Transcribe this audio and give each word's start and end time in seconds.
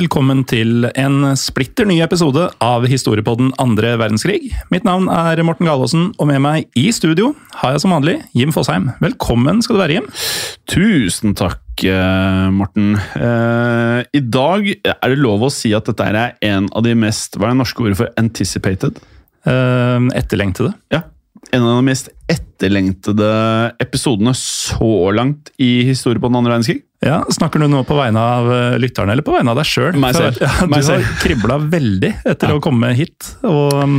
Velkommen 0.00 0.46
til 0.48 0.86
en 0.96 1.32
splitter 1.36 1.84
ny 1.84 1.98
episode 2.00 2.46
av 2.64 2.86
Historiepodden 2.88 3.50
andre 3.60 3.90
verdenskrig. 4.00 4.54
Mitt 4.72 4.86
navn 4.86 5.10
er 5.12 5.42
Morten 5.44 5.68
Galaasen, 5.68 6.06
og 6.16 6.30
med 6.30 6.40
meg 6.40 6.78
i 6.78 6.86
studio 6.94 7.34
har 7.60 7.74
jeg 7.74 7.82
som 7.82 7.92
vanlig 7.92 8.14
Jim 8.36 8.54
Fosheim. 8.54 8.88
Velkommen 9.02 9.60
skal 9.60 9.76
du 9.76 9.82
være, 9.82 9.98
Jim. 9.98 10.08
Tusen 10.72 11.36
takk, 11.36 11.60
eh, 11.84 12.48
Morten. 12.54 12.94
Eh, 12.96 14.00
I 14.16 14.22
dag 14.24 14.70
er 14.72 15.08
det 15.12 15.20
lov 15.20 15.44
å 15.44 15.52
si 15.52 15.74
at 15.76 15.84
dette 15.84 16.06
er 16.08 16.32
en 16.48 16.70
av 16.72 16.82
de 16.86 16.94
mest 16.94 17.36
Hva 17.36 17.50
er 17.50 17.52
det 17.52 17.60
norske 17.60 17.84
ordet 17.84 18.00
for 18.00 18.08
anticipated? 18.16 18.96
Eh, 19.44 20.08
etterlengtede. 20.16 20.72
Ja. 20.94 21.02
En 21.50 21.64
av 21.64 21.80
de 21.80 21.84
mest 21.88 22.10
etterlengtede 22.30 23.30
episodene 23.82 24.34
så 24.38 25.10
langt 25.16 25.50
i 25.58 25.82
historie 25.88 26.20
på 26.20 26.30
den 26.30 26.38
andre 26.38 26.54
verdenskrig. 26.54 26.82
Ja, 27.02 27.22
Snakker 27.32 27.62
du 27.62 27.66
nå 27.72 27.80
på 27.88 27.96
vegne 27.96 28.20
av 28.20 28.50
eh, 28.52 28.78
lytterne, 28.78 29.14
eller 29.16 29.24
på 29.26 29.32
vegne 29.34 29.54
av 29.54 29.58
deg 29.58 29.68
sjøl? 29.68 29.96
Meg 29.98 30.18
selv. 30.18 30.36
Ja, 30.44 30.52
du 30.60 30.74
Meg 30.74 30.84
selv. 30.86 31.06
har 31.08 31.22
kribla 31.24 31.56
veldig 31.72 32.12
etter 32.28 32.54
å 32.54 32.60
komme 32.62 32.92
hit. 32.98 33.32
Og 33.48 33.72
um, 33.72 33.96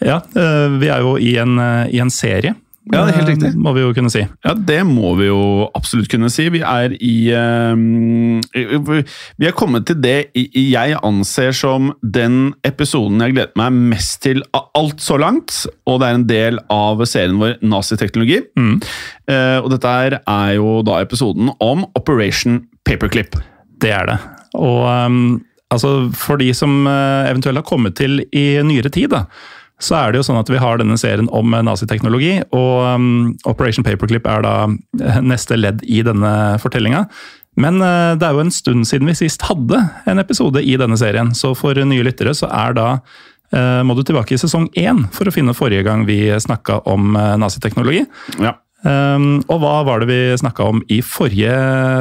ja, 0.00 0.22
eh, 0.22 0.78
vi 0.80 0.90
er 0.94 1.04
jo 1.04 1.18
i 1.20 1.34
en, 1.42 1.58
eh, 1.62 1.92
i 1.94 2.00
en 2.02 2.12
serie. 2.12 2.56
Ja, 2.92 3.04
det 3.04 3.12
er 3.12 3.18
helt 3.18 3.30
riktig. 3.32 3.50
eh, 3.52 3.58
Må 3.60 3.72
vi 3.76 3.82
jo 3.82 3.92
kunne 3.96 4.10
si. 4.12 4.22
Ja, 4.46 4.54
det 4.54 4.78
må 4.88 5.14
vi 5.18 5.28
jo 5.28 5.40
absolutt 5.76 6.08
kunne 6.12 6.30
si. 6.32 6.48
Vi 6.54 6.62
er 6.64 6.94
i 6.96 7.16
uh, 7.34 7.74
Vi 9.38 9.48
er 9.48 9.56
kommet 9.56 9.88
til 9.88 10.00
det 10.02 10.30
jeg 10.34 10.96
anser 11.04 11.52
som 11.56 11.92
den 12.02 12.54
episoden 12.66 13.20
jeg 13.24 13.36
gleder 13.36 13.52
meg 13.60 13.76
mest 13.92 14.22
til 14.24 14.42
av 14.56 14.70
alt 14.78 15.02
så 15.04 15.18
langt. 15.20 15.66
Og 15.88 16.00
det 16.00 16.08
er 16.08 16.18
en 16.18 16.28
del 16.30 16.62
av 16.72 17.04
serien 17.08 17.38
vår 17.40 17.58
Naziteknologi. 17.62 18.40
Mm. 18.58 18.78
Uh, 19.28 19.58
og 19.62 19.70
dette 19.74 19.98
er 20.18 20.54
jo 20.56 20.80
da 20.86 21.02
episoden 21.04 21.52
om 21.60 21.84
Operation 21.98 22.62
Paperclip. 22.88 23.36
Det 23.78 23.92
er 23.94 24.08
det. 24.08 24.18
Og 24.58 24.86
um, 24.88 25.38
altså, 25.70 26.10
for 26.16 26.40
de 26.40 26.48
som 26.56 26.86
eh, 26.88 27.30
eventuelt 27.30 27.60
har 27.60 27.66
kommet 27.68 27.96
til 27.98 28.22
i 28.32 28.46
nyere 28.64 28.90
tid, 28.92 29.12
da, 29.12 29.24
så 29.78 29.94
er 29.94 30.12
det 30.12 30.20
jo 30.20 30.26
sånn 30.26 30.40
at 30.40 30.50
vi 30.50 30.58
har 30.60 30.80
denne 30.80 30.98
serien 30.98 31.30
om 31.34 31.54
eh, 31.54 31.64
naziteknologi, 31.66 32.34
og 32.50 32.98
um, 32.98 33.08
Operation 33.48 33.86
Paperclip 33.86 34.26
er 34.26 34.44
da 34.44 34.54
eh, 34.66 35.20
neste 35.22 35.58
ledd 35.58 35.84
i 35.86 36.02
denne 36.06 36.32
fortellinga. 36.62 37.04
Men 37.58 37.80
uh, 37.82 38.14
det 38.18 38.26
er 38.26 38.36
jo 38.36 38.44
en 38.44 38.54
stund 38.54 38.86
siden 38.90 39.10
vi 39.10 39.16
sist 39.18 39.46
hadde 39.46 39.80
en 40.10 40.22
episode 40.22 40.62
i 40.62 40.76
denne 40.78 40.98
serien, 40.98 41.32
så 41.34 41.54
for 41.58 41.78
nye 41.78 42.06
lyttere 42.06 42.34
så 42.38 42.50
er 42.50 42.74
da 42.78 42.88
uh, 42.98 43.82
må 43.86 43.94
du 43.98 44.04
tilbake 44.06 44.34
i 44.34 44.40
sesong 44.40 44.68
én 44.78 45.06
for 45.14 45.30
å 45.30 45.34
finne 45.34 45.56
forrige 45.56 45.86
gang 45.86 46.06
vi 46.10 46.24
snakka 46.42 46.82
om 46.90 47.14
uh, 47.14 47.36
naziteknologi. 47.38 48.02
Ja. 48.42 48.58
Um, 48.86 49.40
og 49.50 49.58
hva 49.58 49.80
var 49.86 50.02
det 50.02 50.06
vi 50.10 50.20
snakka 50.38 50.68
om 50.70 50.84
i 50.90 51.00
forrige 51.02 51.54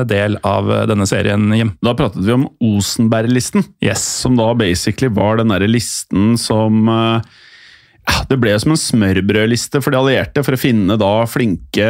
del 0.09 0.37
av 0.45 0.69
denne 0.89 1.07
serien, 1.09 1.49
Jim? 1.57 1.73
Da 1.85 1.93
pratet 1.97 2.25
vi 2.25 2.35
om 2.35 2.45
Osenberg-listen. 2.61 3.65
Yes. 3.85 4.05
Som 4.21 4.37
da 4.37 4.51
basically 4.57 5.09
var 5.13 5.41
den 5.41 5.53
derre 5.53 5.69
listen 5.69 6.35
som 6.41 6.85
ja, 6.85 7.17
Det 8.27 8.37
ble 8.39 8.53
som 8.59 8.73
en 8.73 8.79
smørbrødliste 8.79 9.81
for 9.83 9.93
de 9.93 9.99
allierte 9.99 10.43
for 10.43 10.55
å 10.55 10.59
finne 10.59 10.97
da 10.99 11.11
flinke 11.29 11.87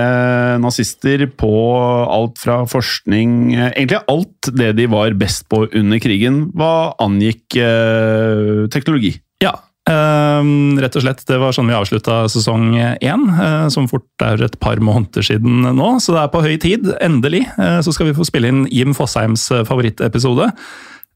nazister 0.62 1.26
på 1.34 1.52
alt 1.78 2.42
fra 2.42 2.60
forskning 2.70 3.56
eh, 3.56 3.72
Egentlig 3.72 4.04
alt 4.12 4.52
det 4.58 4.74
de 4.78 4.86
var 4.92 5.16
best 5.18 5.48
på 5.52 5.64
under 5.68 6.02
krigen, 6.02 6.46
hva 6.58 6.94
angikk 7.04 7.58
eh, 7.62 8.68
teknologi. 8.74 9.16
Ja. 9.44 9.56
ehm, 9.90 10.78
rett 10.82 10.98
og 11.00 11.06
slett, 11.06 11.24
Det 11.28 11.40
var 11.42 11.56
sånn 11.56 11.70
vi 11.72 11.78
avslutta 11.78 12.20
sesong 12.32 12.70
én, 12.78 13.26
eh, 13.34 13.68
som 13.74 13.90
fort 13.90 14.26
er 14.26 14.44
et 14.46 14.60
par 14.62 14.82
måneder 14.84 15.26
siden 15.26 15.66
nå. 15.78 15.90
Så 16.04 16.14
det 16.14 16.22
er 16.22 16.34
på 16.34 16.44
høy 16.46 16.58
tid. 16.62 16.92
Endelig 17.02 17.48
eh, 17.58 17.80
så 17.82 17.94
skal 17.96 18.12
vi 18.12 18.18
få 18.18 18.28
spille 18.28 18.54
inn 18.54 18.68
Jim 18.74 18.94
Fosheims 18.98 19.50
favorittepisode. 19.70 20.52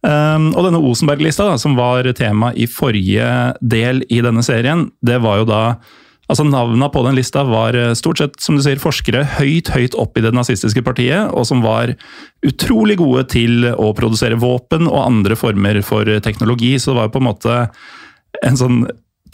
Ehm, 0.08 0.52
og 0.56 0.66
denne 0.66 0.82
Osenberg-lista, 0.82 1.52
som 1.62 1.78
var 1.78 2.08
tema 2.18 2.52
i 2.58 2.68
forrige 2.70 3.28
del 3.62 4.02
i 4.10 4.22
denne 4.26 4.44
serien, 4.46 4.90
det 5.06 5.22
var 5.24 5.44
jo 5.44 5.52
da 5.52 5.64
Altså 6.32 6.46
Navna 6.48 6.88
på 6.88 7.02
den 7.04 7.18
lista 7.18 7.42
var 7.44 7.76
eh, 7.76 7.90
stort 7.98 8.22
sett 8.22 8.38
som 8.40 8.56
du 8.56 8.62
sier, 8.64 8.80
forskere 8.80 9.26
høyt 9.34 9.68
høyt 9.74 9.98
opp 10.00 10.16
i 10.16 10.24
det 10.24 10.32
nazistiske 10.32 10.80
partiet, 10.86 11.28
og 11.36 11.44
som 11.50 11.60
var 11.60 11.92
utrolig 12.48 12.96
gode 13.02 13.26
til 13.34 13.68
å 13.74 13.90
produsere 13.98 14.40
våpen 14.40 14.88
og 14.88 15.02
andre 15.02 15.36
former 15.36 15.82
for 15.84 16.08
teknologi. 16.24 16.78
Så 16.80 16.94
det 16.94 17.00
var 17.02 17.10
jo 17.10 17.16
på 17.18 17.20
en 17.20 17.28
måte 17.28 17.58
en 18.48 18.62
sånn 18.62 18.80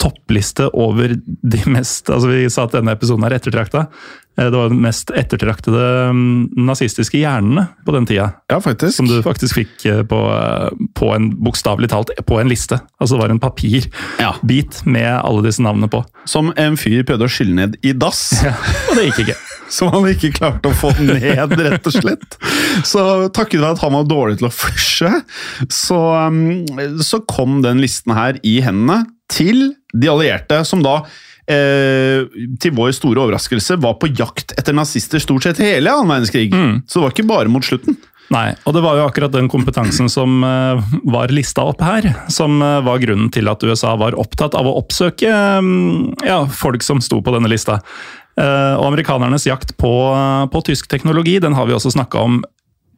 toppliste 0.02 0.68
over 0.78 1.14
de 1.26 1.60
mest 1.70 2.10
altså 2.10 2.30
Vi 2.30 2.50
sa 2.52 2.66
at 2.66 2.74
denne 2.76 2.94
episoden 2.94 3.26
er 3.26 3.36
ettertrakta. 3.38 3.86
Eh, 4.38 4.50
Det 4.50 4.56
var 4.56 4.68
de 4.68 4.80
mest 4.80 5.10
ettertraktede 5.10 6.10
mm, 6.10 6.50
nazistiske 6.68 7.18
hjernene 7.18 7.66
på 7.86 7.94
den 7.96 8.06
tida. 8.06 8.30
Ja, 8.50 8.60
faktisk. 8.60 8.96
Som 8.96 9.10
du 9.10 9.18
faktisk 9.22 9.58
fikk 9.58 9.86
eh, 9.86 10.02
på, 10.06 10.20
eh, 10.34 10.86
på 10.94 11.10
en 11.14 11.30
bokstavelig 11.44 11.90
talt 11.90 12.12
på 12.26 12.40
en 12.40 12.50
liste. 12.50 12.80
Altså 13.00 13.16
Det 13.16 13.22
var 13.24 13.34
en 13.34 13.42
papirbit 13.42 14.82
med 14.86 15.10
alle 15.18 15.44
disse 15.46 15.62
navnene 15.64 15.90
på. 15.90 16.04
Som 16.28 16.52
en 16.56 16.78
fyr 16.78 17.04
prøvde 17.08 17.26
å 17.28 17.32
skylle 17.32 17.58
ned 17.58 17.78
i 17.82 17.94
dass. 17.96 18.30
Og 18.88 18.98
det 18.98 19.10
gikk 19.10 19.24
ikke. 19.26 19.38
Som 19.68 19.90
han 19.92 20.06
ikke 20.08 20.32
klarte 20.32 20.70
å 20.70 20.76
få 20.76 20.94
ned, 20.96 21.52
rett 21.60 21.84
og 21.90 21.92
slett. 21.92 22.38
Så 22.88 23.02
takket 23.36 23.60
være 23.60 23.76
at 23.76 23.82
han 23.82 23.92
var 23.98 24.06
dårlig 24.08 24.38
til 24.40 24.48
å 24.48 24.54
flushe, 24.54 25.10
så, 25.68 25.98
um, 26.24 26.64
så 27.04 27.20
kom 27.28 27.58
den 27.60 27.82
listen 27.84 28.14
her 28.16 28.38
i 28.48 28.54
hendene 28.64 29.02
til 29.28 29.74
de 29.92 30.08
allierte, 30.08 30.62
som 30.64 30.80
da 30.80 31.02
eh, 31.50 32.28
til 32.60 32.76
vår 32.76 32.92
store 32.96 33.24
overraskelse 33.24 33.78
var 33.82 33.96
på 34.00 34.10
jakt 34.12 34.54
etter 34.58 34.76
nazister 34.76 35.22
stort 35.22 35.48
sett 35.48 35.62
hele 35.62 35.92
annen 35.92 36.12
verdenskrig. 36.12 36.52
Så 36.86 37.00
det 37.00 37.06
var 37.06 37.16
ikke 37.16 37.28
bare 37.30 37.52
mot 37.52 37.66
slutten. 37.66 37.98
Nei, 38.28 38.52
og 38.68 38.74
det 38.76 38.82
var 38.84 38.98
jo 38.98 39.06
akkurat 39.08 39.32
den 39.32 39.48
kompetansen 39.48 40.10
som 40.12 40.42
uh, 40.44 40.82
var 41.08 41.32
lista 41.32 41.64
opp 41.64 41.80
her, 41.80 42.10
som 42.28 42.58
uh, 42.60 42.82
var 42.84 43.00
grunnen 43.00 43.30
til 43.32 43.48
at 43.48 43.64
USA 43.64 43.94
var 43.96 44.18
opptatt 44.20 44.52
av 44.58 44.68
å 44.68 44.74
oppsøke 44.82 45.32
um, 45.56 46.10
ja, 46.26 46.42
folk 46.52 46.84
som 46.84 47.00
sto 47.04 47.22
på 47.24 47.32
denne 47.32 47.48
lista. 47.48 47.78
Uh, 48.38 48.76
Og 48.76 48.90
amerikanernes 48.90 49.48
jakt 49.48 49.72
på, 49.80 49.92
på 50.52 50.64
tysk 50.68 50.90
teknologi 50.92 51.38
den 51.40 51.56
har 51.56 51.70
vi 51.70 51.74
også 51.78 51.94
snakka 51.96 52.26
om 52.28 52.42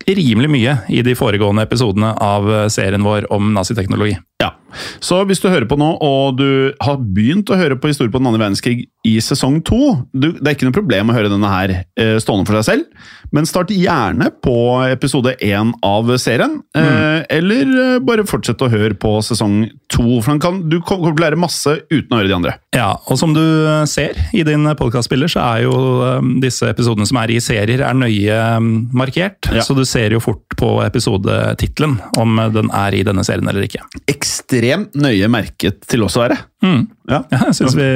rimelig 0.09 0.51
mye 0.51 0.77
i 0.89 1.03
de 1.07 1.15
foregående 1.19 1.65
episodene 1.67 2.15
av 2.25 2.49
eh, 2.51 2.67
serien 2.73 3.05
vår 3.05 3.29
om 3.35 3.53
naziteknologi. 3.55 4.17
Ja. 4.41 4.55
Så 5.03 5.21
hvis 5.29 5.43
du 5.43 5.49
hører 5.51 5.69
på 5.69 5.79
nå, 5.81 5.91
og 6.01 6.39
du 6.39 6.73
har 6.81 7.01
begynt 7.01 7.51
å 7.51 7.59
høre 7.59 7.77
på 7.77 7.91
historie 7.91 8.13
på 8.13 8.21
den 8.23 8.31
andre 8.31 8.45
verdenskrig 8.45 8.87
i 9.07 9.15
sesong 9.25 9.61
to 9.65 9.79
du, 10.13 10.29
Det 10.37 10.45
er 10.45 10.57
ikke 10.57 10.69
noe 10.69 10.77
problem 10.77 11.11
å 11.11 11.17
høre 11.17 11.31
denne 11.33 11.49
her 11.49 11.73
eh, 11.81 12.17
stående 12.21 12.49
for 12.49 12.59
deg 12.59 12.67
selv, 12.67 13.07
men 13.33 13.47
start 13.49 13.73
gjerne 13.73 14.29
på 14.43 14.55
episode 14.91 15.33
én 15.45 15.71
av 15.87 16.11
serien. 16.21 16.59
Eh, 16.77 17.23
eller 17.33 17.71
eh, 17.71 17.99
bare 18.05 18.27
fortsett 18.29 18.61
å 18.61 18.69
høre 18.73 18.97
på 19.01 19.15
sesong 19.25 19.63
to, 19.93 20.19
for 20.25 20.41
kan, 20.43 20.63
du 20.69 20.81
kommer 20.85 21.15
til 21.15 21.23
å 21.23 21.25
lære 21.25 21.41
masse 21.41 21.77
uten 21.93 22.13
å 22.13 22.21
høre 22.21 22.31
de 22.31 22.37
andre. 22.37 22.57
Ja, 22.77 22.91
og 23.07 23.21
som 23.21 23.33
du 23.37 23.43
eh, 23.43 23.85
ser 23.91 24.19
i 24.37 24.45
din 24.47 24.69
podkastspiller, 24.79 25.31
så 25.33 25.45
er 25.47 25.65
jo 25.65 25.75
um, 26.21 26.35
disse 26.43 26.69
episodene 26.69 27.09
som 27.09 27.21
er 27.23 27.33
i 27.33 27.41
serier, 27.45 27.85
er 27.87 27.97
nøye 27.97 28.41
um, 28.59 28.73
markert. 28.97 29.49
Ja. 29.55 29.65
Så 29.65 29.77
du 29.79 29.85
ser 29.89 30.13
jo 30.17 30.21
fort 30.23 30.59
på 30.61 30.75
episodetittelen 30.85 31.97
om 32.21 32.43
den 32.53 32.73
er 32.77 32.99
i 32.99 33.05
denne 33.07 33.25
serien 33.27 33.49
eller 33.49 33.65
ikke. 33.65 33.87
Ekstremt 34.11 34.99
nøye 34.99 35.31
merket 35.33 35.87
til 35.89 36.05
oss 36.05 36.19
å 36.19 36.27
være. 36.27 36.41
Mm. 36.65 36.85
Ja. 37.09 37.23
Ja, 37.33 37.47
jeg 37.49 37.57
syns 37.57 37.79
vi, 37.79 37.89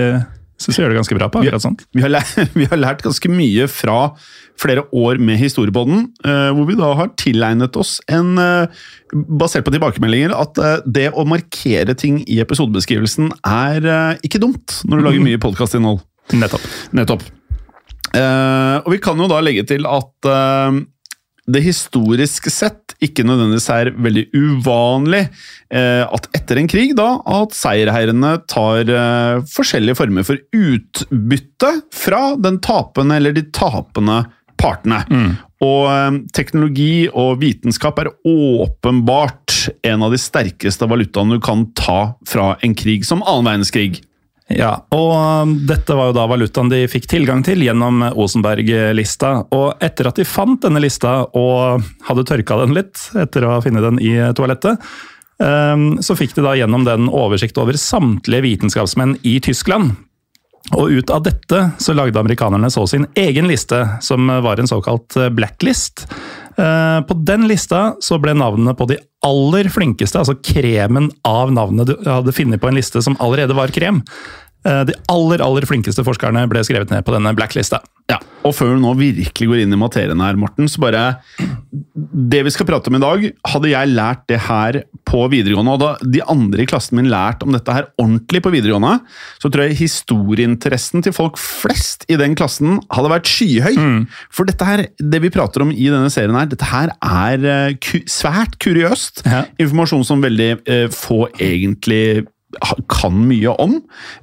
synes 0.61 0.79
vi 0.79 0.85
gjør 0.85 0.93
det 0.93 0.99
ganske 1.01 1.17
bra 1.19 1.29
på 1.33 1.43
akkurat 1.43 1.65
sånt. 1.65 1.85
Vi 1.95 2.03
har, 2.05 2.12
lært, 2.12 2.33
vi 2.59 2.67
har 2.71 2.81
lært 2.81 3.05
ganske 3.05 3.31
mye 3.33 3.67
fra 3.71 3.99
flere 4.61 4.85
år 4.95 5.19
med 5.23 5.41
Historiepodden, 5.41 6.06
eh, 6.25 6.51
hvor 6.55 6.69
vi 6.69 6.79
da 6.79 6.93
har 6.99 7.12
tilegnet 7.21 7.79
oss 7.81 7.99
en 8.12 8.37
eh, 8.39 8.85
Basert 9.15 9.62
på 9.67 9.71
tilbakemeldinger, 9.71 10.33
at 10.35 10.59
eh, 10.59 10.81
det 10.91 11.09
å 11.15 11.27
markere 11.29 11.95
ting 11.99 12.21
i 12.27 12.41
episodebeskrivelsen 12.43 13.31
er 13.47 14.19
ikke 14.27 14.41
dumt 14.43 14.81
når 14.89 15.01
du 15.01 15.06
lager 15.09 15.27
mye 15.29 15.43
podkastinnhold. 15.43 16.03
Nettopp. 16.35 16.65
Nettopp. 16.97 17.27
Og 18.15 18.91
vi 18.93 18.99
kan 19.03 19.19
jo 19.19 19.27
da 19.27 19.41
legge 19.43 19.65
til 19.67 19.87
at 19.91 20.29
det 21.50 21.61
historisk 21.64 22.46
sett 22.52 22.94
ikke 23.05 23.25
nødvendigvis 23.26 23.67
er 23.73 23.91
veldig 24.00 24.25
uvanlig 24.32 25.25
eh, 25.75 26.05
at 26.05 26.29
etter 26.37 26.61
en 26.61 26.70
krig 26.70 26.94
da, 26.96 27.19
at 27.20 27.56
seierherrene 27.56 28.37
tar 28.50 28.88
eh, 28.88 29.43
forskjellige 29.52 29.99
former 29.99 30.26
for 30.26 30.41
utbytte 30.56 31.73
fra 31.94 32.23
den 32.41 32.61
tapende 32.64 33.19
eller 33.20 33.37
de 33.37 33.44
tapende 33.52 34.23
partene. 34.61 35.02
Og 35.64 35.85
eh, 35.91 36.20
teknologi 36.37 37.06
og 37.11 37.43
vitenskap 37.43 38.00
er 38.00 38.12
åpenbart 38.25 39.69
en 39.85 40.06
av 40.06 40.14
de 40.14 40.20
sterkeste 40.20 40.88
valutaene 40.88 41.37
du 41.37 41.44
kan 41.44 41.69
ta 41.76 42.14
fra 42.29 42.55
en 42.64 42.76
krig 42.79 43.05
som 43.08 43.25
annen 43.25 43.52
verdenskrig. 43.52 44.00
Ja, 44.52 44.75
og 44.93 45.11
um, 45.17 45.55
dette 45.64 45.96
var 45.96 46.11
jo 46.11 46.17
da 46.19 46.26
valutaen 46.29 46.69
de 46.69 46.82
fikk 46.91 47.06
tilgang 47.08 47.41
til 47.46 47.62
gjennom 47.64 48.02
Osenberg-lista. 48.12 49.32
Og 49.56 49.81
etter 49.85 50.11
at 50.11 50.20
de 50.20 50.26
fant 50.29 50.61
denne 50.61 50.82
lista 50.85 51.23
og 51.32 51.85
hadde 52.05 52.26
tørka 52.29 52.61
den 52.61 52.76
litt 52.76 53.06
etter 53.17 53.46
å 53.46 53.55
ha 53.55 53.62
funnet 53.64 53.87
den 53.87 54.02
i 54.05 54.12
toalettet, 54.37 54.85
um, 55.41 55.94
så 56.05 56.17
fikk 56.19 56.37
de 56.37 56.44
da 56.44 56.52
gjennom 56.61 56.85
den 56.85 57.08
oversikt 57.08 57.58
over 57.62 57.79
samtlige 57.81 58.44
vitenskapsmenn 58.50 59.17
i 59.25 59.38
Tyskland. 59.44 59.96
Og 60.72 60.94
ut 60.96 61.11
av 61.12 61.26
dette 61.26 61.58
så 61.82 61.93
lagde 61.93 62.16
amerikanerne 62.20 62.70
så 62.72 62.87
sin 62.88 63.05
egen 63.20 63.49
liste, 63.50 63.82
som 64.00 64.31
var 64.46 64.56
en 64.58 64.70
såkalt 64.70 65.16
blacklist. 65.37 66.06
Eh, 66.56 67.00
På 67.05 67.14
den 67.14 67.44
lista 67.50 67.94
så 68.00 68.19
ble 68.22 68.32
navnene 68.32 68.72
på 68.78 68.87
de 68.88 68.96
aller 69.26 69.69
flinkeste, 69.69 70.22
altså 70.22 70.38
kremen 70.40 71.11
av 71.28 71.52
navnene 71.52 71.84
du 71.88 71.94
hadde 72.08 72.32
funnet 72.32 72.62
på 72.62 72.70
en 72.70 72.81
liste 72.81 73.02
som 73.05 73.16
allerede 73.20 73.56
var 73.56 73.75
krem. 73.75 74.00
Eh, 74.64 74.84
De 74.88 74.94
aller, 75.12 75.43
aller 75.44 75.66
flinkeste 75.69 76.05
forskerne 76.06 76.46
ble 76.50 76.62
skrevet 76.66 76.90
ned 76.93 77.05
på 77.05 77.14
denne 77.14 77.34
blacklista. 77.37 77.82
Ja, 78.11 78.19
og 78.44 78.52
før 78.52 78.75
vi 78.75 78.81
nå 78.82 78.90
virkelig 78.99 79.46
går 79.49 79.61
inn 79.62 79.72
i 79.72 79.78
materien 79.81 80.20
her, 80.20 80.37
Morten, 80.37 80.66
så 80.69 80.82
bare 80.82 81.05
Det 81.72 82.43
vi 82.44 82.50
skal 82.52 82.66
prate 82.69 82.90
om 82.90 82.99
i 82.99 83.00
dag, 83.00 83.22
hadde 83.49 83.70
jeg 83.70 83.93
lært 83.94 84.26
det 84.28 84.40
her 84.44 84.82
på 85.08 85.22
videregående, 85.32 85.72
og 85.72 85.81
da 85.81 85.90
de 86.02 86.20
andre 86.28 86.64
i 86.64 86.69
klassen 86.69 86.99
min 86.99 87.08
lært 87.08 87.43
om 87.46 87.55
dette 87.55 87.72
her 87.72 87.87
ordentlig 88.00 88.43
på 88.44 88.52
videregående, 88.52 88.99
så 89.40 89.49
tror 89.49 89.64
jeg 89.69 89.78
historieinteressen 89.81 91.05
til 91.06 91.14
folk 91.17 91.38
flest 91.40 92.05
i 92.12 92.19
den 92.20 92.37
klassen 92.38 92.78
hadde 92.93 93.12
vært 93.12 93.31
skyhøy. 93.31 93.78
For 94.34 94.49
dette 94.49 94.69
her, 94.69 94.84
det 95.00 95.22
vi 95.25 95.32
prater 95.34 95.64
om 95.64 95.72
i 95.72 95.88
denne 95.88 96.12
serien 96.12 96.37
her, 96.37 96.50
dette 96.50 96.69
her 96.69 96.93
er 97.00 97.49
eh, 97.49 97.76
ku 97.81 98.02
svært 98.10 98.58
kuriøst. 98.62 99.25
Ja. 99.28 99.44
Informasjon 99.62 100.05
som 100.06 100.25
veldig 100.25 100.50
eh, 100.69 100.87
få 100.93 101.25
egentlig 101.38 102.26
kan 102.91 103.23
mye 103.29 103.55
om. 103.61 103.79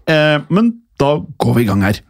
Eh, 0.10 0.42
men 0.50 0.75
da 1.01 1.18
går 1.42 1.57
vi 1.57 1.66
i 1.66 1.72
gang 1.72 1.86
her. 1.86 2.01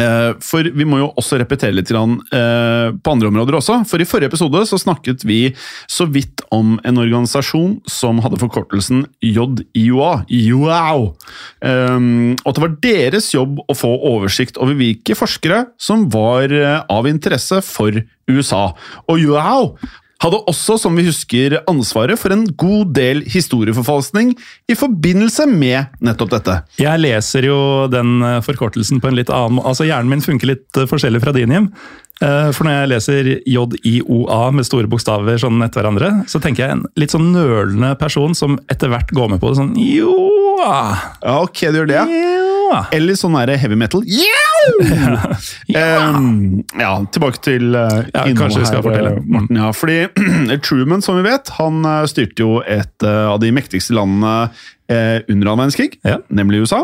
Eh, 0.00 0.30
For 0.40 0.64
vi 0.64 0.86
må 0.88 1.02
jo 1.02 1.10
også 1.20 1.36
repetere 1.40 1.74
litt 1.76 1.90
eh, 1.92 2.88
på 2.96 3.12
andre 3.12 3.28
områder 3.28 3.58
også. 3.58 3.82
For 3.88 4.00
i 4.00 4.06
forrige 4.08 4.32
episode 4.32 4.64
så 4.68 4.78
snakket 4.80 5.24
vi 5.28 5.52
så 5.90 6.06
vidt 6.08 6.40
om 6.54 6.78
en 6.84 7.00
organisasjon 7.02 7.78
som 7.90 8.22
hadde 8.24 8.40
forkortelsen 8.40 9.04
JIOA. 9.20 10.12
Wow! 10.62 11.12
Um, 11.60 12.34
og 12.40 12.48
at 12.48 12.56
det 12.56 12.64
var 12.64 12.76
deres 12.88 13.30
jobb 13.34 13.60
å 13.68 13.76
få 13.76 13.92
oversikt 14.12 14.60
over 14.60 14.76
hvilke 14.78 15.16
forskere 15.18 15.66
som 15.80 16.08
var 16.12 16.52
av 16.88 17.08
interesse 17.10 17.60
for 17.64 18.02
USA. 18.30 18.64
Og 19.12 19.28
wow! 19.28 19.74
Hadde 20.22 20.38
også, 20.46 20.76
som 20.78 20.94
vi 20.94 21.02
husker, 21.08 21.56
ansvaret 21.70 22.20
for 22.20 22.30
en 22.34 22.44
god 22.60 22.92
del 22.94 23.24
historieforfalskning 23.26 24.36
i 24.70 24.76
forbindelse 24.78 25.48
med 25.50 25.96
nettopp 26.04 26.30
dette. 26.36 26.54
Jeg 26.78 27.02
leser 27.02 27.48
jo 27.48 27.58
den 27.90 28.20
eh, 28.22 28.38
forkortelsen 28.46 29.02
på 29.02 29.10
en 29.10 29.18
litt 29.18 29.32
annen 29.34 29.58
måte. 29.58 29.72
Altså 29.72 29.88
Hjernen 29.88 30.12
min 30.14 30.22
funker 30.22 30.52
litt 30.52 30.78
eh, 30.78 30.86
forskjellig 30.90 31.22
fra 31.24 31.34
din, 31.34 31.50
Jim. 31.56 31.66
Eh, 32.22 32.52
For 32.54 32.68
når 32.68 32.76
jeg 32.76 32.92
leser 32.92 33.30
J-I-O-A 33.50 34.40
med 34.54 34.68
store 34.68 34.90
bokstaver 34.92 35.42
sånn 35.42 35.58
etter 35.66 35.82
hverandre, 35.82 36.12
så 36.30 36.38
tenker 36.44 36.68
jeg 36.68 36.76
en 36.76 36.86
litt 37.02 37.14
sånn 37.14 37.32
nølende 37.34 37.96
person 37.98 38.36
som 38.38 38.60
etter 38.70 38.92
hvert 38.94 39.10
går 39.16 39.34
med 39.34 39.42
på 39.42 39.50
det 39.50 39.58
sånn 39.58 39.74
Joa! 39.82 40.78
Ja, 41.18 41.40
ok, 41.42 41.66
du 41.74 41.82
gjør 41.82 41.90
det, 41.90 41.98
ja. 41.98 42.06
Eller 42.94 43.16
sånn 43.18 43.34
der 43.38 43.56
heavy 43.60 43.76
metal. 43.78 44.02
Yeah! 44.06 45.28
Em, 45.78 46.62
ja, 46.78 46.92
tilbake 47.14 47.40
til 47.42 47.72
uh, 47.74 48.02
Ja, 48.12 48.24
kanskje 48.38 48.62
vi 48.62 48.68
skal 48.68 48.84
fortelle. 48.84 49.14
eh, 49.18 49.24
Morten. 49.26 49.58
Ja, 49.58 49.70
fordi 49.74 50.58
Truman, 50.66 51.02
som 51.04 51.18
vi 51.18 51.24
vet, 51.26 51.50
han 51.58 51.80
eh, 51.88 52.04
styrte 52.10 52.44
jo 52.44 52.60
et 52.62 53.06
uh, 53.06 53.32
av 53.34 53.40
de 53.42 53.50
mektigste 53.54 53.96
landene 53.96 54.34
uh, 54.48 55.18
under 55.26 55.50
annen 55.52 55.62
verdenskrig, 55.64 55.96
Ja. 56.06 56.18
nemlig 56.30 56.62
USA. 56.66 56.82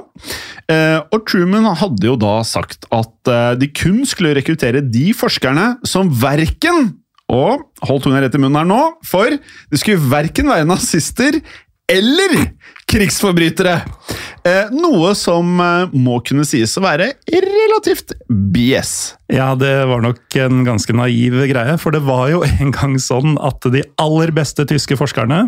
Eh, 0.71 0.99
og 1.13 1.27
Truman 1.29 1.69
hadde 1.79 2.09
jo 2.11 2.17
da 2.21 2.39
sagt 2.47 2.87
at 2.95 3.29
eh, 3.33 3.53
de 3.61 3.69
kun 3.73 4.03
skulle 4.09 4.35
rekruttere 4.37 4.83
de 4.85 5.11
forskerne 5.17 5.77
som 5.89 6.11
verken 6.21 6.95
og 7.29 7.67
hold 7.85 8.01
tunga 8.07 8.23
rett 8.25 8.37
i 8.37 8.41
munnen 8.41 8.57
her 8.57 8.69
nå, 8.69 8.81
for 9.05 9.29
det 9.29 9.81
skulle 9.81 10.01
verken 10.09 10.49
være 10.49 10.65
nazister 10.69 11.37
eller 11.89 12.37
krigsforbrytere. 12.89 13.81
Eh, 14.47 14.71
noe 14.73 15.13
som 15.19 15.59
eh, 15.61 15.97
må 15.97 16.21
kunne 16.27 16.47
sies 16.49 16.77
å 16.79 16.85
være 16.85 17.11
relativt 17.29 18.15
BS. 18.29 18.95
Ja, 19.33 19.51
det 19.59 19.73
var 19.91 20.05
nok 20.05 20.39
en 20.41 20.63
ganske 20.69 20.95
naiv 20.97 21.41
greie, 21.51 21.77
for 21.81 21.95
det 21.95 22.05
var 22.07 22.29
jo 22.33 22.45
en 22.47 22.73
gang 22.75 22.97
sånn 23.03 23.37
at 23.45 23.69
de 23.75 23.85
aller 24.01 24.33
beste 24.37 24.67
tyske 24.69 24.99
forskerne 25.01 25.47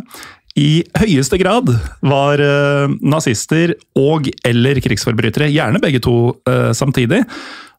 i 0.58 0.82
høyeste 0.98 1.38
grad 1.40 1.70
var 2.02 2.42
eh, 2.42 2.92
nazister 3.00 3.76
og 3.96 4.28
eller 4.44 4.82
krigsforbrytere. 4.84 5.48
Gjerne 5.52 5.80
begge 5.82 6.02
to 6.04 6.34
samtidig. 6.76 7.22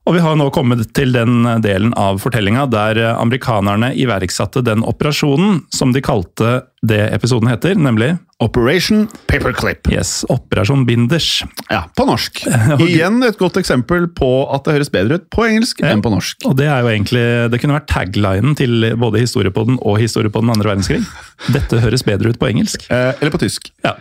Og 0.10 0.16
vi 0.16 0.22
har 0.24 0.34
nå 0.34 0.48
kommet 0.50 0.88
til 0.98 1.12
den 1.14 1.46
delen 1.62 1.92
av 2.00 2.18
fortellinga 2.24 2.64
der 2.72 2.98
amerikanerne 3.12 3.92
iverksatte 4.02 4.64
den 4.66 4.82
operasjonen 4.88 5.60
som 5.70 5.94
de 5.94 6.02
kalte 6.02 6.64
det 6.82 7.04
episoden 7.14 7.52
heter, 7.52 7.78
nemlig 7.78 8.16
Operation 8.42 9.04
Paperclip. 9.30 9.86
yes, 9.94 10.24
Operasjon 10.34 10.86
Binders. 10.88 11.44
Ja, 11.70 11.84
på 11.96 12.06
norsk. 12.10 12.42
Igjen 12.88 13.22
et 13.28 13.38
godt 13.38 13.60
eksempel 13.62 14.08
på 14.18 14.32
at 14.54 14.66
det 14.66 14.74
høres 14.80 14.90
bedre 14.94 15.20
ut 15.22 15.28
på 15.34 15.46
engelsk 15.48 15.84
Ja. 15.84 15.92
enn 15.94 16.02
på 16.02 16.10
norsk. 16.14 16.42
Og 16.50 16.56
det 16.58 16.66
er 16.68 16.82
jo 16.82 16.90
egentlig, 16.92 17.24
det 17.54 17.62
kunne 17.62 17.78
vært 17.78 17.90
taglinen 17.92 18.56
til 18.58 18.90
både 18.98 19.22
Historiepodden 19.22 19.78
og 19.86 20.00
Historiepodden 20.02 20.50
andre 20.54 20.72
verdenskrig. 20.74 21.04
Dette 21.50 21.80
høres 21.82 22.04
bedre 22.06 22.30
ut 22.30 22.40
på 22.42 22.50
engelsk. 22.52 22.86
Eh, 22.94 23.14
eller 23.18 23.34
på 23.34 23.42
tysk. 23.42 23.72
Ja. 23.86 23.96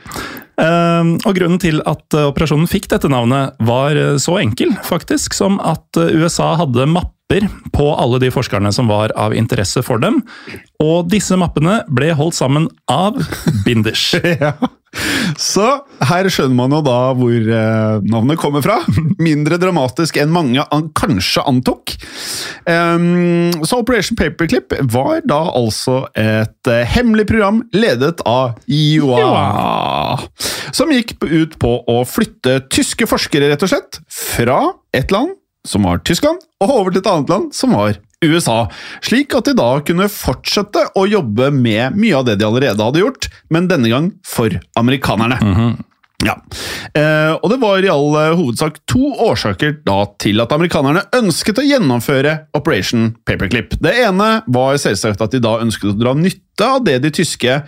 Eh, 0.61 1.13
og 1.25 1.33
grunnen 1.39 1.61
til 1.63 1.81
at 1.89 2.17
eh, 2.17 2.29
operasjonen 2.29 2.69
fikk 2.71 2.91
dette 2.93 3.09
navnet 3.13 3.57
var 3.65 3.97
eh, 3.97 4.17
så 4.21 4.37
enkel, 4.43 4.75
faktisk, 4.87 5.37
som 5.37 5.57
at 5.65 6.01
eh, 6.01 6.13
USA 6.21 6.53
hadde 6.61 6.89
mapper 6.91 7.47
på 7.73 7.87
alle 7.95 8.19
de 8.19 8.29
forskerne 8.35 8.73
som 8.75 8.91
var 8.91 9.15
av 9.17 9.33
interesse 9.39 9.85
for 9.87 10.03
dem. 10.03 10.19
Og 10.83 11.09
disse 11.13 11.39
mappene 11.39 11.81
ble 11.89 12.11
holdt 12.19 12.37
sammen 12.41 12.69
av 12.91 13.21
binders. 13.65 14.11
Ja. 14.41 14.55
Så 15.41 15.67
her 16.09 16.27
skjønner 16.33 16.57
man 16.57 16.75
jo 16.75 16.81
da 16.85 16.99
hvor 17.17 17.35
eh, 17.37 18.09
navnet 18.11 18.41
kommer 18.41 18.65
fra. 18.65 18.81
Mindre 19.23 19.59
dramatisk 19.61 20.19
enn 20.21 20.33
mange 20.35 20.65
an 20.75 20.89
kanskje 20.99 21.45
antok. 21.49 21.95
Um, 22.67 23.51
så 23.65 23.81
Operation 23.81 24.19
Paperclip 24.19 24.75
var 24.93 25.23
da 25.29 25.41
altså 25.55 26.03
et 26.19 26.71
eh, 26.71 26.83
hemmelig 26.97 27.29
program 27.31 27.63
ledet 27.77 28.21
av 28.29 28.59
IOA. 28.67 30.19
Som 30.75 30.93
gikk 30.95 31.17
ut 31.23 31.57
på 31.63 31.75
å 31.91 32.01
flytte 32.09 32.61
tyske 32.73 33.09
forskere, 33.11 33.51
rett 33.53 33.67
og 33.67 33.73
slett, 33.73 34.03
fra 34.11 34.61
et 34.97 35.15
land 35.15 35.37
som 35.67 35.85
var 35.85 36.01
Tyskland, 36.09 36.41
og 36.65 36.73
over 36.73 36.95
til 36.95 37.03
et 37.03 37.11
annet 37.11 37.33
land 37.33 37.51
som 37.57 37.75
var 37.77 37.99
USA, 38.25 38.67
slik 39.05 39.35
at 39.37 39.49
de 39.49 39.55
da 39.57 39.69
kunne 39.87 40.09
fortsette 40.13 40.83
å 40.99 41.07
jobbe 41.09 41.49
med 41.55 41.97
mye 41.97 42.19
av 42.19 42.27
det 42.29 42.37
de 42.41 42.49
allerede 42.49 42.85
hadde 42.85 43.01
gjort, 43.01 43.31
men 43.49 43.69
denne 43.71 43.89
gang 43.93 44.11
for 44.27 44.59
amerikanerne. 44.81 45.39
Ja, 46.21 46.35
eh, 46.93 47.33
og 47.33 47.47
det 47.49 47.57
var 47.63 47.81
i 47.81 47.89
all 47.89 48.11
eh, 48.21 48.35
hovedsak 48.37 48.83
to 48.91 49.15
årsaker 49.25 49.79
da 49.87 50.03
til 50.21 50.43
at 50.45 50.53
amerikanerne 50.53 51.07
ønsket 51.17 51.63
å 51.63 51.65
gjennomføre 51.65 52.35
Operation 52.59 53.15
Paperclip. 53.25 53.79
Det 53.81 53.95
ene 54.03 54.29
var 54.45 54.77
selvsagt 54.83 55.25
at 55.25 55.33
de 55.33 55.41
da 55.41 55.57
ønsket 55.65 55.95
å 55.95 55.97
dra 55.97 56.13
nytte 56.19 56.69
av 56.77 56.85
det 56.85 56.99
de 57.07 57.15
tyske 57.23 57.63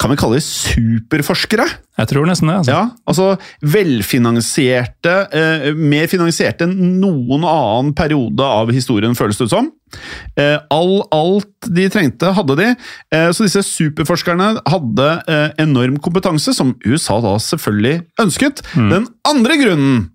kan 0.00 0.10
vi 0.10 0.16
kalle 0.18 0.38
det 0.38 0.44
superforskere? 0.46 1.66
Jeg 2.00 2.08
tror 2.10 2.26
nesten 2.26 2.48
det. 2.48 2.56
altså. 2.62 2.72
Ja, 2.72 2.82
altså 3.06 3.26
velfinansierte, 3.74 5.14
eh, 5.32 5.66
mer 5.76 6.08
finansierte 6.10 6.66
enn 6.66 6.98
noen 7.02 7.44
annen 7.46 7.92
periode 7.94 8.42
av 8.42 8.72
historien, 8.74 9.14
føles 9.18 9.38
det 9.38 9.46
ut 9.46 9.54
som. 9.54 9.70
Eh, 10.40 10.56
all, 10.72 11.02
alt 11.12 11.68
de 11.68 11.88
trengte, 11.92 12.32
hadde 12.34 12.56
de. 12.58 12.70
Eh, 13.12 13.28
så 13.30 13.46
disse 13.46 13.62
superforskerne 13.68 14.54
hadde 14.72 15.10
eh, 15.28 15.50
enorm 15.62 15.98
kompetanse, 16.02 16.54
som 16.56 16.74
USA 16.86 17.20
da 17.22 17.36
selvfølgelig 17.42 18.00
ønsket. 18.24 18.64
Den 18.74 19.06
andre 19.28 19.60
grunnen 19.60 20.08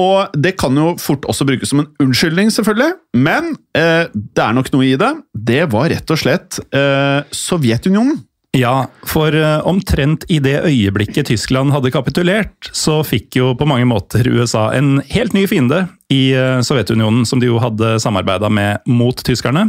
og 0.00 0.32
det 0.38 0.54
kan 0.60 0.76
jo 0.78 0.94
fort 1.02 1.26
også 1.28 1.44
brukes 1.48 1.72
som 1.72 1.82
en 1.82 1.88
unnskyldning, 2.00 2.48
selvfølgelig, 2.54 2.92
men 3.20 3.50
eh, 3.76 4.06
det 4.14 4.42
er 4.44 4.54
nok 4.56 4.70
noe 4.72 4.86
i 4.86 4.96
det. 5.00 5.10
Det 5.34 5.64
var 5.72 5.90
rett 5.92 6.12
og 6.14 6.20
slett 6.20 6.60
eh, 6.72 7.26
Sovjetunionen. 7.34 8.20
Ja, 8.56 8.88
for 9.06 9.34
eh, 9.36 9.60
omtrent 9.66 10.24
i 10.28 10.40
det 10.42 10.56
øyeblikket 10.66 11.28
Tyskland 11.30 11.70
hadde 11.70 11.92
kapitulert, 11.94 12.70
så 12.74 12.98
fikk 13.06 13.38
jo 13.38 13.52
på 13.54 13.68
mange 13.68 13.86
måter 13.86 14.26
USA 14.26 14.72
en 14.74 14.98
helt 15.12 15.36
ny 15.36 15.44
fiende 15.50 15.84
i 16.10 16.32
eh, 16.34 16.58
Sovjetunionen, 16.66 17.22
som 17.28 17.38
de 17.38 17.46
jo 17.46 17.60
hadde 17.62 17.94
samarbeida 18.02 18.50
med 18.50 18.82
mot 18.90 19.22
tyskerne. 19.26 19.68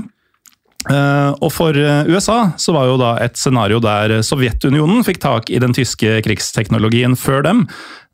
Eh, 0.90 1.30
Og 1.38 1.52
for 1.54 1.78
USA 1.78 2.56
så 2.58 2.74
var 2.74 2.90
jo 2.90 2.98
da 2.98 3.12
et 3.22 3.38
scenario 3.38 3.78
der 3.84 4.18
Sovjetunionen 4.26 5.06
fikk 5.06 5.22
tak 5.22 5.54
i 5.54 5.62
den 5.62 5.78
tyske 5.78 6.18
krigsteknologien 6.26 7.14
før 7.14 7.46
dem. 7.46 7.68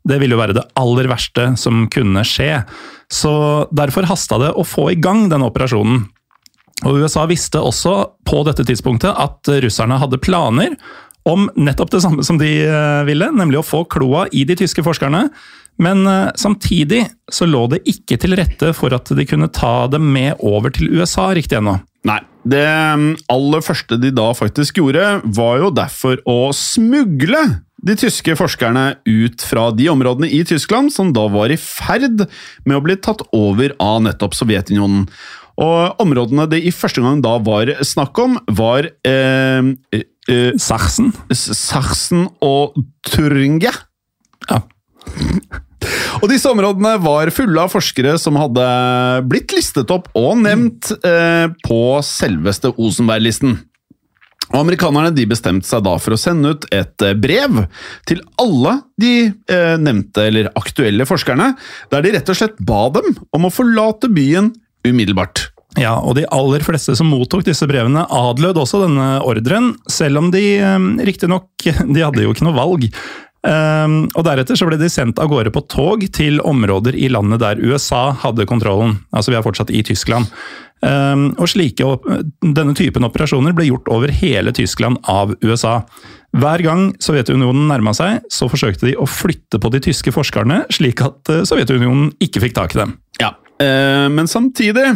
Det 0.04 0.20
ville 0.20 0.36
jo 0.36 0.42
være 0.42 0.58
det 0.60 0.68
aller 0.76 1.08
verste 1.08 1.54
som 1.56 1.86
kunne 1.88 2.26
skje. 2.28 2.60
Så 3.08 3.32
derfor 3.72 4.04
hasta 4.04 4.36
det 4.44 4.52
å 4.52 4.68
få 4.68 4.90
i 4.92 5.00
gang 5.00 5.30
denne 5.32 5.48
operasjonen. 5.48 6.04
Og 6.86 7.02
USA 7.02 7.24
visste 7.26 7.60
også 7.62 7.94
på 8.28 8.42
dette 8.46 8.66
tidspunktet 8.68 9.10
at 9.10 9.50
russerne 9.64 9.98
hadde 9.98 10.20
planer 10.22 10.76
om 11.28 11.48
nettopp 11.58 11.90
det 11.92 12.02
samme 12.04 12.24
som 12.24 12.38
de 12.40 12.50
eh, 12.64 13.04
ville, 13.08 13.30
nemlig 13.34 13.60
å 13.60 13.66
få 13.66 13.82
kloa 13.90 14.26
i 14.32 14.44
de 14.48 14.56
tyske 14.58 14.84
forskerne. 14.86 15.26
Men 15.82 16.06
eh, 16.06 16.30
samtidig 16.38 17.04
så 17.32 17.48
lå 17.48 17.66
det 17.74 17.82
ikke 17.90 18.18
til 18.22 18.36
rette 18.38 18.72
for 18.76 18.94
at 18.96 19.10
de 19.14 19.26
kunne 19.28 19.50
ta 19.52 19.88
dem 19.92 20.08
med 20.14 20.38
over 20.38 20.72
til 20.74 20.90
USA 20.94 21.30
riktig 21.36 21.60
ennå. 21.60 21.78
Nei. 22.08 22.20
Det 22.48 22.64
mm, 22.64 23.08
aller 23.34 23.64
første 23.64 23.98
de 24.00 24.12
da 24.14 24.30
faktisk 24.36 24.78
gjorde, 24.80 25.18
var 25.36 25.58
jo 25.60 25.72
derfor 25.74 26.22
å 26.28 26.48
smugle 26.56 27.42
de 27.84 27.94
tyske 27.98 28.34
forskerne 28.38 28.84
ut 29.06 29.42
fra 29.46 29.68
de 29.74 29.86
områdene 29.92 30.30
i 30.34 30.40
Tyskland 30.46 30.90
som 30.94 31.12
da 31.14 31.28
var 31.30 31.52
i 31.52 31.58
ferd 31.60 32.24
med 32.66 32.78
å 32.78 32.82
bli 32.82 32.96
tatt 32.98 33.22
over 33.36 33.74
av 33.82 34.00
nettopp 34.06 34.34
Sovjetunionen. 34.38 35.06
Og 35.58 36.02
områdene 36.02 36.46
det 36.50 36.62
i 36.66 36.74
første 36.74 37.02
gang 37.02 37.22
da 37.24 37.34
var 37.42 37.72
snakk 37.86 38.18
om, 38.22 38.36
var 38.54 38.86
eh, 38.86 39.70
eh, 39.98 40.52
Sachsen? 40.54 41.10
Sachsen 41.34 42.28
og 42.44 42.78
Thuringia. 43.08 43.74
Ja. 44.48 44.62
Og 46.18 46.26
disse 46.30 46.50
områdene 46.50 46.96
var 47.02 47.30
fulle 47.34 47.62
av 47.62 47.70
forskere 47.70 48.16
som 48.18 48.38
hadde 48.38 48.66
blitt 49.30 49.54
listet 49.54 49.90
opp 49.94 50.08
og 50.18 50.40
nevnt 50.42 50.90
eh, 51.06 51.46
på 51.62 51.80
selveste 52.04 52.72
Osenberg-listen. 52.74 53.54
Og 54.48 54.56
Amerikanerne 54.62 55.12
de 55.12 55.26
bestemte 55.28 55.68
seg 55.68 55.84
da 55.84 55.94
for 56.00 56.16
å 56.16 56.20
sende 56.20 56.54
ut 56.56 56.66
et 56.74 57.04
eh, 57.04 57.16
brev 57.18 57.62
til 58.08 58.22
alle 58.40 58.78
de 59.00 59.12
eh, 59.28 59.74
nevnte 59.78 60.24
eller 60.30 60.50
aktuelle 60.58 61.06
forskerne, 61.08 61.52
der 61.92 62.04
de 62.04 62.14
rett 62.16 62.32
og 62.32 62.40
slett 62.40 62.58
ba 62.58 62.86
dem 62.96 63.14
om 63.36 63.46
å 63.46 63.52
forlate 63.54 64.10
byen 64.10 64.50
umiddelbart. 64.86 65.48
Ja, 65.78 65.98
og 66.00 66.16
de 66.18 66.24
aller 66.34 66.64
fleste 66.64 66.94
som 66.98 67.10
mottok 67.12 67.44
disse 67.46 67.66
brevene, 67.70 68.06
adlød 68.08 68.58
også 68.58 68.82
denne 68.86 69.08
ordren, 69.26 69.74
selv 69.90 70.22
om 70.22 70.32
de 70.34 70.44
eh, 70.58 70.76
riktignok 71.06 71.50
De 71.94 72.02
hadde 72.02 72.24
jo 72.24 72.34
ikke 72.34 72.46
noe 72.48 72.56
valg. 72.56 72.88
Um, 73.38 74.08
og 74.18 74.24
Deretter 74.26 74.58
så 74.58 74.66
ble 74.66 74.76
de 74.80 74.88
sendt 74.90 75.20
av 75.22 75.28
gårde 75.30 75.52
på 75.54 75.62
tog 75.70 76.02
til 76.14 76.40
områder 76.42 76.96
i 76.98 77.06
landet 77.12 77.38
der 77.44 77.60
USA 77.62 78.08
hadde 78.24 78.48
kontrollen. 78.50 78.96
Altså 79.14 79.30
Vi 79.30 79.38
er 79.38 79.44
fortsatt 79.46 79.70
i 79.70 79.84
Tyskland. 79.86 80.26
Um, 80.82 81.30
og 81.38 81.48
slike, 81.50 81.86
Denne 82.42 82.74
typen 82.78 83.06
operasjoner 83.06 83.54
ble 83.56 83.68
gjort 83.70 83.88
over 83.94 84.10
hele 84.14 84.52
Tyskland 84.54 84.98
av 85.10 85.36
USA. 85.46 85.80
Hver 86.36 86.62
gang 86.66 86.90
Sovjetunionen 87.02 87.70
nærma 87.70 87.94
seg, 87.96 88.26
så 88.30 88.50
forsøkte 88.50 88.90
de 88.90 88.98
å 89.00 89.06
flytte 89.08 89.60
på 89.62 89.70
de 89.72 89.80
tyske 89.86 90.12
forskerne, 90.12 90.64
slik 90.74 91.00
at 91.06 91.30
eh, 91.32 91.44
Sovjetunionen 91.48 92.10
ikke 92.22 92.42
fikk 92.44 92.58
tak 92.58 92.74
i 92.74 92.82
dem. 92.82 92.98
Ja, 93.22 93.32
eh, 93.32 93.47
men 93.58 94.28
samtidig 94.30 94.86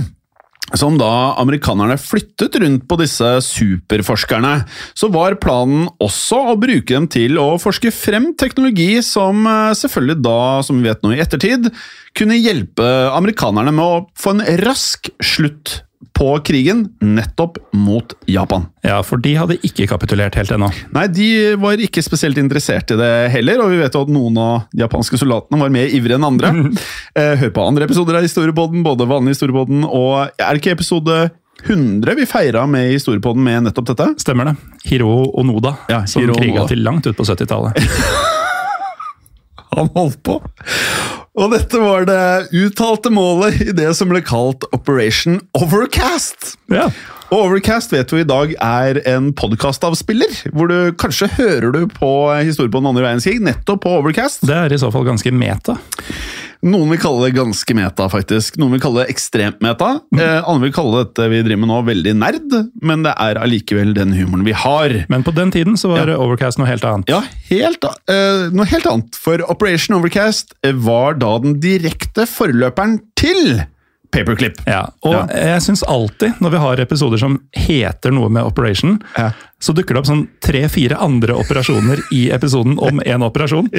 som 0.78 0.96
da 0.96 1.34
amerikanerne 1.40 1.98
flyttet 2.00 2.56
rundt 2.62 2.86
på 2.88 2.96
disse 3.00 3.28
superforskerne, 3.44 4.54
så 4.96 5.10
var 5.12 5.36
planen 5.42 5.88
også 6.02 6.38
å 6.52 6.58
bruke 6.60 6.94
dem 6.94 7.08
til 7.12 7.36
å 7.40 7.58
forske 7.60 7.92
frem 7.94 8.30
teknologi 8.40 8.94
som 9.04 9.44
eh, 9.48 9.74
selvfølgelig 9.78 10.18
da, 10.24 10.40
som 10.64 10.80
vi 10.80 10.88
vet 10.88 11.02
nå 11.04 11.14
i 11.14 11.20
ettertid, 11.24 11.68
kunne 12.16 12.40
hjelpe 12.40 12.88
amerikanerne 13.12 13.74
med 13.74 13.84
å 13.84 14.02
få 14.18 14.36
en 14.36 14.44
rask 14.62 15.10
slutt 15.22 15.80
på 16.16 16.28
krigen, 16.44 16.84
nettopp 17.00 17.58
mot 17.72 18.12
Japan. 18.30 18.66
Ja, 18.84 18.98
for 19.06 19.20
de 19.22 19.34
hadde 19.38 19.56
ikke 19.64 19.86
kapitulert 19.90 20.36
helt 20.38 20.52
ennå. 20.54 20.68
Nei, 20.94 21.06
de 21.14 21.28
var 21.62 21.80
ikke 21.80 22.02
spesielt 22.04 22.38
interessert 22.40 22.92
i 22.94 22.98
det 23.00 23.10
heller, 23.34 23.62
og 23.64 23.72
vi 23.72 23.80
vet 23.80 23.96
jo 23.96 24.04
at 24.06 24.12
noen 24.12 24.38
av 24.42 24.66
de 24.72 24.84
japanske 24.84 25.20
soldatene 25.20 25.60
var 25.62 25.72
mer 25.74 25.92
ivrige 25.94 26.18
enn 26.20 26.28
andre. 26.32 26.54
Eh, 27.12 27.34
Hør 27.36 27.50
på 27.52 27.60
andre 27.68 27.84
episoder 27.84 28.16
av 28.16 28.22
Historiepodden, 28.24 28.80
både 28.86 29.04
vanlig 29.04 29.34
Historiepodden 29.34 29.82
og 29.84 30.30
Er 30.40 30.54
det 30.56 30.62
ikke 30.62 30.72
episode 30.78 31.16
100 31.66 32.14
vi 32.16 32.24
feira 32.26 32.62
med 32.66 32.88
Historiepodden 32.94 33.44
med 33.44 33.66
nettopp 33.66 33.90
dette? 33.90 34.06
Stemmer 34.22 34.48
det. 34.48 34.54
Hiro 34.88 35.10
Onoda, 35.38 35.74
Ja, 35.92 35.98
som 36.08 36.22
Hiro 36.24 36.32
kriga 36.38 36.64
til 36.70 36.80
langt 36.86 37.04
ut 37.06 37.18
på 37.18 37.26
70-tallet. 37.28 37.76
Han 39.76 39.92
holdt 39.94 40.22
på. 40.24 40.38
Og 41.32 41.48
dette 41.48 41.78
var 41.80 42.04
det 42.04 42.52
uttalte 42.52 43.08
målet 43.08 43.62
i 43.64 43.72
det 43.72 43.88
som 43.96 44.10
ble 44.12 44.20
kalt 44.20 44.66
Operation 44.76 45.38
Overcast. 45.56 46.58
Ja. 46.68 46.90
Og 47.32 47.46
Overcast 47.46 47.94
vet 47.94 48.10
du 48.12 48.18
i 48.20 48.26
dag 48.28 48.52
er 48.60 49.00
en 49.08 49.30
podkastavspiller, 49.32 50.42
hvor 50.52 50.68
du 50.68 50.92
kanskje 51.00 51.30
hører 51.38 51.72
du 51.72 51.86
på 51.88 52.10
historie 52.44 52.68
på 52.68 52.82
den 52.82 52.90
andre 52.90 53.06
verdenskrig, 53.06 53.40
nettopp 53.40 53.80
på 53.86 53.94
Overcast. 54.02 54.44
Det 54.44 54.58
er 54.58 54.76
i 54.76 54.80
så 54.82 54.92
fall 54.92 55.08
ganske 55.08 55.32
meta. 55.32 55.78
Noen 56.62 56.92
vil 56.92 57.00
kalle 57.02 57.26
det 57.26 57.34
ganske 57.34 57.74
meta, 57.74 58.06
faktisk. 58.12 58.54
Noen 58.62 58.76
vil 58.76 58.82
kalle 58.84 59.02
det 59.02 59.10
ekstremt 59.16 59.58
meta. 59.64 59.96
Eh, 60.14 60.38
andre 60.46 60.68
vil 60.68 60.74
kalle 60.76 61.00
dette 61.02 61.26
vi 61.32 61.40
driver 61.42 61.62
med 61.64 61.70
nå, 61.72 61.78
veldig 61.88 62.12
nerd, 62.20 62.54
men 62.86 63.02
det 63.02 63.16
er 63.18 63.40
allikevel 63.42 63.90
den 63.96 64.14
humoren 64.14 64.46
vi 64.46 64.54
har. 64.54 64.94
Men 65.10 65.26
på 65.26 65.34
den 65.34 65.50
tiden 65.50 65.74
så 65.80 65.90
var 65.90 66.06
Ja. 66.06 66.18
Overcast 66.22 66.58
noe 66.58 66.68
helt 66.70 66.84
annet. 66.86 67.08
Ja, 67.10 67.22
helt, 67.50 67.82
eh, 68.06 68.48
noe 68.54 68.66
helt 68.70 68.86
annet. 68.86 69.14
For 69.18 69.42
Operation 69.50 69.96
Overcast 69.98 70.54
var 70.62 71.14
da 71.14 71.38
den 71.42 71.58
direkte 71.58 72.28
forløperen 72.30 73.00
til 73.18 73.64
Paperclip. 74.12 74.58
Ja, 74.66 74.86
og 75.02 75.12
Ja. 75.14 75.26
jeg 75.56 75.62
syns 75.64 75.82
alltid, 75.88 76.34
når 76.40 76.50
vi 76.50 76.58
har 76.58 76.80
episoder 76.84 77.18
som 77.18 77.38
heter 77.56 78.12
noe 78.12 78.28
med 78.28 78.44
Operation, 78.44 78.98
Ja. 79.16 79.30
så 79.60 79.72
dukker 79.72 79.94
det 79.94 79.98
opp 80.02 80.06
sånn 80.10 80.28
tre-fire 80.44 80.98
andre 81.00 81.32
operasjoner 81.34 82.02
i 82.12 82.28
episoden 82.30 82.78
om 82.78 83.00
én 83.06 83.22
operasjon. 83.24 83.70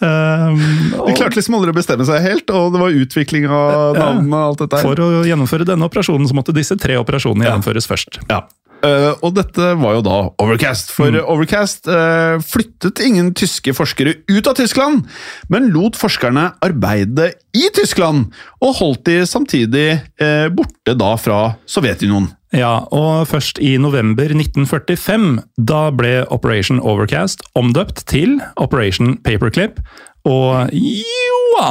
Um, 0.00 0.58
De 1.06 1.12
klarte 1.14 1.36
liksom 1.38 1.54
aldri 1.58 1.70
å 1.70 1.76
bestemme 1.76 2.04
seg 2.08 2.20
helt, 2.24 2.48
og 2.50 2.72
det 2.72 2.80
var 2.80 2.90
utvikling 2.90 3.46
av 3.48 3.94
Ja. 3.96 4.02
navnene 4.12 4.34
og 4.34 4.48
alt 4.48 4.58
dette. 4.70 4.80
for 4.82 4.94
å 4.96 5.24
gjennomføre 5.24 5.64
denne 5.66 5.84
operasjonen, 5.88 6.26
så 6.28 6.34
måtte 6.34 6.54
disse 6.54 6.76
tre 6.80 6.96
operasjonene 6.96 7.44
Ja. 7.44 7.50
gjennomføres 7.56 7.86
først. 7.86 8.18
Ja. 8.30 8.42
Eh, 8.84 9.10
og 9.24 9.32
dette 9.38 9.72
var 9.80 9.96
jo 9.96 10.04
da 10.04 10.18
Overcast, 10.42 10.92
for 10.92 11.16
Overcast 11.22 11.88
eh, 11.88 12.36
flyttet 12.44 13.00
ingen 13.04 13.32
tyske 13.36 13.72
forskere 13.76 14.18
ut 14.28 14.50
av 14.50 14.58
Tyskland, 14.58 15.06
men 15.52 15.70
lot 15.72 15.96
forskerne 15.96 16.50
arbeide 16.64 17.30
i 17.56 17.68
Tyskland, 17.74 18.28
og 18.60 18.78
holdt 18.80 19.04
de 19.08 19.22
samtidig 19.28 19.88
eh, 20.20 20.48
borte 20.52 20.96
da 20.98 21.14
fra 21.20 21.40
Sovjetunionen. 21.70 22.32
Ja, 22.54 22.84
og 22.94 23.26
først 23.26 23.58
i 23.58 23.72
november 23.82 24.30
1945, 24.30 25.40
da 25.58 25.88
ble 25.90 26.20
Operation 26.30 26.78
Overcast 26.78 27.42
omdøpt 27.58 28.04
til 28.10 28.36
Operation 28.62 29.16
Paperclip, 29.26 29.80
og 30.24 30.72
joa! 30.72 31.68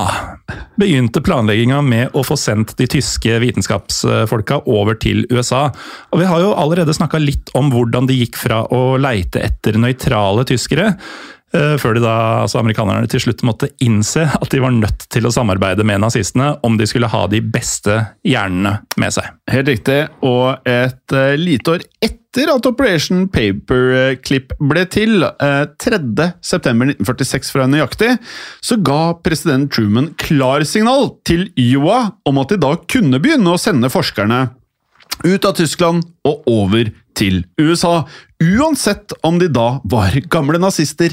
Begynte 0.79 1.21
planlegginga 1.25 1.81
med 1.85 2.15
å 2.17 2.23
få 2.25 2.37
sendt 2.39 2.75
de 2.79 2.87
tyske 2.89 3.37
vitenskapsfolka 3.41 4.63
over 4.69 4.97
til 5.01 5.25
USA. 5.33 5.67
Og 6.13 6.21
vi 6.21 6.29
har 6.29 6.41
jo 6.41 6.53
allerede 6.57 6.95
snakka 6.95 7.21
litt 7.21 7.53
om 7.57 7.71
hvordan 7.73 8.09
de 8.09 8.17
gikk 8.21 8.39
fra 8.41 8.63
å 8.73 8.95
leite 9.01 9.41
etter 9.43 9.77
nøytrale 9.81 10.45
tyskere, 10.49 10.93
eh, 11.53 11.75
før 11.81 11.97
de 11.97 12.05
da, 12.05 12.15
altså 12.45 12.61
amerikanerne 12.61 13.09
til 13.09 13.25
slutt 13.25 13.45
måtte 13.45 13.71
innse 13.85 14.25
at 14.29 14.49
de 14.53 14.61
var 14.63 14.73
nødt 14.77 15.07
til 15.13 15.27
å 15.27 15.33
samarbeide 15.33 15.85
med 15.85 16.05
nazistene 16.05 16.53
om 16.65 16.77
de 16.77 16.89
skulle 16.89 17.11
ha 17.11 17.25
de 17.29 17.41
beste 17.41 17.99
hjernene 18.25 18.79
med 19.01 19.17
seg. 19.17 19.29
Helt 19.49 19.69
riktig. 19.73 20.01
Og 20.25 20.69
et 20.69 21.17
uh, 21.17 21.33
lite 21.37 21.77
år 21.77 21.87
etter 22.01 22.22
at 22.41 22.65
Operation 22.65 23.27
Paperclip 23.29 24.53
ble 24.57 24.85
til, 24.89 25.21
3.9.1946 25.21 27.51
for 27.51 27.59
å 27.59 27.61
være 27.63 27.73
nøyaktig, 27.75 28.17
så 28.63 28.77
ga 28.81 29.13
president 29.21 29.71
Truman 29.73 30.13
klarsignal 30.17 31.09
til 31.27 31.51
Iowa 31.59 32.11
om 32.25 32.37
at 32.41 32.49
de 32.53 32.57
da 32.63 32.75
kunne 32.89 33.19
begynne 33.21 33.53
å 33.53 33.57
sende 33.61 33.89
forskerne 33.93 34.47
ut 35.23 35.45
av 35.45 35.53
Tyskland 35.59 36.03
og 36.25 36.41
over 36.49 36.89
til 37.13 37.43
USA, 37.61 38.07
uansett 38.41 39.13
om 39.21 39.39
de 39.39 39.47
da 39.53 39.79
var 39.85 40.17
gamle 40.33 40.57
nazister, 40.61 41.09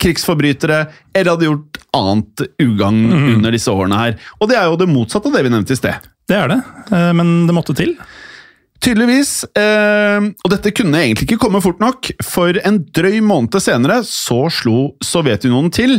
krigsforbrytere 0.00 0.78
eller 1.14 1.34
hadde 1.34 1.48
gjort 1.48 1.80
annet 1.94 2.44
ugagn 2.62 3.02
under 3.34 3.54
disse 3.54 3.70
årene 3.70 3.98
her. 3.98 4.16
Og 4.40 4.50
det 4.50 4.58
er 4.58 4.70
jo 4.70 4.78
det 4.78 4.90
motsatte 4.90 5.30
av 5.30 5.36
det 5.36 5.44
vi 5.46 5.52
nevnte 5.52 5.74
i 5.74 5.78
sted. 5.78 6.08
Det 6.30 6.38
er 6.38 6.50
det, 6.50 6.60
eh, 6.94 7.10
men 7.16 7.34
det 7.48 7.56
måtte 7.56 7.76
til. 7.76 7.94
Tydeligvis, 8.84 9.46
eh, 9.56 10.26
og 10.44 10.50
dette 10.52 10.68
kunne 10.76 10.98
egentlig 11.00 11.24
ikke 11.24 11.38
komme 11.40 11.62
fort 11.64 11.78
nok, 11.80 12.10
for 12.20 12.52
en 12.68 12.82
drøy 12.92 13.16
måned 13.24 13.56
senere 13.64 14.02
så 14.04 14.42
slo 14.52 14.90
Sovjetunionen 15.04 15.70
til, 15.72 15.94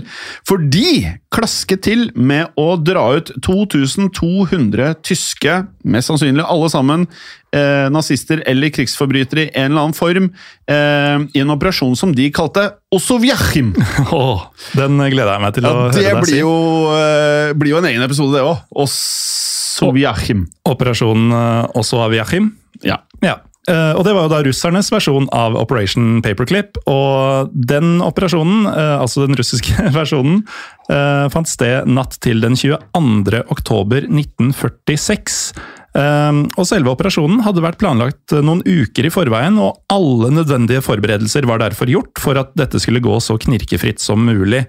for 0.45 0.61
de 0.61 1.15
klasket 1.33 1.81
til 1.87 2.03
med 2.13 2.53
å 2.61 2.75
dra 2.77 3.07
ut 3.17 3.31
2200 3.41 4.91
tyske, 5.01 5.55
mest 5.89 6.11
sannsynlig 6.11 6.45
alle 6.45 6.69
sammen, 6.69 7.07
eh, 7.55 7.87
nazister 7.89 8.43
eller 8.45 8.69
krigsforbrytere 8.75 9.47
i 9.47 9.51
en 9.55 9.71
eller 9.71 9.87
annen 9.87 9.97
form, 9.97 10.27
eh, 10.69 11.25
i 11.33 11.41
en 11.41 11.53
operasjon 11.55 11.97
som 11.97 12.13
de 12.13 12.29
kalte 12.29 12.67
Osovjachim. 12.93 13.73
Oh, 14.13 14.45
den 14.79 15.01
gleder 15.09 15.33
jeg 15.33 15.41
meg 15.41 15.57
til 15.57 15.65
å 15.65 15.71
Ja, 15.73 15.81
høre 15.87 15.95
det 15.97 16.05
deg 16.05 16.21
blir 16.21 16.35
si. 16.35 16.43
jo, 16.43 16.53
eh, 16.99 17.55
blir 17.57 17.73
jo 17.73 17.81
en 17.81 17.89
egen 17.89 18.05
episode, 18.05 18.37
det 18.37 18.45
òg. 18.45 18.61
Osovjachim. 18.85 20.45
Operasjon 20.69 21.25
eh, 21.33 21.81
Joachim. 22.19 22.53
Ja. 22.83 23.03
Ja. 23.23 23.39
Uh, 23.65 23.97
Og 23.97 24.03
det 24.05 24.13
var 24.13 24.27
jo 24.27 24.29
da 24.29 24.41
russernes 24.45 24.91
versjon 24.93 25.25
av 25.33 25.55
Operation 25.57 26.19
Paperclip. 26.21 26.77
Og 26.85 27.49
den 27.53 27.97
operasjonen, 28.05 28.67
uh, 28.69 28.99
altså 29.01 29.25
den 29.25 29.37
russiske 29.39 29.87
versjonen, 29.95 30.43
uh, 30.91 31.25
fant 31.33 31.49
sted 31.49 31.89
natt 31.89 32.19
til 32.21 32.43
den 32.45 32.57
22. 32.59 33.41
oktober 33.49 34.05
1946. 34.05 35.55
Eh, 35.95 36.37
Og 36.59 36.65
selve 36.67 36.91
operasjonen 36.91 37.39
hadde 37.45 37.63
vært 37.63 37.79
planlagt 37.79 38.33
noen 38.43 38.59
uker 38.67 39.07
i 39.07 39.13
forveien, 39.13 39.55
og 39.61 39.79
alle 39.91 40.31
nødvendige 40.35 40.83
forberedelser 40.83 41.47
var 41.47 41.61
derfor 41.63 41.87
gjort 41.87 42.19
for 42.19 42.35
at 42.41 42.51
dette 42.59 42.81
skulle 42.83 43.03
gå 43.03 43.15
så 43.23 43.37
knirkefritt 43.39 44.03
som 44.03 44.25
mulig. 44.27 44.65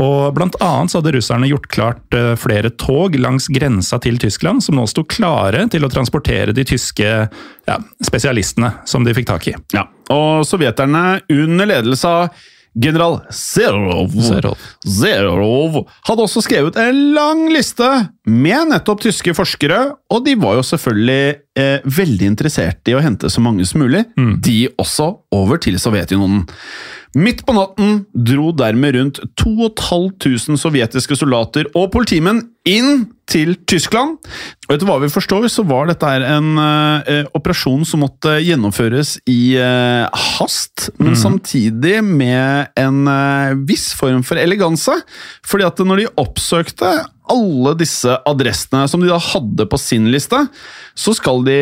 Og 0.00 0.34
Blant 0.34 0.56
annet 0.64 0.90
så 0.90 1.00
hadde 1.00 1.12
russerne 1.16 1.48
gjort 1.50 1.68
klart 1.72 2.16
eh, 2.16 2.32
flere 2.40 2.72
tog 2.80 3.14
langs 3.20 3.46
grensa 3.52 4.00
til 4.02 4.18
Tyskland, 4.22 4.64
som 4.64 4.78
nå 4.78 4.86
sto 4.90 5.04
klare 5.06 5.66
til 5.70 5.86
å 5.86 5.92
transportere 5.92 6.54
de 6.56 6.64
tyske 6.66 7.12
ja, 7.28 7.76
spesialistene 8.02 8.72
som 8.90 9.06
de 9.06 9.14
fikk 9.14 9.30
tak 9.30 9.52
i. 9.52 9.54
Ja, 9.76 9.86
og 10.14 10.42
sovjeterne 10.48 11.22
under 11.30 11.70
ledelse 11.70 12.10
av 12.10 12.44
general 12.74 13.20
Zerov, 13.30 14.10
Zerov. 14.18 14.58
Zerov 14.82 15.84
hadde 16.08 16.24
også 16.26 16.42
skrevet 16.42 16.78
en 16.82 17.00
lang 17.14 17.46
liste 17.54 17.86
med 18.26 18.72
nettopp 18.72 19.04
tyske 19.06 19.34
forskere, 19.36 19.80
og 20.10 20.24
de 20.26 20.34
var 20.40 20.58
jo 20.58 20.66
selvfølgelig 20.66 21.43
eh, 21.58 21.78
veldig 21.84 22.28
interessert 22.32 22.90
i 22.90 22.96
å 22.96 23.02
hente 23.04 23.30
så 23.30 23.42
mange 23.44 23.66
som 23.68 23.84
mulig, 23.84 24.04
de 24.44 24.58
også 24.80 25.10
over 25.34 25.60
til 25.62 25.78
Sovjetunionen. 25.80 26.44
Midt 27.14 27.44
på 27.46 27.54
natten 27.54 28.00
dro 28.26 28.48
dermed 28.58 28.96
rundt 28.96 29.20
2500 29.38 30.58
sovjetiske 30.58 31.14
soldater 31.18 31.68
og 31.78 31.92
politimenn 31.94 32.40
inn 32.66 33.04
til 33.30 33.54
Tyskland. 33.70 34.16
Og 34.66 34.74
etter 34.74 34.88
hva 34.88 34.96
vi 34.98 35.12
forstår, 35.12 35.46
så 35.52 35.62
var 35.68 35.86
dette 35.88 36.10
en 36.26 36.58
eh, 36.58 37.30
operasjon 37.38 37.86
som 37.86 38.02
måtte 38.02 38.34
gjennomføres 38.42 39.14
i 39.30 39.54
eh, 39.62 40.26
hast, 40.34 40.88
men 40.98 41.14
samtidig 41.18 42.00
med 42.04 42.74
en 42.82 43.06
eh, 43.10 43.54
viss 43.68 43.92
form 43.94 44.26
for 44.26 44.40
eleganse. 44.40 44.98
Fordi 45.46 45.68
at 45.70 45.84
når 45.86 46.02
de 46.02 46.12
oppsøkte 46.24 46.96
alle 47.30 47.74
disse 47.78 48.16
adressene 48.28 48.84
som 48.90 49.02
de 49.02 49.08
da 49.10 49.20
hadde 49.20 49.66
på 49.70 49.80
sin 49.80 50.10
liste, 50.12 50.38
så 50.94 51.14
skal 51.16 51.44
de 51.46 51.58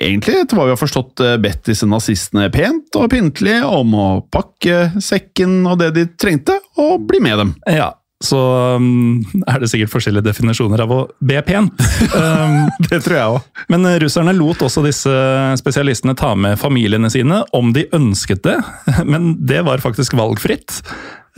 egentlig, 0.00 0.42
etter 0.42 0.58
hva 0.58 0.68
vi 0.68 0.74
har 0.74 0.80
forstått, 0.80 1.22
eh, 1.24 1.38
bedt 1.42 1.70
disse 1.70 1.88
nazistene 1.88 2.50
pent 2.52 2.98
og 3.00 3.10
pyntelig 3.12 3.60
om 3.66 3.96
å 3.96 4.10
pakke 4.32 4.90
sekken 5.00 5.62
og 5.64 5.80
det 5.80 5.94
de 5.96 6.06
trengte, 6.20 6.58
og 6.80 7.08
bli 7.08 7.22
med 7.24 7.40
dem. 7.40 7.56
Ja, 7.70 7.94
så 8.20 8.38
um, 8.76 9.22
er 9.48 9.62
det 9.62 9.70
sikkert 9.72 9.94
forskjellige 9.94 10.26
definisjoner 10.26 10.82
av 10.84 10.90
å 10.92 11.00
be 11.24 11.40
pent. 11.46 11.80
Um, 12.10 12.66
Det 12.90 12.98
tror 13.04 13.16
jeg 13.16 13.32
òg. 13.36 13.60
Men 13.72 13.86
eh, 13.86 13.98
russerne 14.02 14.32
lot 14.34 14.60
også 14.64 14.82
disse 14.84 15.12
spesialistene 15.60 16.16
ta 16.18 16.32
med 16.36 16.58
familiene 16.60 17.08
sine 17.12 17.38
om 17.56 17.70
de 17.76 17.86
ønsket 17.96 18.42
det, 18.44 18.56
men 19.12 19.32
det 19.48 19.62
var 19.64 19.82
faktisk 19.82 20.16
valgfritt. 20.18 20.80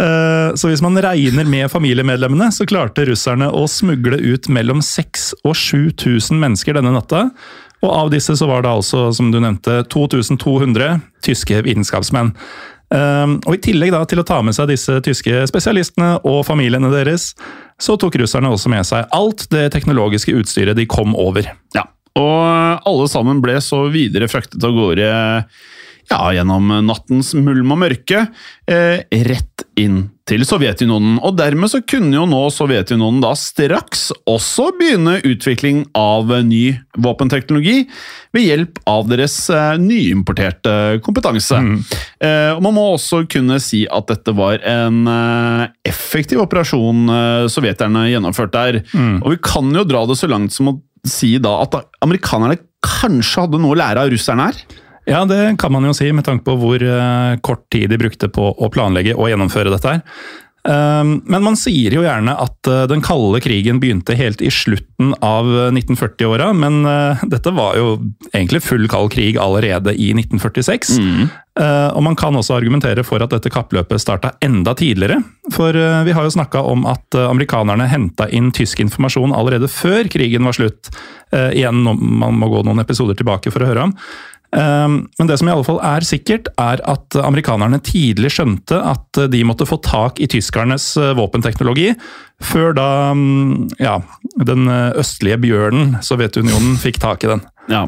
Eh, 0.00 0.54
Så 0.56 0.68
hvis 0.70 0.82
man 0.82 0.96
regner 0.96 1.44
med 1.48 1.70
familiemedlemmene, 1.70 2.50
så 2.52 2.66
klarte 2.68 3.04
russerne 3.08 3.50
å 3.52 3.66
smugle 3.68 4.18
ut 4.20 4.48
mellom 4.48 4.80
6000 4.82 5.40
og 5.44 5.54
7000 5.56 6.38
mennesker 6.40 6.74
denne 6.78 6.92
natta. 6.94 7.30
Og 7.82 7.90
av 7.90 8.10
disse 8.12 8.36
så 8.38 8.46
var 8.46 8.62
det 8.62 8.70
altså, 8.70 9.08
som 9.14 9.30
du 9.32 9.40
nevnte, 9.42 9.82
2200 9.90 11.00
tyske 11.24 11.62
vitenskapsmenn. 11.66 12.32
Eh, 12.94 13.26
Og 13.46 13.54
i 13.56 13.62
tillegg 13.64 13.90
da 13.92 14.04
til 14.04 14.20
å 14.22 14.26
ta 14.26 14.40
med 14.42 14.54
seg 14.54 14.68
disse 14.68 15.00
tyske 15.04 15.46
spesialistene 15.50 16.20
og 16.24 16.44
familiene 16.46 16.90
deres, 16.92 17.34
så 17.80 17.96
tok 17.98 18.16
russerne 18.20 18.52
også 18.52 18.68
med 18.70 18.86
seg 18.86 19.06
alt 19.12 19.48
det 19.50 19.72
teknologiske 19.72 20.32
utstyret 20.38 20.76
de 20.76 20.86
kom 20.86 21.16
over. 21.16 21.48
Ja, 21.74 21.86
og 22.16 22.80
alle 22.86 23.08
sammen 23.08 23.40
ble 23.42 23.56
så 23.64 23.86
videre 23.90 24.28
fraktet 24.28 24.62
av 24.62 24.72
gårde 24.76 25.08
ja, 26.10 26.18
gjennom 26.34 26.68
nattens 26.86 27.32
mulm 27.34 27.72
og 27.72 27.78
mørke, 27.78 28.26
eh, 28.68 29.02
rett 29.24 29.51
inn 29.80 30.10
til 30.28 30.44
Sovjetunionen. 30.46 31.16
Og 31.24 31.34
dermed 31.38 31.70
så 31.72 31.80
kunne 31.84 32.14
jo 32.14 32.24
nå 32.28 32.40
Sovjetunionen 32.54 33.22
da 33.24 33.32
straks 33.38 34.10
også 34.28 34.68
begynne 34.78 35.18
utvikling 35.26 35.84
av 35.98 36.30
ny 36.46 36.76
våpenteknologi 37.02 37.82
ved 38.36 38.46
hjelp 38.46 38.80
av 38.88 39.08
deres 39.10 39.36
eh, 39.52 39.74
nyimporterte 39.82 41.02
kompetanse. 41.04 41.58
Eh, 42.22 42.52
og 42.54 42.62
man 42.64 42.76
må 42.76 42.86
også 42.94 43.24
kunne 43.30 43.58
si 43.62 43.84
at 43.90 44.08
dette 44.12 44.34
var 44.36 44.62
en 44.68 45.02
eh, 45.10 45.66
effektiv 45.88 46.44
operasjon 46.44 47.04
eh, 47.12 47.50
sovjeterne 47.52 48.08
gjennomførte 48.12 48.62
der. 48.62 48.82
Og 49.22 49.34
vi 49.34 49.42
kan 49.44 49.72
jo 49.74 49.86
dra 49.88 50.04
det 50.08 50.18
så 50.20 50.30
langt 50.30 50.54
som 50.54 50.72
å 50.72 50.78
si 51.08 51.34
da 51.42 51.58
at 51.64 51.74
amerikanerne 52.04 52.60
kanskje 52.82 53.44
hadde 53.44 53.60
noe 53.62 53.74
å 53.74 53.78
lære 53.78 54.04
av 54.04 54.12
russerne 54.12 54.48
her. 54.50 54.62
Ja, 55.04 55.24
det 55.26 55.56
kan 55.58 55.72
man 55.74 55.86
jo 55.88 55.94
si, 55.96 56.12
med 56.14 56.26
tanke 56.28 56.46
på 56.46 56.56
hvor 56.60 56.82
eh, 56.82 57.34
kort 57.42 57.66
tid 57.74 57.90
de 57.90 57.98
brukte 57.98 58.30
på 58.30 58.52
å 58.54 58.70
planlegge 58.72 59.16
og 59.18 59.32
gjennomføre 59.32 59.74
dette 59.74 59.96
her. 59.96 60.06
Um, 60.62 61.16
men 61.26 61.42
man 61.42 61.56
sier 61.58 61.90
jo 61.90 62.04
gjerne 62.04 62.36
at 62.38 62.68
eh, 62.70 62.84
den 62.86 63.00
kalde 63.02 63.40
krigen 63.42 63.80
begynte 63.82 64.14
helt 64.14 64.38
i 64.46 64.50
slutten 64.54 65.10
av 65.18 65.48
1940-åra, 65.74 66.52
men 66.54 66.84
eh, 66.86 67.24
dette 67.32 67.50
var 67.56 67.74
jo 67.80 67.96
egentlig 68.30 68.62
full 68.62 68.86
kald 68.86 69.10
krig 69.10 69.40
allerede 69.42 69.96
i 69.98 70.12
1946. 70.14 70.98
Mm. 71.02 71.24
og 71.92 72.00
man 72.00 72.14
kan 72.16 72.32
også 72.32 72.54
argumentere 72.56 73.02
for 73.04 73.20
at 73.20 73.34
dette 73.34 73.50
kappløpet 73.52 74.00
starta 74.00 74.30
enda 74.40 74.72
tidligere. 74.72 75.18
For 75.52 75.76
vi 76.06 76.14
har 76.16 76.24
jo 76.24 76.32
snakka 76.32 76.62
om 76.64 76.86
at 76.88 77.12
amerikanerne 77.18 77.90
henta 77.90 78.24
inn 78.32 78.48
tysk 78.56 78.80
informasjon 78.80 79.34
allerede 79.36 79.68
før 79.68 80.08
krigen 80.08 80.48
var 80.48 80.56
slutt. 80.56 80.88
Igjen, 81.28 81.82
man 81.84 82.38
må 82.40 82.48
gå 82.48 82.62
noen 82.64 82.80
episoder 82.80 83.18
tilbake 83.20 83.52
for 83.52 83.66
å 83.66 83.68
høre 83.68 83.84
om. 83.90 83.92
Um, 84.52 85.08
Men 85.16 85.30
det 85.30 85.38
som 85.40 85.48
i 85.48 85.52
alle 85.54 85.64
fall 85.64 85.78
er 85.80 86.04
sikkert, 86.04 86.50
er 86.60 86.82
at 86.84 87.16
amerikanerne 87.16 87.78
tidlig 87.80 88.34
skjønte 88.34 88.76
at 88.84 89.22
de 89.32 89.40
måtte 89.48 89.64
få 89.68 89.78
tak 89.80 90.20
i 90.20 90.28
tyskernes 90.28 90.90
eh, 91.00 91.14
våpenteknologi, 91.16 91.92
før 92.42 92.76
da 92.76 92.88
mm, 93.16 93.78
ja, 93.80 93.96
den 94.44 94.68
eh, 94.68 94.92
østlige 95.00 95.40
bjørnen, 95.40 95.96
Sovjetunionen, 96.04 96.76
fikk 96.82 97.00
tak 97.00 97.24
i 97.24 97.32
den. 97.32 97.44
Ja, 97.70 97.84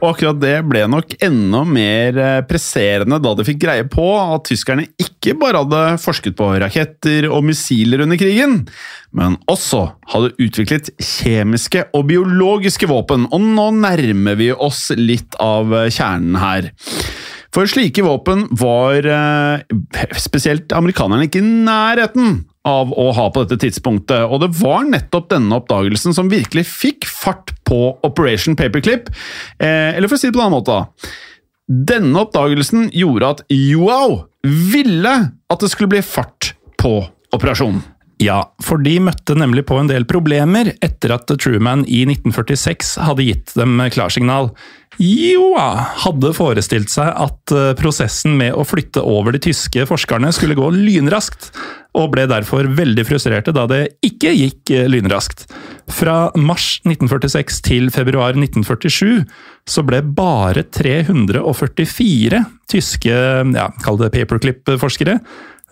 og 0.00 0.08
akkurat 0.08 0.40
det 0.42 0.56
ble 0.66 0.82
nok 0.90 1.12
enda 1.22 1.60
mer 1.68 2.16
eh, 2.18 2.40
presserende 2.48 3.20
da 3.22 3.34
de 3.38 3.44
fikk 3.46 3.60
greie 3.62 3.84
på 3.86 4.06
at 4.18 4.48
tyskerne 4.48 4.88
ikke 5.00 5.36
bare 5.38 5.62
hadde 5.62 5.82
forsket 6.02 6.34
på 6.38 6.48
raketter 6.60 7.28
og 7.30 7.44
missiler 7.46 8.02
under 8.02 8.18
krigen, 8.18 8.64
men 9.14 9.36
også 9.50 9.84
hadde 10.10 10.32
utviklet 10.42 10.90
kjemiske 10.98 11.86
og 11.94 12.08
biologiske 12.10 12.90
våpen, 12.90 13.28
og 13.30 13.46
nå 13.54 13.68
nærmer 13.84 14.40
vi 14.40 14.50
oss 14.52 14.88
litt 14.98 15.38
av 15.42 15.70
kjernen 15.94 16.40
her. 16.42 16.72
For 17.54 17.70
slike 17.70 18.02
våpen 18.02 18.48
var 18.58 19.06
eh, 19.06 20.10
spesielt 20.18 20.74
amerikanerne 20.74 21.28
ikke 21.28 21.38
i 21.38 21.54
nærheten 21.70 22.42
av 22.64 22.92
å 22.96 23.10
ha 23.12 23.28
på 23.30 23.44
dette 23.44 23.60
tidspunktet, 23.66 24.24
og 24.24 24.40
det 24.40 24.50
var 24.60 24.86
nettopp 24.88 25.28
denne 25.34 25.60
oppdagelsen 25.60 26.16
som 26.16 26.32
virkelig 26.32 26.64
fikk 26.70 27.08
fart 27.10 27.52
på 27.68 27.80
Operation 28.06 28.56
Paperclip. 28.56 29.10
Eh, 29.58 29.92
eller 29.94 30.08
for 30.08 30.16
å 30.16 30.22
si 30.22 30.30
det 30.30 30.36
på 30.36 30.40
en 30.40 30.48
annen 30.48 30.58
måte, 30.58 30.78
da. 30.80 31.12
Denne 31.64 32.24
oppdagelsen 32.26 32.90
gjorde 32.92 33.32
at 33.36 33.42
Yoao 33.52 34.24
ville 34.44 35.14
at 35.32 35.64
det 35.64 35.72
skulle 35.72 35.92
bli 35.94 36.04
fart 36.04 36.52
på 36.80 36.98
operasjonen. 37.34 37.82
Ja, 38.22 38.44
for 38.62 38.78
de 38.78 38.94
møtte 39.02 39.34
nemlig 39.36 39.64
på 39.66 39.76
en 39.80 39.88
del 39.90 40.04
problemer 40.06 40.70
etter 40.84 41.16
at 41.16 41.32
Truman 41.42 41.82
i 41.90 42.04
1946 42.06 42.94
hadde 43.02 43.26
gitt 43.26 43.54
dem 43.58 43.80
klarsignal. 43.92 44.52
Joa, 45.02 45.66
hadde 46.04 46.30
forestilt 46.36 46.92
seg 46.92 47.10
at 47.10 47.54
eh, 47.54 47.72
prosessen 47.78 48.36
med 48.38 48.54
å 48.54 48.62
flytte 48.68 49.02
over 49.02 49.34
de 49.34 49.42
tyske 49.42 49.88
forskerne 49.90 50.30
skulle 50.36 50.54
gå 50.54 50.68
lynraskt, 50.76 51.50
og 51.94 52.10
ble 52.14 52.26
derfor 52.30 52.66
veldig 52.74 53.04
frustrerte 53.06 53.54
da 53.54 53.66
det 53.70 53.82
ikke 54.04 54.32
gikk 54.34 54.74
eh, 54.74 54.88
lynraskt. 54.90 55.46
Fra 55.94 56.32
mars 56.34 56.80
1946 56.82 57.60
til 57.66 57.90
februar 57.94 58.34
1947 58.34 59.24
så 59.68 59.84
ble 59.86 60.02
bare 60.16 60.64
344 60.74 62.44
tyske, 62.70 63.18
ja, 63.54 63.68
kall 63.84 64.00
det 64.00 64.10
paperclip-forskere, 64.14 65.18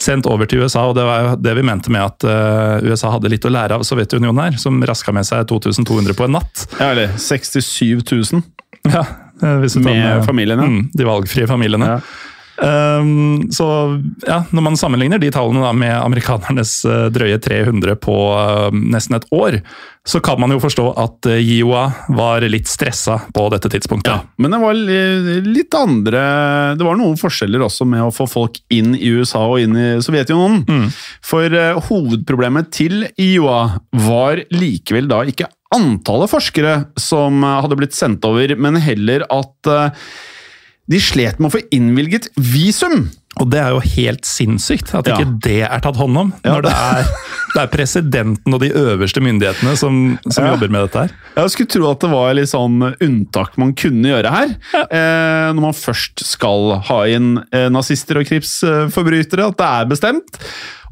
sendt 0.03 0.27
over 0.31 0.49
til 0.49 0.65
USA, 0.65 0.87
og 0.89 0.97
det 0.99 1.05
var 1.07 1.23
jo 1.25 1.35
det 1.43 1.55
vi 1.59 1.65
mente 1.67 1.93
med 1.93 2.05
at 2.05 2.27
uh, 2.27 2.83
USA 2.87 3.13
hadde 3.15 3.31
litt 3.33 3.47
å 3.47 3.53
lære 3.53 3.79
av 3.79 3.85
Sovjetunionen 3.87 4.41
her, 4.47 4.59
som 4.61 4.81
raska 4.87 5.15
med 5.15 5.29
seg 5.29 5.47
2200 5.51 6.17
på 6.19 6.27
en 6.27 6.37
natt. 6.39 6.67
Ja, 6.79 6.93
eller 6.93 7.15
67 7.21 8.03
000 8.11 8.43
Ja, 8.91 9.05
eh, 9.43 9.57
hvis 9.63 9.77
du 9.77 9.83
tar 9.83 9.95
med 9.95 10.27
familiene. 10.27 10.67
Mm, 10.69 10.85
de 10.95 11.09
valgfrie 11.09 11.49
familiene. 11.51 11.97
Ja. 11.97 12.32
Um, 12.61 13.49
så 13.51 13.67
ja, 14.27 14.43
Når 14.53 14.63
man 14.67 14.77
sammenligner 14.77 15.19
de 15.23 15.31
tallene 15.33 15.63
da 15.65 15.71
med 15.73 15.95
amerikanernes 15.97 16.75
uh, 16.85 17.07
drøye 17.15 17.39
300 17.41 17.97
på 18.03 18.17
uh, 18.37 18.69
nesten 18.73 19.17
et 19.17 19.25
år, 19.33 19.57
så 20.05 20.21
kan 20.21 20.37
man 20.43 20.53
jo 20.53 20.59
forstå 20.61 20.85
at 21.01 21.29
uh, 21.31 21.39
Iowa 21.41 21.87
var 22.13 22.45
litt 22.53 22.69
stressa 22.69 23.17
på 23.33 23.47
dette 23.55 23.71
tidspunktet. 23.73 24.13
Ja, 24.13 24.27
men 24.43 24.53
det 24.53 24.61
var 24.63 24.77
li- 24.77 25.41
litt 25.47 25.75
andre 25.79 26.23
Det 26.77 26.85
var 26.87 26.99
noen 27.01 27.17
forskjeller 27.21 27.65
også 27.65 27.87
med 27.89 28.05
å 28.05 28.13
få 28.15 28.27
folk 28.31 28.61
inn 28.75 28.93
i 28.99 29.15
USA 29.17 29.47
og 29.49 29.63
inn 29.65 29.79
i 29.79 29.89
Sovjetunionen. 30.05 30.91
For 31.25 31.49
eh, 31.57 31.81
hovedproblemet 31.89 32.69
til 32.75 33.07
IOA 33.17 33.63
var 34.05 34.43
likevel 34.53 35.09
da 35.11 35.23
ikke 35.29 35.49
antallet 35.73 36.29
forskere 36.29 36.75
som 37.01 37.41
eh, 37.47 37.57
hadde 37.65 37.79
blitt 37.81 37.97
sendt 37.97 38.25
over, 38.29 38.53
men 38.61 38.77
heller 38.83 39.25
at 39.33 39.73
eh, 39.73 40.05
de 40.93 41.01
slet 41.03 41.41
med 41.41 41.51
å 41.51 41.57
få 41.57 41.65
innvilget 41.75 42.29
visum. 42.37 43.09
Og 43.41 43.47
det 43.49 43.63
er 43.63 43.71
jo 43.73 43.79
helt 43.95 44.27
sinnssykt 44.29 44.91
at 44.93 45.07
Ja. 45.09 45.15
ikke 45.17 45.39
det 45.41 45.63
er 45.65 45.81
tatt 45.81 45.97
hånd 45.97 46.19
om, 46.21 46.33
Ja. 46.45 46.53
når 46.53 46.67
det 46.67 46.73
er, 46.77 47.07
det 47.55 47.61
er 47.63 47.71
presidenten 47.73 48.53
og 48.53 48.61
de 48.61 48.69
øverste 48.77 49.23
myndighetene 49.25 49.73
som, 49.81 50.19
som 50.29 50.45
Ja. 50.45 50.51
jobber 50.53 50.69
med 50.69 50.85
dette 50.85 51.01
her. 51.07 51.15
Jeg 51.39 51.51
skulle 51.55 51.73
tro 51.73 51.91
at 51.91 52.01
det 52.05 52.11
var 52.13 52.35
litt 52.37 52.51
sånn 52.53 52.77
unntak 53.01 53.57
man 53.57 53.73
kunne 53.73 54.05
gjøre 54.13 54.31
her. 54.35 54.53
Eh, 54.85 55.49
når 55.57 55.61
man 55.65 55.73
først 55.73 56.21
skal 56.29 56.77
ha 56.91 57.01
inn 57.09 57.39
eh, 57.51 57.71
nazister 57.73 58.21
og 58.21 58.29
krigsforbrytere, 58.29 59.49
at 59.49 59.57
det 59.57 59.67
er 59.71 59.89
bestemt. 59.91 60.39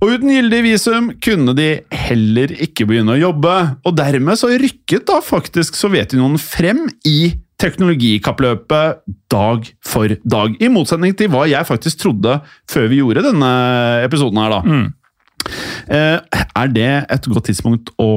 Og 0.01 0.15
uten 0.17 0.31
gyldig 0.33 0.63
visum 0.65 1.11
kunne 1.21 1.53
de 1.55 1.83
heller 1.93 2.49
ikke 2.57 2.87
begynne 2.89 3.19
å 3.19 3.21
jobbe. 3.21 3.77
Og 3.85 3.97
dermed 4.01 4.41
så 4.41 4.49
rykket 4.57 5.05
da 5.11 5.21
faktisk 5.21 5.77
Sovjetunionen 5.77 6.41
frem 6.41 6.87
i 7.05 7.35
teknologikappløpet 7.61 9.03
dag 9.33 9.69
for 9.85 10.17
dag. 10.25 10.57
I 10.61 10.73
motsetning 10.73 11.15
til 11.19 11.31
hva 11.33 11.45
jeg 11.51 11.69
faktisk 11.69 12.01
trodde 12.01 12.41
før 12.71 12.89
vi 12.91 13.03
gjorde 13.03 13.27
denne 13.29 13.53
episoden 14.07 14.41
her, 14.41 14.57
da. 14.57 14.81
Eh, 15.91 16.43
er 16.61 16.75
det 16.75 16.91
et 17.11 17.31
godt 17.31 17.49
tidspunkt 17.49 17.93
å 18.01 18.11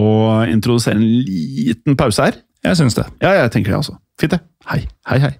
introdusere 0.49 0.99
en 0.99 1.06
liten 1.27 1.99
pause 1.99 2.29
her? 2.29 2.41
Jeg 2.63 2.79
syns 2.79 2.95
det. 2.95 3.08
Ja, 3.23 3.36
jeg 3.41 3.51
tenker 3.56 3.73
det 3.73 3.82
altså. 3.82 3.97
Fint 4.19 4.36
det. 4.36 4.43
Hei, 4.69 4.84
hei, 5.10 5.19
hei. 5.27 5.34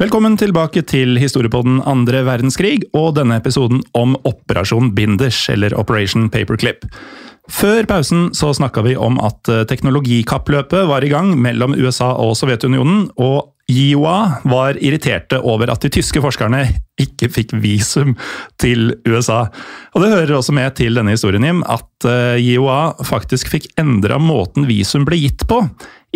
Velkommen 0.00 0.38
tilbake 0.40 0.80
til 0.88 1.18
historiepodden 1.20 1.82
andre 1.84 2.22
verdenskrig 2.24 2.86
og 2.96 3.18
denne 3.18 3.36
episoden 3.36 3.82
om 3.92 4.14
Operasjon 4.24 4.94
Binders, 4.96 5.42
eller 5.52 5.76
Operation 5.76 6.30
Paperclip. 6.32 6.86
Før 7.50 7.86
pausen 7.90 8.28
så 8.36 8.52
snakka 8.54 8.84
vi 8.86 8.96
om 8.96 9.18
at 9.22 9.50
eh, 9.50 9.64
teknologikappløpet 9.68 10.86
var 10.90 11.04
i 11.04 11.10
gang 11.10 11.34
mellom 11.40 11.74
USA 11.78 12.12
og 12.22 12.36
Sovjetunionen, 12.38 13.08
og 13.18 13.56
IOA 13.70 14.42
var 14.50 14.78
irriterte 14.82 15.38
over 15.46 15.70
at 15.70 15.84
de 15.84 15.90
tyske 15.94 16.22
forskerne 16.22 16.64
ikke 17.00 17.28
fikk 17.30 17.54
visum 17.62 18.16
til 18.58 18.96
USA. 19.06 19.44
Og 19.94 20.02
Det 20.02 20.10
hører 20.10 20.34
også 20.38 20.54
med 20.56 20.74
til 20.78 20.98
denne 20.98 21.14
historien, 21.14 21.46
Jim, 21.46 21.62
at 21.62 22.08
IOA 22.42 22.80
faktisk 23.06 23.52
fikk 23.52 23.68
endra 23.78 24.18
måten 24.18 24.66
visum 24.66 25.06
ble 25.06 25.20
gitt 25.22 25.46
på 25.46 25.62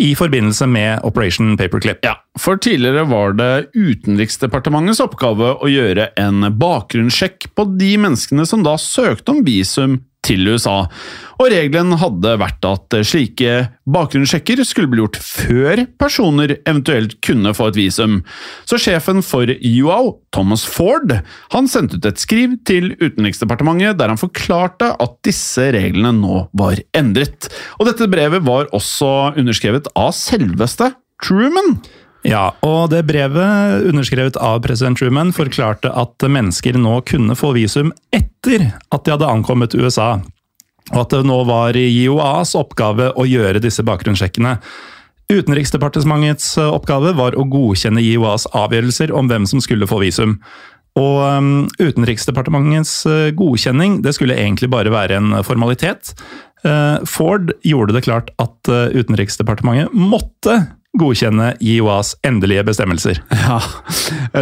i 0.03 0.11
forbindelse 0.19 0.67
med 0.67 1.05
Operation 1.07 1.55
Paperclip. 1.57 2.03
Ja, 2.03 2.17
for 2.39 2.59
tidligere 2.59 3.05
var 3.07 3.37
det 3.39 3.69
Utenriksdepartementets 3.75 4.99
oppgave 5.03 5.53
å 5.55 5.71
gjøre 5.71 6.09
en 6.19 6.49
bakgrunnssjekk 6.59 7.53
på 7.55 7.67
de 7.79 7.93
menneskene 8.03 8.43
som 8.49 8.65
da 8.67 8.75
søkte 8.81 9.31
om 9.31 9.45
visum 9.47 10.01
til 10.25 10.47
USA. 10.49 10.85
Og 11.35 11.49
regelen 11.51 11.95
hadde 11.99 12.35
vært 12.39 12.65
at 12.67 12.95
slike 13.07 13.55
bakgrunnssjekker 13.91 14.61
skulle 14.65 14.89
bli 14.91 15.01
gjort 15.03 15.19
før 15.19 15.83
personer 15.99 16.55
eventuelt 16.57 17.17
kunne 17.25 17.53
få 17.55 17.69
et 17.71 17.79
visum. 17.79 18.19
Så 18.67 18.79
sjefen 18.81 19.21
for 19.25 19.51
UAO, 19.51 20.15
Thomas 20.35 20.65
Ford, 20.67 21.11
han 21.53 21.69
sendte 21.71 21.99
ut 21.99 22.07
et 22.07 22.21
skriv 22.21 22.55
til 22.67 22.93
Utenriksdepartementet 23.01 23.99
der 23.99 24.13
han 24.13 24.21
forklarte 24.21 24.93
at 25.01 25.19
disse 25.27 25.69
reglene 25.75 26.13
nå 26.15 26.45
var 26.57 26.79
endret. 26.97 27.49
Og 27.79 27.89
dette 27.89 28.09
brevet 28.11 28.45
var 28.47 28.71
også 28.75 29.35
underskrevet 29.35 29.91
av 29.99 30.15
selveste 30.15 30.93
Truman. 31.23 31.77
Ja, 32.25 32.55
og 32.65 32.89
det 32.89 33.03
brevet, 33.05 33.85
underskrevet 33.85 34.37
av 34.41 34.63
president 34.65 34.97
Truman, 34.97 35.29
forklarte 35.35 35.91
at 35.93 36.25
mennesker 36.25 36.77
nå 36.81 36.97
kunne 37.05 37.35
få 37.37 37.51
visum 37.53 37.91
etter 38.15 38.71
at 38.89 39.05
de 39.05 39.13
hadde 39.13 39.29
ankommet 39.29 39.75
USA. 39.77 40.15
Og 40.93 40.99
at 41.03 41.13
det 41.13 41.25
nå 41.29 41.37
var 41.45 41.77
JOAs 41.77 42.55
oppgave 42.57 43.11
å 43.13 43.25
gjøre 43.29 43.61
disse 43.61 43.85
bakgrunnssjekkene. 43.85 44.55
Utenriksdepartementets 45.29 46.55
oppgave 46.61 47.13
var 47.17 47.37
å 47.37 47.45
godkjenne 47.49 48.01
JOAs 48.01 48.47
avgjørelser 48.57 49.13
om 49.13 49.29
hvem 49.29 49.45
som 49.49 49.61
skulle 49.61 49.89
få 49.89 50.01
visum. 50.01 50.39
Og 50.97 51.17
um, 51.21 51.53
Utenriksdepartementets 51.77 52.93
uh, 53.09 53.29
godkjenning 53.37 53.99
det 54.05 54.15
skulle 54.17 54.37
egentlig 54.37 54.71
bare 54.73 54.93
være 54.93 55.17
en 55.19 55.37
formalitet. 55.45 56.13
Uh, 56.65 57.01
Ford 57.05 57.53
gjorde 57.65 57.97
det 57.97 58.05
klart 58.07 58.33
at 58.41 58.69
Utenriksdepartementet 58.69 59.93
måtte 59.93 60.57
godkjenne 60.99 61.53
IOAs 61.63 62.13
endelige 62.25 62.65
bestemmelser. 62.67 63.21
Ja, 63.45 63.59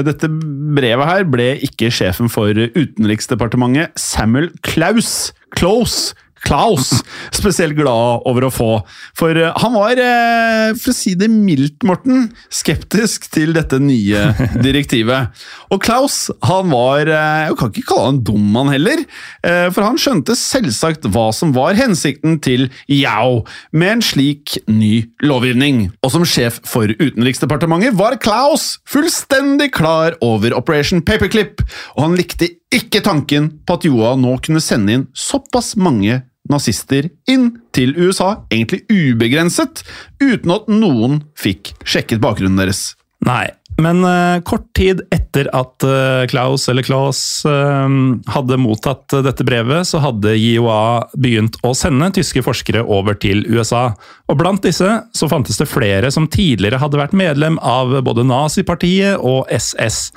Dette 0.06 0.30
brevet 0.30 1.10
her 1.10 1.26
ble 1.30 1.48
ikke 1.66 1.92
sjefen 1.94 2.32
for 2.32 2.50
Utenriksdepartementet, 2.54 3.94
Samuel 4.00 4.50
Klaus, 4.66 5.34
Klaus, 5.58 6.14
Klaus 6.44 6.92
spesielt 7.32 7.78
glad 7.78 8.26
over 8.28 8.48
å 8.48 8.52
få. 8.54 8.70
For 9.18 9.38
eh, 9.40 9.54
han 9.64 9.76
var, 9.76 10.00
eh, 10.00 10.74
for 10.76 10.92
å 10.92 10.96
si 10.96 11.16
det 11.20 11.30
mildt, 11.32 11.86
Morten, 11.88 12.28
skeptisk 12.54 13.30
til 13.34 13.56
dette 13.56 13.80
nye 13.82 14.26
direktivet. 14.66 15.32
Og 15.74 15.82
Klaus 15.84 16.28
han 16.46 16.70
var 16.74 17.08
eh, 17.08 17.48
Jeg 17.48 17.58
kan 17.60 17.72
ikke 17.72 17.86
kalle 17.90 18.10
han 18.12 18.22
dum, 18.28 18.50
han 18.58 18.72
heller. 18.74 19.04
For 19.44 19.84
han 19.84 19.98
skjønte 20.00 20.36
selvsagt 20.38 21.08
hva 21.12 21.26
som 21.36 21.52
var 21.56 21.78
hensikten 21.78 22.38
til 22.44 22.68
Yao 22.92 23.44
med 23.76 23.98
en 23.98 24.04
slik 24.06 24.58
ny 24.72 25.06
lovgivning. 25.24 25.88
Og 26.04 26.14
som 26.14 26.26
sjef 26.28 26.60
for 26.68 26.92
Utenriksdepartementet 26.92 27.98
var 28.00 28.20
Klaus 28.24 28.78
fullstendig 28.90 29.72
klar 29.76 30.18
over 30.24 30.56
Operation 30.58 31.04
Paperclip, 31.06 31.64
og 31.96 32.06
han 32.08 32.20
likte 32.20 32.54
ikke 32.74 33.04
tanken 33.06 33.50
på 33.68 33.78
at 33.78 33.88
Joa 33.88 34.14
nå 34.20 34.38
kunne 34.44 34.64
sende 34.64 34.98
inn 34.98 35.10
såpass 35.18 35.74
mange 35.80 36.22
nazister 36.52 37.10
inn 37.30 37.52
til 37.76 37.96
USA, 37.98 38.44
egentlig 38.52 38.84
ubegrenset, 38.92 39.84
uten 40.22 40.56
at 40.56 40.70
noen 40.72 41.22
fikk 41.40 41.74
sjekket 41.88 42.24
bakgrunnen 42.24 42.60
deres. 42.60 42.92
Nei, 43.24 43.48
men 43.82 44.04
uh, 44.04 44.42
kort 44.46 44.66
tid 44.78 45.02
etter 45.14 45.48
at 45.56 45.86
uh, 45.88 46.26
Klaus 46.30 46.68
eller 46.70 46.86
Claus 46.86 47.20
uh, 47.48 47.88
hadde 48.36 48.60
mottatt 48.62 49.16
eh, 49.16 49.24
dette 49.26 49.46
brevet, 49.48 49.88
så 49.88 50.02
hadde 50.04 50.36
JOA 50.36 51.08
begynt 51.16 51.58
å 51.66 51.74
sende 51.78 52.12
tyske 52.14 52.44
forskere 52.46 52.84
over 52.84 53.18
til 53.18 53.46
USA. 53.50 53.94
Og 54.30 54.38
blant 54.42 54.64
disse 54.66 54.90
så 55.16 55.30
fantes 55.32 55.58
det 55.62 55.70
flere 55.72 56.12
som 56.14 56.28
tidligere 56.30 56.82
hadde 56.84 57.00
vært 57.00 57.16
medlem 57.18 57.58
av 57.64 57.96
både 58.06 58.28
nazipartiet 58.28 59.24
og 59.24 59.50
SS. 59.54 60.12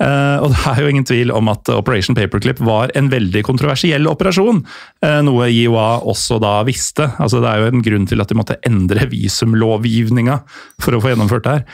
Eh, 0.00 0.36
og 0.40 0.50
det 0.54 0.64
er 0.72 0.82
jo 0.82 0.90
ingen 0.90 1.06
tvil 1.08 1.32
om 1.34 1.50
at 1.52 1.70
Operation 1.74 2.16
Paperclip 2.16 2.62
var 2.64 2.92
en 2.98 3.10
veldig 3.12 3.44
kontroversiell 3.46 4.08
operasjon, 4.10 4.62
uh, 5.04 5.20
noe 5.26 5.50
IOA 5.52 6.02
også 6.08 6.40
da 6.42 6.60
visste. 6.68 7.10
Altså 7.20 7.42
Det 7.42 7.50
er 7.50 7.62
jo 7.62 7.72
en 7.72 7.86
grunn 7.86 8.06
til 8.08 8.22
at 8.22 8.30
de 8.30 8.38
måtte 8.38 8.60
endre 8.66 9.08
visumlovgivninga 9.10 10.40
for 10.80 10.96
å 10.96 11.02
få 11.02 11.12
gjennomført 11.12 11.46
det 11.46 11.58
her. 11.58 11.66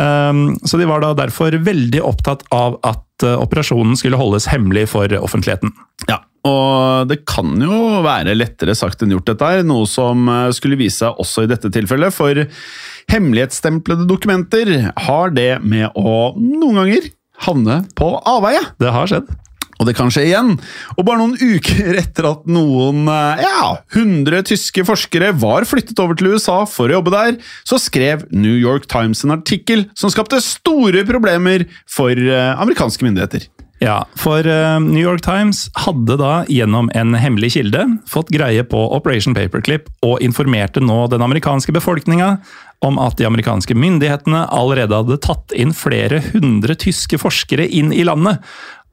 Um, 0.00 0.54
så 0.64 0.78
de 0.78 0.86
var 0.88 1.02
da 1.02 1.12
derfor 1.18 1.56
veldig 1.66 2.00
opptatt 2.06 2.44
av 2.54 2.78
at 2.86 3.24
uh, 3.26 3.38
operasjonen 3.40 3.96
skulle 3.98 4.20
holdes 4.20 4.48
hemmelig 4.52 4.86
for 4.92 5.12
offentligheten. 5.18 5.72
Ja, 6.08 6.20
og 6.46 7.08
det 7.10 7.22
kan 7.28 7.56
jo 7.60 8.00
være 8.04 8.36
lettere 8.36 8.76
sagt 8.78 9.02
enn 9.02 9.12
gjort 9.12 9.28
dette 9.32 9.48
her, 9.50 9.64
noe 9.66 9.88
som 9.90 10.30
skulle 10.56 10.78
vise 10.80 11.02
seg 11.02 11.20
også 11.20 11.44
i 11.44 11.50
dette 11.50 11.68
tilfellet, 11.74 12.14
for 12.16 12.46
hemmelighetstemplede 13.12 14.06
dokumenter 14.08 14.70
har 15.08 15.34
det 15.36 15.50
med 15.60 15.90
å 15.98 16.32
noen 16.38 16.80
ganger 16.80 17.10
havne 17.46 17.82
på 17.98 18.14
avveie. 18.28 18.62
Det 18.80 18.92
har 18.94 19.10
skjedd. 19.10 19.30
Og 19.80 19.88
det 19.88 19.94
kan 19.96 20.10
skje 20.12 20.26
igjen. 20.28 20.52
Og 20.98 21.06
bare 21.08 21.22
noen 21.22 21.38
uker 21.40 21.96
etter 22.02 22.28
at 22.28 22.44
noen 22.50 23.08
eh, 23.08 23.44
ja, 23.46 23.70
100 23.96 24.44
tyske 24.50 24.84
forskere 24.86 25.32
var 25.40 25.64
flyttet 25.68 26.00
over 26.04 26.18
til 26.18 26.34
USA 26.34 26.60
for 26.68 26.90
å 26.90 26.98
jobbe 26.98 27.14
der, 27.14 27.38
så 27.64 27.80
skrev 27.80 28.26
New 28.28 28.58
York 28.60 28.90
Times 28.92 29.24
en 29.24 29.38
artikkel 29.38 29.88
som 29.96 30.12
skapte 30.12 30.42
store 30.44 31.06
problemer 31.08 31.64
for 31.88 32.12
eh, 32.12 32.52
amerikanske 32.60 33.08
myndigheter. 33.08 33.48
Ja, 33.80 34.02
for 34.20 34.44
uh, 34.44 34.76
New 34.76 35.00
York 35.00 35.22
Times 35.24 35.70
hadde 35.86 36.18
da 36.20 36.42
gjennom 36.52 36.90
en 36.92 37.16
hemmelig 37.16 37.54
kilde 37.54 37.86
fått 38.12 38.28
greie 38.28 38.60
på 38.68 38.76
Operation 38.92 39.32
Paperclip 39.32 39.88
og 40.04 40.20
informerte 40.20 40.82
nå 40.84 41.06
den 41.08 41.24
amerikanske 41.24 41.72
befolkninga 41.72 42.34
om 42.84 42.98
at 43.02 43.18
de 43.18 43.26
amerikanske 43.28 43.76
myndighetene 43.76 44.46
allerede 44.56 45.02
hadde 45.02 45.20
tatt 45.20 45.52
inn 45.52 45.74
flere 45.76 46.22
hundre 46.30 46.76
tyske 46.80 47.20
forskere 47.20 47.68
inn 47.68 47.92
i 47.92 48.06
landet. 48.08 48.40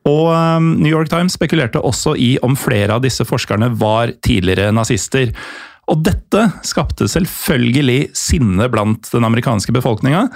Og 0.08 0.28
um, 0.32 0.74
New 0.80 0.92
York 0.92 1.12
Times 1.12 1.36
spekulerte 1.36 1.82
også 1.84 2.16
i 2.20 2.36
om 2.46 2.56
flere 2.60 2.96
av 2.96 3.04
disse 3.04 3.26
forskerne 3.28 3.74
var 3.80 4.14
tidligere 4.24 4.72
nazister. 4.76 5.34
Og 5.88 6.04
dette 6.04 6.50
skapte 6.68 7.08
selvfølgelig 7.12 8.10
sinne 8.18 8.68
blant 8.72 9.08
den 9.14 9.28
amerikanske 9.28 9.76
befolkninga. 9.76 10.28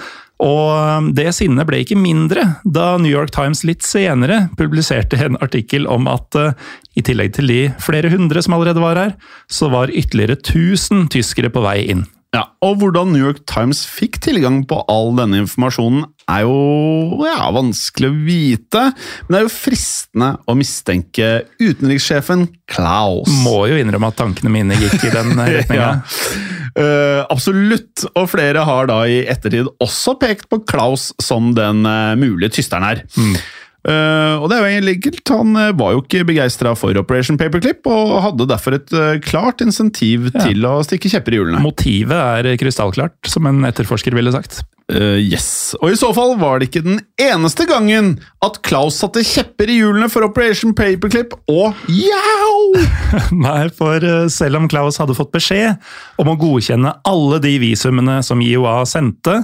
Og 0.42 0.68
um, 0.74 1.12
det 1.16 1.30
sinnet 1.38 1.68
ble 1.70 1.84
ikke 1.84 2.00
mindre 2.00 2.48
da 2.64 2.96
New 3.00 3.12
York 3.12 3.34
Times 3.36 3.66
litt 3.68 3.86
senere 3.86 4.48
publiserte 4.60 5.20
en 5.22 5.38
artikkel 5.44 5.86
om 5.92 6.08
at 6.12 6.40
uh, 6.40 6.56
i 6.98 7.04
tillegg 7.06 7.36
til 7.38 7.52
de 7.52 7.62
flere 7.84 8.12
hundre 8.12 8.44
som 8.44 8.58
allerede 8.58 8.84
var 8.84 9.00
her, 9.00 9.14
så 9.52 9.70
var 9.72 9.94
ytterligere 9.94 10.40
1000 10.40 11.12
tyskere 11.14 11.52
på 11.54 11.64
vei 11.64 11.82
inn. 11.94 12.08
Ja, 12.32 12.46
og 12.64 12.78
Hvordan 12.80 13.10
New 13.12 13.26
York 13.26 13.42
Times 13.50 13.82
fikk 13.84 14.22
tilgang 14.24 14.62
på 14.68 14.78
all 14.92 15.12
denne 15.18 15.42
informasjonen, 15.42 16.06
er 16.32 16.46
jo 16.46 17.26
ja, 17.26 17.50
vanskelig 17.52 18.08
å 18.08 18.20
vite. 18.24 18.84
Men 19.26 19.36
det 19.36 19.42
er 19.42 19.44
jo 19.44 19.52
fristende 19.52 20.30
å 20.48 20.56
mistenke 20.56 21.32
utenrikssjefen 21.60 22.48
Klaus. 22.72 23.28
Må 23.44 23.66
jo 23.68 23.82
innrømme 23.82 24.14
at 24.14 24.20
tankene 24.22 24.54
mine 24.54 24.80
gikk 24.80 25.10
i 25.10 25.14
den 25.14 25.36
retninga. 25.58 25.92
ja. 26.00 26.48
Uh, 26.72 27.26
absolutt, 27.28 28.06
og 28.16 28.30
flere 28.32 28.62
har 28.64 28.88
da 28.88 29.02
i 29.04 29.26
ettertid 29.28 29.68
også 29.84 30.16
pekt 30.22 30.48
på 30.48 30.62
Klaus 30.64 31.10
som 31.20 31.52
den 31.58 31.84
uh, 31.84 32.16
mulige 32.16 32.56
tysteren 32.62 32.88
her. 32.88 33.04
Mm. 33.20 33.36
Uh, 33.82 34.38
og 34.38 34.50
det 34.52 34.58
er 34.58 34.62
jo 34.62 34.72
egentlig 34.72 34.98
enkelt. 35.00 35.34
Han 35.34 35.62
var 35.80 35.96
jo 35.96 36.04
ikke 36.04 36.26
begeistra 36.30 36.76
for 36.78 36.98
Operation 37.02 37.40
Paperclip, 37.42 37.88
og 37.90 38.20
hadde 38.28 38.50
derfor 38.52 38.78
et 38.78 38.94
klart 39.26 39.64
insentiv 39.66 40.30
ja. 40.32 40.46
til 40.46 40.68
å 40.70 40.78
stikke 40.86 41.12
kjepper 41.12 41.36
i 41.36 41.42
hjulene. 41.42 41.64
Motivet 41.64 42.18
er 42.18 42.60
krystallklart, 42.62 43.18
som 43.32 43.50
en 43.50 43.66
etterforsker 43.70 44.16
ville 44.18 44.34
sagt. 44.36 44.62
Uh, 44.92 45.16
yes. 45.22 45.72
Og 45.80 45.94
i 45.94 46.00
så 46.00 46.10
fall 46.16 46.34
var 46.42 46.60
det 46.60 46.68
ikke 46.68 46.84
den 46.84 47.00
eneste 47.22 47.64
gangen 47.70 48.16
at 48.44 48.60
Klaus 48.66 48.98
satte 49.00 49.24
kjepper 49.24 49.72
i 49.72 49.78
hjulene 49.80 50.10
for 50.12 50.26
Operation 50.26 50.74
Paperclip 50.76 51.36
og 51.52 51.78
jau! 51.88 52.56
Nei, 53.46 53.70
for 53.78 54.04
uh, 54.04 54.26
selv 54.32 54.60
om 54.60 54.68
Klaus 54.72 55.00
hadde 55.00 55.16
fått 55.16 55.32
beskjed 55.36 55.80
om 56.20 56.34
å 56.34 56.38
godkjenne 56.40 56.98
alle 57.08 57.40
de 57.44 57.56
visumene 57.62 58.20
som 58.26 58.44
IOA 58.44 58.82
sendte, 58.90 59.40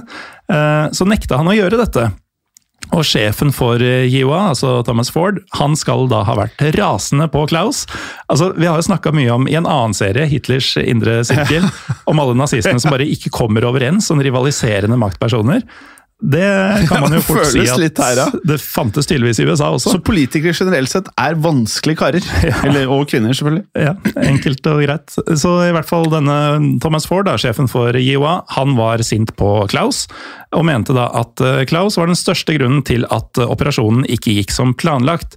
uh, 0.52 0.86
så 0.92 1.08
nekta 1.08 1.40
han 1.40 1.48
å 1.48 1.56
gjøre 1.56 1.80
dette. 1.80 2.10
Og 2.96 3.04
sjefen 3.04 3.50
for 3.54 3.82
JIOA, 3.82 4.38
eh, 4.38 4.48
altså 4.54 4.78
Thomas 4.86 5.10
Ford, 5.12 5.42
han 5.58 5.76
skal 5.76 6.06
da 6.10 6.22
ha 6.26 6.36
vært 6.38 6.62
rasende 6.78 7.28
på 7.32 7.44
Klaus. 7.50 7.84
Altså, 8.28 8.52
Vi 8.56 8.66
har 8.66 8.78
jo 8.78 8.86
snakka 8.88 9.12
mye 9.12 9.34
om 9.34 9.48
i 9.48 9.56
en 9.58 9.68
annen 9.68 9.94
serie, 9.96 10.28
Hitlers 10.30 10.74
indre 10.80 11.20
sirkel, 11.28 11.68
om 12.10 12.18
alle 12.22 12.36
nazistene 12.38 12.80
som 12.80 12.94
bare 12.94 13.08
ikke 13.08 13.32
kommer 13.34 13.66
overens, 13.68 14.08
som 14.08 14.22
rivaliserende 14.22 14.98
maktpersoner. 15.00 15.62
Det 16.18 16.88
kan 16.88 17.04
man 17.04 17.12
jo 17.14 17.20
fort 17.28 17.46
si 17.46 17.62
at 17.62 18.00
her, 18.02 18.18
ja. 18.18 18.24
det 18.50 18.56
fantes 18.58 19.06
tydeligvis 19.06 19.38
i 19.38 19.44
USA 19.46 19.68
også. 19.70 19.92
Så 19.94 20.00
politikere 20.02 20.50
generelt 20.56 20.90
sett 20.90 21.10
er 21.14 21.38
vanskelige 21.38 22.00
karer. 22.00 22.26
Ja. 22.48 22.54
Eller, 22.64 22.88
og 22.88 23.04
kvinner, 23.10 23.34
selvfølgelig. 23.36 23.66
Ja, 23.76 23.92
Enkelt 24.24 24.66
og 24.70 24.80
greit. 24.80 25.14
Så 25.36 25.50
i 25.66 25.72
hvert 25.74 25.88
fall 25.88 26.06
denne 26.10 26.36
Thomas 26.82 27.04
Ford, 27.06 27.26
da, 27.28 27.34
sjefen 27.38 27.68
for 27.68 27.94
JIOA, 27.98 28.38
han 28.56 28.74
var 28.78 29.02
sint 29.04 29.34
på 29.36 29.50
Klaus, 29.68 30.06
og 30.56 30.64
mente 30.66 30.96
da 30.96 31.08
at 31.18 31.42
eh, 31.44 31.62
Klaus 31.68 31.98
var 32.00 32.08
den 32.08 32.18
største 32.18 32.56
grunnen 32.56 32.80
til 32.88 33.04
at 33.12 33.38
eh, 33.38 33.50
operasjonen 33.50 34.06
ikke 34.08 34.38
gikk 34.38 34.54
som 34.54 34.72
planlagt. 34.78 35.36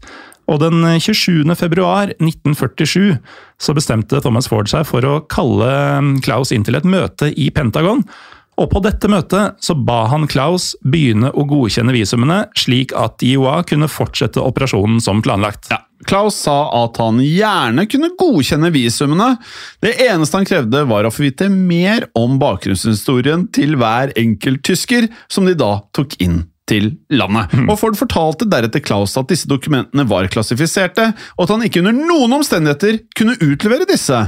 Og 0.51 0.61
den 0.63 0.85
27. 1.03 1.43
februar 1.59 2.13
1947 2.15 3.17
så 3.61 3.75
bestemte 3.77 4.21
Thomas 4.23 4.47
Ford 4.51 4.71
seg 4.71 4.87
for 4.87 5.05
å 5.05 5.19
kalle 5.31 5.71
eh, 5.71 6.13
Klaus 6.23 6.55
inn 6.55 6.65
til 6.67 6.79
et 6.79 6.87
møte 6.87 7.33
i 7.33 7.51
Pentagon 7.53 8.05
og 8.61 8.69
på 8.71 8.81
dette 8.85 9.09
møtet 9.09 9.57
så 9.63 9.75
ba 9.75 10.03
han 10.11 10.27
Klaus 10.29 10.71
begynne 10.85 11.31
å 11.33 11.45
godkjenne 11.49 11.93
visumene, 11.95 12.43
slik 12.57 12.93
at 12.97 13.23
IOA 13.25 13.61
kunne 13.67 13.89
fortsette 13.91 14.41
operasjonen 14.41 15.01
som 15.03 15.23
planlagt. 15.25 15.71
Ja. 15.73 15.81
Klaus 16.09 16.39
sa 16.47 16.65
at 16.73 16.97
han 16.97 17.19
gjerne 17.21 17.85
kunne 17.89 18.13
godkjenne 18.17 18.71
visumene. 18.73 19.35
Det 19.85 19.93
eneste 20.07 20.39
han 20.39 20.47
krevde, 20.49 20.85
var 20.89 21.05
å 21.05 21.13
få 21.13 21.27
vite 21.27 21.49
mer 21.53 22.07
om 22.17 22.39
bakgrunnshistorien 22.41 23.45
til 23.53 23.77
hver 23.77 24.13
enkelt 24.17 24.63
tysker, 24.65 25.11
som 25.29 25.45
de 25.49 25.53
da 25.57 25.75
tok 25.93 26.17
inn 26.23 26.41
til 26.71 26.91
landet. 27.11 27.51
Mm. 27.53 27.69
Og 27.69 27.79
Ford 27.79 27.97
fortalte 27.99 28.47
deretter 28.49 28.83
Klaus 28.83 29.17
at 29.19 29.29
disse 29.31 29.49
dokumentene 29.51 30.05
var 30.09 30.29
klassifiserte, 30.31 31.11
og 31.37 31.45
at 31.45 31.55
han 31.55 31.65
ikke 31.67 31.83
under 31.83 31.95
noen 31.95 32.37
omstendigheter 32.39 33.01
kunne 33.17 33.37
utlevere 33.43 33.87
disse. 33.89 34.21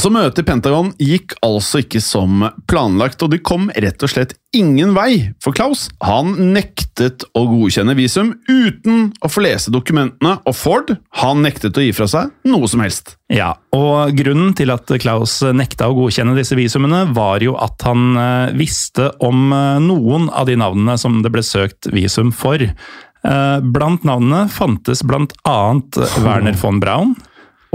Så 0.00 0.12
møtet 0.12 0.44
i 0.44 0.48
Pentagon 0.48 0.92
gikk 1.02 1.36
altså 1.46 1.82
ikke 1.84 2.02
som 2.04 2.46
planlagt, 2.70 3.22
og 3.24 3.34
de 3.34 3.42
kom 3.42 3.68
rett 3.74 4.06
og 4.06 4.12
slett 4.12 4.36
ingen 4.56 4.94
vei, 4.96 5.30
for 5.42 5.54
Klaus 5.54 5.86
han 6.02 6.32
nektet 6.54 7.24
å 7.38 7.44
godkjenne 7.50 7.94
visum 7.98 8.32
uten 8.48 9.10
å 9.22 9.30
få 9.30 9.44
lese 9.44 9.72
dokumentene, 9.72 10.36
og 10.42 10.56
Ford 10.56 10.92
han 11.20 11.42
nektet 11.44 11.78
å 11.78 11.84
gi 11.84 11.92
fra 11.94 12.08
seg 12.10 12.32
noe 12.50 12.70
som 12.70 12.82
helst. 12.84 13.14
Ja, 13.30 13.52
og 13.76 14.14
Grunnen 14.18 14.54
til 14.58 14.72
at 14.74 14.90
Klaus 15.02 15.38
nekta 15.54 15.90
å 15.90 15.96
godkjenne 15.98 16.34
disse 16.38 16.58
visumene, 16.58 17.04
var 17.14 17.44
jo 17.44 17.54
at 17.62 17.86
han 17.86 18.10
eh, 18.18 18.56
visste 18.58 19.12
om 19.22 19.52
eh, 19.54 19.78
noen 19.84 20.28
av 20.34 20.50
de 20.50 20.58
navnene 20.58 20.98
som 21.00 21.20
det 21.24 21.32
ble 21.34 21.44
søkt 21.46 21.90
visum 21.94 22.34
for. 22.34 22.60
Eh, 22.60 23.58
blant 23.60 24.06
navnene 24.08 24.48
fantes 24.50 25.04
annet 25.04 26.00
Werner 26.24 26.58
von 26.58 26.82
Braun 26.82 27.14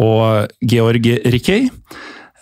og 0.01 0.51
Georg 0.59 1.07
Rickey. 1.31 1.69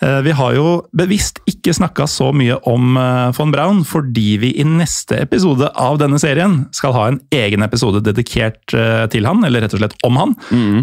Eh, 0.02 0.20
vi 0.20 0.32
har 0.34 0.54
jo 0.56 0.68
bevisst 0.96 1.38
ikke 1.48 1.74
snakka 1.76 2.06
så 2.10 2.30
mye 2.34 2.56
om 2.68 2.96
eh, 2.98 3.30
von 3.36 3.52
Braun, 3.54 3.82
fordi 3.86 4.34
vi 4.42 4.50
i 4.60 4.66
neste 4.66 5.20
episode 5.22 5.68
av 5.70 6.00
denne 6.02 6.18
serien 6.20 6.64
skal 6.74 6.94
ha 6.96 7.06
en 7.10 7.20
egen 7.34 7.64
episode 7.66 8.02
dedikert 8.04 8.74
eh, 8.74 9.04
til 9.12 9.28
han, 9.28 9.44
eller 9.46 9.64
rett 9.64 9.76
og 9.76 9.82
slett 9.82 9.96
om 10.06 10.18
han. 10.20 10.34
Mm. 10.50 10.80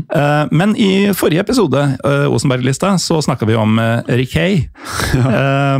Men 0.56 0.74
i 0.80 1.12
forrige 1.18 1.44
episode, 1.44 1.82
Osenberg-lista, 2.04 2.94
så 3.02 3.20
snakka 3.24 3.48
vi 3.50 3.58
om 3.60 3.80
Rickey. 4.08 4.66
Ja. 5.12 5.76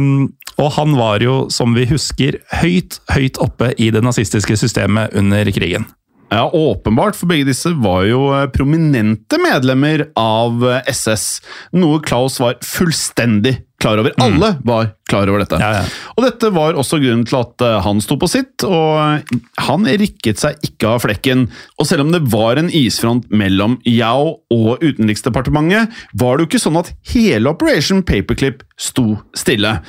og 0.60 0.70
han 0.76 0.94
var 0.98 1.24
jo, 1.24 1.36
som 1.54 1.76
vi 1.76 1.86
husker, 1.90 2.38
høyt, 2.62 3.00
høyt 3.14 3.40
oppe 3.42 3.72
i 3.82 3.90
det 3.94 4.02
nazistiske 4.04 4.58
systemet 4.60 5.16
under 5.18 5.48
krigen. 5.56 5.88
Ja, 6.32 6.46
åpenbart, 6.54 7.18
for 7.20 7.28
begge 7.28 7.50
disse 7.50 7.74
var 7.84 8.06
jo 8.08 8.30
eh, 8.32 8.46
prominente 8.56 9.36
medlemmer 9.42 10.06
av 10.16 10.64
SS. 10.88 11.26
Eh, 11.44 11.82
Noe 11.82 12.00
Klaus 12.06 12.40
var 12.40 12.56
fullstendig 12.64 13.58
klar 13.82 14.00
over. 14.00 14.14
Mm. 14.16 14.24
Alle 14.24 14.52
var 14.64 14.94
klar 15.12 15.28
over 15.28 15.44
dette. 15.44 15.60
Ja, 15.60 15.82
ja. 15.82 16.08
Og 16.16 16.24
dette 16.24 16.54
var 16.56 16.80
også 16.80 17.02
grunnen 17.04 17.26
til 17.28 17.36
at 17.42 17.66
eh, 17.68 17.76
han 17.84 18.00
sto 18.00 18.16
på 18.22 18.32
sitt, 18.32 18.64
og 18.64 19.28
han 19.66 19.92
rikket 20.00 20.40
seg 20.40 20.64
ikke 20.70 20.94
av 20.94 21.04
flekken. 21.04 21.50
Og 21.76 21.90
selv 21.90 22.06
om 22.06 22.16
det 22.16 22.24
var 22.32 22.62
en 22.62 22.72
isfront 22.72 23.28
mellom 23.28 23.82
Yao 23.90 24.38
og 24.56 24.88
Utenriksdepartementet, 24.88 25.92
var 26.16 26.40
det 26.40 26.48
jo 26.48 26.52
ikke 26.54 26.64
sånn 26.64 26.80
at 26.80 26.96
hele 27.12 27.52
Operation 27.52 28.06
Paperclip 28.08 28.64
sto 28.80 29.18
stille. 29.36 29.82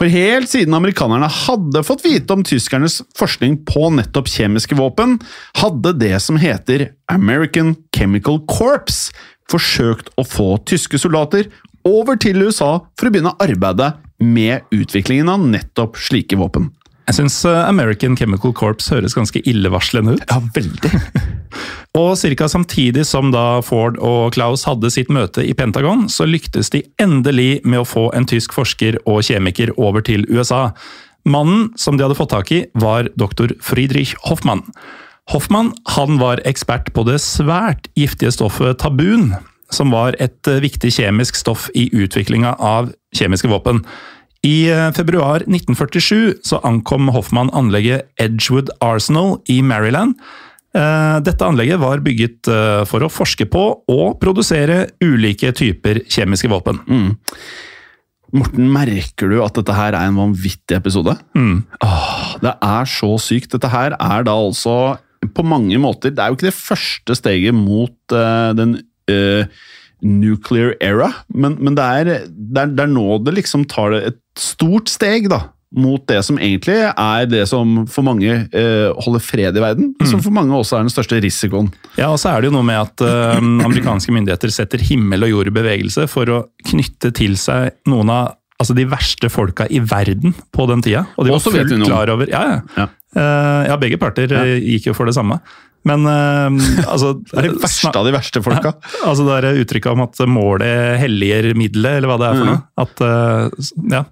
For 0.00 0.08
helt 0.08 0.48
siden 0.48 0.72
amerikanerne 0.72 1.26
hadde 1.28 1.82
fått 1.84 2.06
vite 2.06 2.32
om 2.32 2.40
tyskernes 2.40 3.02
forskning 3.20 3.58
på 3.68 3.90
nettopp 3.92 4.30
kjemiske 4.32 4.78
våpen, 4.78 5.18
hadde 5.60 5.92
det 6.00 6.14
som 6.24 6.38
heter 6.40 6.86
American 7.12 7.74
Chemical 7.92 8.40
Corps 8.48 9.10
forsøkt 9.52 10.08
å 10.16 10.24
få 10.24 10.54
tyske 10.64 10.96
soldater 11.02 11.50
over 11.84 12.16
til 12.16 12.40
USA 12.46 12.78
for 12.96 13.10
å 13.10 13.12
begynne 13.12 13.36
arbeidet 13.44 13.92
med 14.24 14.64
utviklingen 14.72 15.28
av 15.28 15.44
nettopp 15.44 16.00
slike 16.00 16.40
våpen. 16.40 16.70
Jeg 17.10 17.16
syns 17.16 17.40
eh, 17.48 17.64
American 17.66 18.14
Chemical 18.14 18.52
Corps 18.54 18.86
høres 18.92 19.16
ganske 19.18 19.40
illevarslende 19.50 20.12
ut. 20.14 20.20
Ja, 20.30 20.36
veldig. 20.54 20.90
og 21.98 22.12
ca. 22.22 22.46
samtidig 22.46 23.02
som 23.08 23.32
da 23.34 23.58
Ford 23.66 23.98
og 23.98 24.36
Klaus 24.36 24.62
hadde 24.68 24.92
sitt 24.94 25.10
møte 25.10 25.42
i 25.42 25.50
Pentagon, 25.58 26.04
så 26.06 26.28
lyktes 26.28 26.70
de 26.70 26.84
endelig 27.02 27.64
med 27.66 27.82
å 27.82 27.88
få 27.88 28.04
en 28.14 28.28
tysk 28.30 28.54
forsker 28.54 29.00
og 29.10 29.24
kjemiker 29.26 29.72
over 29.74 30.06
til 30.06 30.22
USA. 30.30 30.68
Mannen 31.26 31.72
som 31.74 31.98
de 31.98 32.06
hadde 32.06 32.18
fått 32.20 32.30
tak 32.30 32.54
i, 32.54 32.62
var 32.78 33.10
doktor 33.18 33.56
Friedrich 33.58 34.14
Hoffmann. 34.28 34.62
Hoffmann 35.34 35.74
han 35.96 36.22
var 36.22 36.44
ekspert 36.46 36.92
på 36.94 37.02
det 37.10 37.18
svært 37.26 37.90
giftige 37.98 38.30
stoffet 38.38 38.78
tabun, 38.78 39.32
som 39.74 39.90
var 39.90 40.14
et 40.22 40.46
eh, 40.46 40.62
viktig 40.62 40.94
kjemisk 40.94 41.42
stoff 41.42 41.66
i 41.74 41.88
utviklinga 41.90 42.54
av 42.54 42.94
kjemiske 43.18 43.50
våpen. 43.50 43.82
I 44.46 44.70
eh, 44.72 44.86
februar 44.96 45.44
1947 45.44 46.40
så 46.46 46.60
ankom 46.64 47.10
Hoffmann 47.12 47.52
anlegget 47.56 48.08
Edgewood 48.20 48.70
Arsenal 48.80 49.36
i 49.52 49.60
Maryland. 49.62 50.16
Eh, 50.72 51.16
Dette 51.26 51.44
anlegget 51.44 51.82
var 51.82 52.00
bygget 52.04 52.48
eh, 52.48 52.84
for 52.88 53.04
å 53.04 53.10
forske 53.12 53.44
på 53.50 53.64
og 53.90 54.16
produsere 54.22 54.86
ulike 55.04 55.52
typer 55.56 56.00
kjemiske 56.08 56.48
våpen. 56.52 56.80
Morten, 58.30 58.68
merker 58.70 59.32
du 59.32 59.40
at 59.42 59.56
dette 59.58 59.74
her 59.74 59.92
er 59.98 60.06
en 60.06 60.18
vanvittig 60.20 60.78
episode? 60.78 61.16
Åh, 61.82 62.34
det 62.40 62.52
er 62.62 62.88
så 62.88 63.16
sykt. 63.20 63.50
Dette 63.56 63.72
her 63.72 63.96
er 63.98 64.26
da 64.28 64.36
altså 64.38 64.96
på 65.36 65.44
mange 65.44 65.76
måter 65.76 66.14
Det 66.14 66.22
er 66.22 66.30
jo 66.30 66.38
ikke 66.38 66.48
det 66.48 66.56
første 66.56 67.16
steget 67.18 67.52
mot 67.52 68.14
uh, 68.16 68.54
den 68.56 68.78
eh, 69.10 69.50
nuclear 70.02 70.74
era, 70.82 71.10
men, 71.28 71.56
men 71.60 71.76
det, 71.78 71.86
er, 71.86 72.10
det, 72.28 72.60
er, 72.62 72.74
det 72.74 72.84
er 72.86 72.92
nå 72.92 73.20
det 73.24 73.36
liksom 73.38 73.66
tar 73.70 73.96
et 73.98 74.20
stort 74.38 74.92
steg, 74.92 75.30
da. 75.32 75.48
Mot 75.70 76.02
det 76.10 76.18
som 76.26 76.38
egentlig 76.42 76.74
er 76.82 77.28
det 77.30 77.44
som 77.46 77.84
for 77.86 78.02
mange 78.02 78.26
eh, 78.26 78.88
holder 79.04 79.22
fred 79.22 79.54
i 79.54 79.62
verden, 79.62 79.92
som 80.02 80.18
for 80.18 80.34
mange 80.34 80.56
også 80.56 80.80
er 80.80 80.82
den 80.82 80.90
største 80.90 81.20
risikoen. 81.22 81.68
Ja, 81.94 82.08
og 82.10 82.18
så 82.18 82.32
er 82.32 82.42
det 82.42 82.50
jo 82.50 82.56
noe 82.56 82.66
med 82.66 82.80
at 82.80 83.04
eh, 83.06 83.38
amerikanske 83.38 84.14
myndigheter 84.16 84.50
setter 84.50 84.82
himmel 84.82 85.28
og 85.28 85.30
jord 85.30 85.52
i 85.52 85.54
bevegelse 85.60 86.08
for 86.10 86.32
å 86.34 86.40
knytte 86.72 87.12
til 87.14 87.38
seg 87.38 87.76
noen 87.90 88.10
av 88.10 88.32
altså, 88.60 88.76
de 88.76 88.88
verste 88.90 89.30
folka 89.32 89.68
i 89.70 89.78
verden 89.84 90.34
på 90.50 90.66
den 90.70 90.82
tida. 90.84 91.06
Og 91.16 91.26
de 91.26 91.36
var 91.36 91.44
fullt 91.44 91.76
klar 91.86 92.12
over 92.16 92.30
Ja, 92.30 92.42
ja. 92.50 92.60
Ja. 92.76 92.88
Uh, 93.10 93.62
ja 93.66 93.78
begge 93.80 93.98
parter 93.98 94.30
ja. 94.30 94.44
gikk 94.58 94.90
jo 94.90 94.96
for 94.98 95.06
det 95.06 95.16
samme. 95.16 95.40
Men 95.88 96.04
uh, 96.04 96.52
altså 96.92 97.14
Det 97.22 97.38
er 97.40 97.46
det 97.48 97.62
verste 97.62 97.92
av 97.96 98.04
de 98.04 98.12
verste 98.12 98.42
folka. 98.44 98.74
Altså 99.06 99.24
det 99.24 99.38
der 99.40 99.60
uttrykket 99.62 99.94
om 99.94 100.02
at 100.04 100.20
målet 100.28 100.98
helliger 101.00 101.54
middelet, 101.56 101.98
eller 102.00 102.10
hva 102.12 102.18
det 102.20 102.28
er 102.28 102.38
for 102.38 102.44
Mhm. 102.44 102.52
noe. 102.52 102.62
At, 102.80 103.00
uh, 103.00 103.94
ja, 103.94 104.02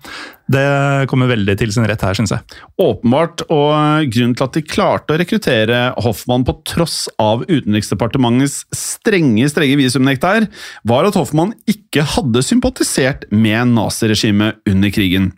det 0.48 1.09
kommer 1.11 1.28
veldig 1.28 1.57
til 1.61 1.72
sin 1.74 1.85
rett 1.88 2.00
her, 2.04 2.16
syns 2.16 2.33
jeg. 2.33 2.40
Åpenbart, 2.81 3.42
og 3.52 4.09
grunnen 4.14 4.37
til 4.38 4.46
at 4.46 4.57
de 4.57 4.62
klarte 4.64 5.12
å 5.12 5.18
rekruttere 5.20 5.81
Hoffmann 6.00 6.46
på 6.48 6.54
tross 6.68 7.02
av 7.20 7.44
Utenriksdepartementets 7.48 8.62
strenge 8.72 9.48
strenge 9.52 9.76
her, 10.24 10.48
var 10.88 11.04
at 11.04 11.14
Hoffmann 11.20 11.52
ikke 11.68 12.02
hadde 12.16 12.42
sympatisert 12.42 13.28
med 13.31 13.74
naziregimet 13.76 14.57
under 14.68 14.90
krigen. 14.94 15.33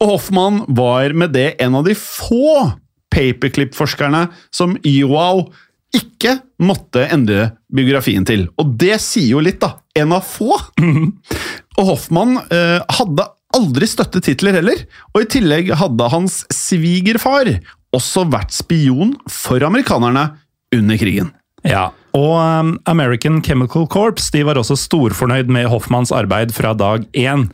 Og 0.00 0.14
Hoffmann 0.14 0.62
var 0.68 1.12
med 1.12 1.32
det 1.32 1.54
en 1.60 1.74
av 1.76 1.84
de 1.84 1.94
få 1.94 2.72
paperclip-forskerne 3.14 4.28
som 4.54 4.76
Joao 4.86 5.48
ikke 5.96 6.36
måtte 6.62 7.06
endre 7.10 7.50
biografien 7.72 8.26
til. 8.26 8.46
Og 8.60 8.76
det 8.78 9.00
sier 9.02 9.34
jo 9.34 9.42
litt, 9.42 9.60
da. 9.62 9.76
En 9.98 10.14
av 10.16 10.26
få. 10.26 10.54
Og 11.78 11.86
Hoffmann 11.86 12.36
eh, 12.52 12.78
hadde 12.98 13.26
aldri 13.56 13.86
støttet 13.88 14.26
titler 14.26 14.58
heller, 14.60 14.84
og 15.14 15.24
i 15.24 15.30
tillegg 15.32 15.72
hadde 15.80 16.10
hans 16.12 16.42
svigerfar 16.54 17.48
også 17.96 18.26
vært 18.30 18.54
spion 18.54 19.16
for 19.30 19.64
amerikanerne 19.66 20.28
under 20.76 21.00
krigen. 21.00 21.32
Ja, 21.66 21.88
og 22.16 22.36
um, 22.38 22.70
American 22.90 23.40
Chemical 23.44 23.86
Corps 23.90 24.30
de 24.34 24.42
var 24.46 24.58
også 24.58 24.78
storfornøyd 24.78 25.50
med 25.52 25.68
Hoffmanns 25.70 26.12
arbeid 26.14 26.54
fra 26.56 26.72
dag 26.78 27.04
én. 27.18 27.48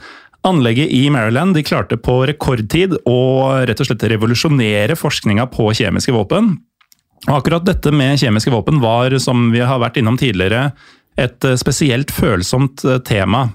Anlegget 0.46 0.92
i 0.94 1.08
Maryland 1.10 1.56
de 1.56 1.64
klarte 1.66 1.98
på 1.98 2.20
rekordtid 2.28 2.94
å 3.08 3.18
rett 3.66 3.80
og 3.82 3.88
slett 3.88 4.06
revolusjonere 4.12 4.94
forskninga 4.98 5.48
på 5.52 5.72
kjemiske 5.74 6.14
våpen. 6.14 6.54
Akkurat 7.24 7.64
dette 7.66 7.90
med 7.94 8.20
kjemiske 8.20 8.52
våpen 8.52 8.80
var, 8.82 9.14
som 9.22 9.48
vi 9.54 9.62
har 9.64 9.80
vært 9.82 9.96
innom 9.98 10.18
tidligere, 10.20 10.70
et 11.18 11.44
eh, 11.44 11.56
spesielt 11.58 12.12
følsomt 12.14 12.84
eh, 12.84 13.00
tema. 13.06 13.48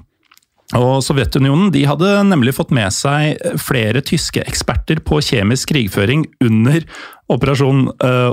Og 0.78 1.02
Sovjetunionen 1.04 1.72
de 1.74 1.84
hadde 1.88 2.10
nemlig 2.30 2.56
fått 2.56 2.72
med 2.74 2.94
seg 2.96 3.40
flere 3.60 4.02
tyske 4.08 4.44
eksperter 4.48 5.02
på 5.04 5.20
kjemisk 5.24 5.74
krigføring 5.74 6.26
under 6.44 6.86
operasjon 7.32 7.90
uh. 8.00 8.32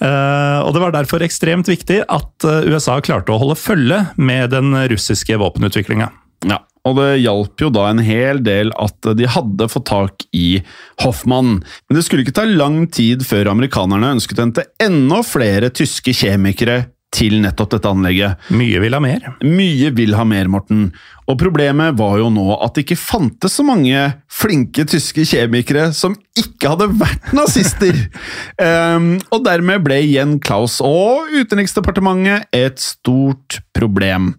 Eh, 0.00 0.60
og 0.64 0.72
Det 0.72 0.80
var 0.80 0.94
derfor 0.96 1.20
ekstremt 1.20 1.68
viktig 1.68 2.00
at 2.08 2.48
USA 2.64 2.96
klarte 3.04 3.34
å 3.34 3.40
holde 3.42 3.58
følge 3.60 4.00
med 4.16 4.54
den 4.56 4.72
russiske 4.88 5.36
våpenutviklinga. 5.36 6.08
Ja, 6.48 6.62
og 6.88 6.96
det 6.96 7.08
hjalp 7.20 7.60
jo 7.60 7.68
da 7.74 7.88
en 7.90 8.00
hel 8.04 8.40
del 8.44 8.72
at 8.80 9.10
de 9.16 9.28
hadde 9.28 9.68
fått 9.68 9.88
tak 9.90 10.24
i 10.36 10.62
Hoffmann. 11.04 11.58
Men 11.60 11.98
det 11.98 12.06
skulle 12.06 12.24
ikke 12.24 12.38
ta 12.40 12.46
lang 12.48 12.86
tid 12.92 13.26
før 13.26 13.52
amerikanerne 13.52 14.14
ønsket 14.16 14.40
å 14.40 14.46
hente 14.46 14.66
enda 14.80 15.20
flere 15.26 15.72
tyske 15.76 16.14
kjemikere 16.16 16.86
til 17.14 17.40
nettopp 17.42 17.74
dette 17.74 17.90
anlegget. 17.90 18.50
Mye 18.54 18.80
vil 18.82 18.94
ha 18.94 19.00
mer. 19.02 19.32
Mye 19.42 19.90
vil 19.96 20.14
ha 20.14 20.24
mer, 20.28 20.50
Morten. 20.50 20.90
Og 21.30 21.36
problemet 21.38 21.94
var 21.98 22.16
jo 22.18 22.28
nå 22.32 22.46
at 22.56 22.74
det 22.74 22.84
ikke 22.84 22.98
fantes 22.98 23.54
så 23.58 23.64
mange 23.66 23.98
flinke 24.30 24.82
tyske 24.88 25.22
kjemikere 25.28 25.90
som 25.94 26.16
ikke 26.38 26.72
hadde 26.72 26.88
vært 27.00 27.32
nazister. 27.36 27.98
um, 28.58 29.12
og 29.34 29.44
dermed 29.46 29.84
ble 29.86 30.00
igjen 30.06 30.38
Klaus 30.42 30.78
og 30.84 31.30
Utenriksdepartementet 31.34 32.50
et 32.56 32.82
stort 32.82 33.60
problem. 33.76 34.32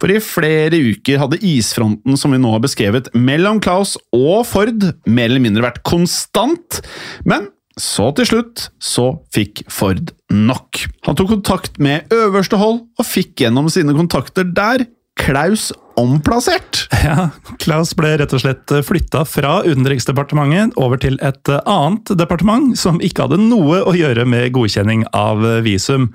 For 0.00 0.12
i 0.12 0.20
flere 0.24 0.80
uker 0.92 1.20
hadde 1.20 1.40
isfronten 1.44 2.20
som 2.20 2.32
vi 2.32 2.40
nå 2.40 2.52
har 2.54 2.64
beskrevet 2.64 3.12
mellom 3.16 3.60
Klaus 3.64 3.96
og 4.16 4.44
Ford 4.48 4.90
mer 5.08 5.28
eller 5.28 5.44
mindre 5.44 5.66
vært 5.66 5.82
konstant. 5.88 6.80
Men 7.28 7.50
så 7.78 8.10
til 8.16 8.28
slutt 8.28 8.64
så 8.82 9.12
fikk 9.34 9.64
Ford 9.70 10.10
nok. 10.32 10.82
Han 11.06 11.18
tok 11.18 11.34
kontakt 11.36 11.78
med 11.82 12.10
øverste 12.14 12.58
hold, 12.60 12.82
og 12.98 13.06
fikk 13.06 13.44
gjennom 13.44 13.70
sine 13.72 13.94
kontakter 13.96 14.48
der 14.48 14.86
Klaus 15.20 15.70
omplassert. 16.00 16.86
Ja, 17.00 17.30
Klaus 17.62 17.94
ble 17.96 18.10
rett 18.20 18.32
og 18.36 18.42
slett 18.42 18.72
flytta 18.84 19.22
fra 19.24 19.62
Utenriksdepartementet 19.64 20.76
over 20.80 21.00
til 21.00 21.16
et 21.24 21.48
annet 21.64 22.12
departement 22.20 22.74
som 22.78 23.00
ikke 23.04 23.24
hadde 23.24 23.40
noe 23.40 23.80
å 23.88 23.94
gjøre 23.96 24.26
med 24.28 24.50
godkjenning 24.52 25.06
av 25.16 25.40
visum. 25.64 26.10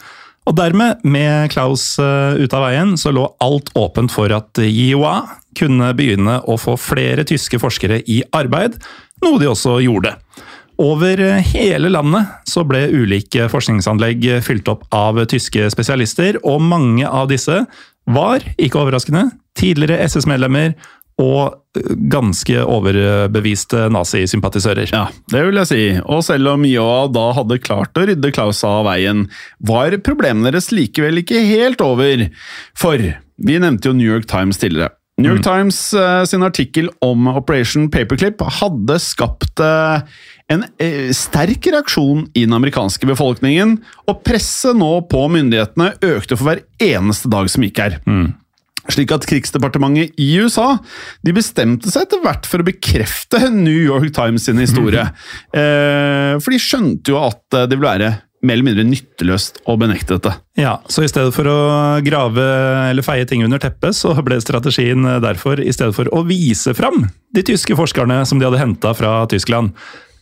Og 0.46 0.54
dermed, 0.60 1.02
med 1.02 1.50
Klaus 1.54 1.96
eh, 1.98 2.38
ute 2.38 2.54
av 2.54 2.68
veien, 2.68 2.94
så 3.02 3.10
lå 3.14 3.26
alt 3.42 3.72
åpent 3.74 4.14
for 4.14 4.30
at 4.36 4.62
JIOA 4.62 5.16
kunne 5.58 5.90
begynne 5.98 6.38
å 6.46 6.58
få 6.62 6.76
flere 6.78 7.26
tyske 7.26 7.58
forskere 7.62 8.04
i 8.06 8.22
arbeid, 8.36 8.78
noe 9.26 9.42
de 9.42 9.50
også 9.50 9.80
gjorde. 9.82 10.14
Over 10.82 11.22
hele 11.54 11.92
landet 11.92 12.50
så 12.50 12.66
ble 12.68 12.88
ulike 12.92 13.48
forskningsanlegg 13.52 14.26
fylt 14.44 14.68
opp 14.72 14.84
av 14.96 15.22
tyske 15.32 15.70
spesialister, 15.72 16.40
og 16.44 16.64
mange 16.64 17.08
av 17.08 17.30
disse 17.32 17.64
var, 18.06 18.44
ikke 18.62 18.82
overraskende, 18.84 19.30
tidligere 19.58 20.04
SS-medlemmer 20.10 20.76
og 21.22 21.56
ganske 22.12 22.60
overbeviste 22.60 23.86
nazisympatisører. 23.94 24.92
Ja, 24.92 25.06
det 25.32 25.46
vil 25.48 25.62
jeg 25.62 25.70
si. 25.70 25.84
Og 26.04 26.26
selv 26.28 26.52
om 26.52 26.66
Joa 26.68 27.06
da 27.12 27.30
hadde 27.38 27.62
klart 27.64 27.96
å 27.96 28.04
rydde 28.10 28.34
Klaus 28.36 28.64
av 28.68 28.84
veien, 28.90 29.26
var 29.64 29.96
problemene 30.04 30.52
deres 30.52 30.74
likevel 30.76 31.24
ikke 31.24 31.40
helt 31.48 31.84
over. 31.86 32.28
For 32.76 33.00
vi 33.00 33.58
nevnte 33.64 33.92
jo 33.92 33.96
New 33.96 34.12
York 34.12 34.28
Times 34.32 34.60
tidligere. 34.60 34.92
New 35.16 35.32
York 35.32 35.46
Times 35.46 35.78
eh, 35.96 36.26
sin 36.28 36.44
artikkel 36.44 36.90
om 37.00 37.30
Operation 37.32 37.88
Paperclip 37.88 38.42
hadde 38.58 38.98
skapt 39.00 39.62
eh, 39.64 40.04
en 40.52 40.66
eh, 40.82 41.10
sterk 41.16 41.68
reaksjon 41.74 42.28
i 42.34 42.46
den 42.46 42.56
amerikanske 42.56 43.08
befolkningen, 43.10 43.80
og 44.06 44.24
presset 44.28 44.78
nå 44.78 44.92
på 45.10 45.26
myndighetene 45.34 45.96
økte 46.06 46.38
for 46.38 46.52
hver 46.52 46.66
eneste 46.84 47.32
dag 47.34 47.50
som 47.52 47.66
gikk 47.66 47.82
her. 47.82 48.00
Slik 48.94 49.10
at 49.16 49.26
krigsdepartementet 49.26 50.14
i 50.22 50.28
USA 50.44 50.76
de 51.26 51.34
bestemte 51.34 51.90
seg 51.90 52.06
etter 52.06 52.22
hvert 52.22 52.46
for 52.46 52.62
å 52.62 52.68
bekrefte 52.68 53.48
New 53.50 53.80
York 53.82 54.14
Times 54.16 54.46
sin 54.50 54.62
historie. 54.62 55.08
Eh, 55.56 56.36
for 56.44 56.52
de 56.52 56.58
skjønte 56.60 57.14
jo 57.14 57.20
at 57.22 57.56
eh, 57.56 57.66
det 57.70 57.78
ville 57.78 57.88
være 57.88 58.10
mer 58.46 58.58
eller 58.58 58.68
mindre 58.68 58.84
nytteløst 58.86 59.62
å 59.72 59.78
benekte 59.80 60.18
dette. 60.18 60.34
Ja, 60.60 60.76
så 60.92 61.06
i 61.06 61.10
stedet 61.10 61.32
for 61.34 61.48
å 61.50 61.60
grave 62.06 62.44
eller 62.92 63.06
feie 63.06 63.26
ting 63.30 63.42
under 63.46 63.62
teppet, 63.62 63.96
så 63.98 64.12
ble 64.26 64.38
strategien 64.44 65.08
derfor 65.24 65.62
i 65.64 65.72
stedet 65.74 65.96
for 65.98 66.12
å 66.14 66.22
vise 66.28 66.76
fram 66.78 67.08
de 67.34 67.46
tyske 67.48 67.78
forskerne 67.80 68.20
som 68.28 68.42
de 68.42 68.46
hadde 68.46 68.62
henta 68.62 68.92
fra 68.98 69.18
Tyskland. 69.32 69.74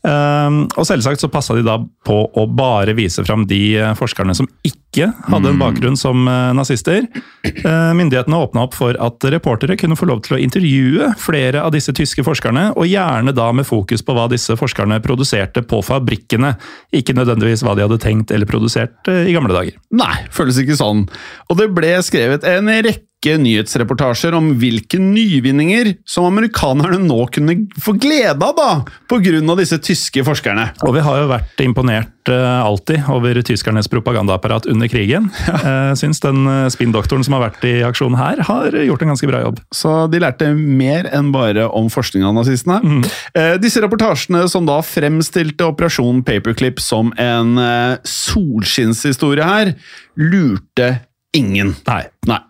Ehm, 0.04 0.66
og 0.76 0.84
selvsagt 0.88 1.24
så 1.24 1.30
passa 1.32 1.56
de 1.56 1.64
da 1.64 1.78
på 2.04 2.18
å 2.28 2.44
bare 2.52 2.96
vise 2.98 3.24
fram 3.24 3.46
de 3.48 3.62
eh, 3.80 3.94
forskerne 3.96 4.36
som 4.36 4.50
ikke 4.68 5.08
hadde 5.32 5.54
en 5.54 5.62
bakgrunn 5.62 5.96
som 6.00 6.28
eh, 6.28 6.50
nazister. 6.58 7.06
Eh, 7.48 7.94
Myndighetene 7.96 8.42
åpna 8.44 8.66
opp 8.68 8.76
for 8.76 9.00
at 9.00 9.24
reportere 9.32 9.78
kunne 9.80 9.98
få 10.00 10.10
lov 10.10 10.20
til 10.26 10.36
å 10.36 10.42
intervjue 10.44 11.14
flere 11.24 11.64
av 11.64 11.72
disse 11.76 11.96
tyske 11.96 12.26
forskerne, 12.28 12.70
og 12.76 12.90
gjerne 12.90 13.36
da 13.36 13.48
med 13.56 13.68
fokus 13.68 14.04
på 14.04 14.18
hva 14.18 14.28
disse 14.32 14.58
forskerne 14.60 15.00
produserte 15.04 15.64
på 15.64 15.80
fabrikkene, 15.86 16.54
ikke 16.92 17.16
nødvendigvis 17.16 17.64
hva 17.64 17.78
de 17.80 17.88
hadde 17.88 18.02
tenkt 18.04 18.36
eller 18.36 18.50
produsert 18.50 19.12
eh, 19.12 19.30
i 19.32 19.38
gamle 19.38 19.56
dager. 19.56 19.80
Nei, 19.96 20.18
føles 20.36 20.60
ikke 20.60 20.78
sånn. 20.80 21.08
Og 21.48 21.60
det 21.62 21.72
ble 21.72 21.96
skrevet 22.04 22.44
en 22.50 22.68
rekke 22.76 23.08
rekke 23.24 23.40
nyhetsreportasjer 23.40 24.36
om 24.36 24.54
hvilke 24.60 25.00
nyvinninger 25.00 25.94
som 26.06 26.26
amerikanerne 26.28 27.00
nå 27.04 27.28
kunne 27.32 27.68
få 27.82 27.96
glede 27.96 28.44
av 28.44 28.56
da, 28.58 28.72
av 28.84 29.60
disse 29.60 29.78
tyske 29.80 30.24
forskerne. 30.26 30.74
Og 30.84 30.96
vi 30.96 31.04
har 31.04 31.22
jo 31.22 31.30
vært 31.32 31.62
imponert 31.64 32.30
uh, 32.30 32.66
alltid 32.66 33.08
over 33.10 33.40
tyskernes 33.42 33.88
propagandaapparat 33.88 34.68
under 34.68 34.88
krigen. 34.92 35.30
Jeg 35.64 36.00
syns 36.02 36.20
den 36.24 36.44
uh, 36.48 36.68
spinndoktoren 36.74 37.24
som 37.24 37.38
har 37.38 37.46
vært 37.48 37.64
i 37.68 37.84
aksjon 37.86 38.18
her, 38.20 38.44
har 38.44 38.76
gjort 38.76 39.04
en 39.04 39.14
ganske 39.14 39.30
bra 39.30 39.44
jobb. 39.46 39.62
Så 39.74 39.96
de 40.12 40.22
lærte 40.24 40.52
mer 40.54 41.08
enn 41.14 41.32
bare 41.34 41.68
om 41.70 41.90
forskning 41.94 42.26
av 42.28 42.36
nazistene. 42.36 43.04
Eh, 43.38 43.56
disse 43.62 43.82
reportasjene 43.84 44.44
som 44.52 44.68
da 44.68 44.80
fremstilte 44.86 45.68
Operasjon 45.70 46.24
Paperclip 46.26 46.82
som 46.84 47.14
en 47.22 47.58
eh, 47.62 48.00
solskinnshistorie 48.08 49.48
her, 49.48 49.76
lurte 50.20 50.96
ingen. 51.38 51.76
Nei. 51.88 52.04
Nei. 52.30 52.42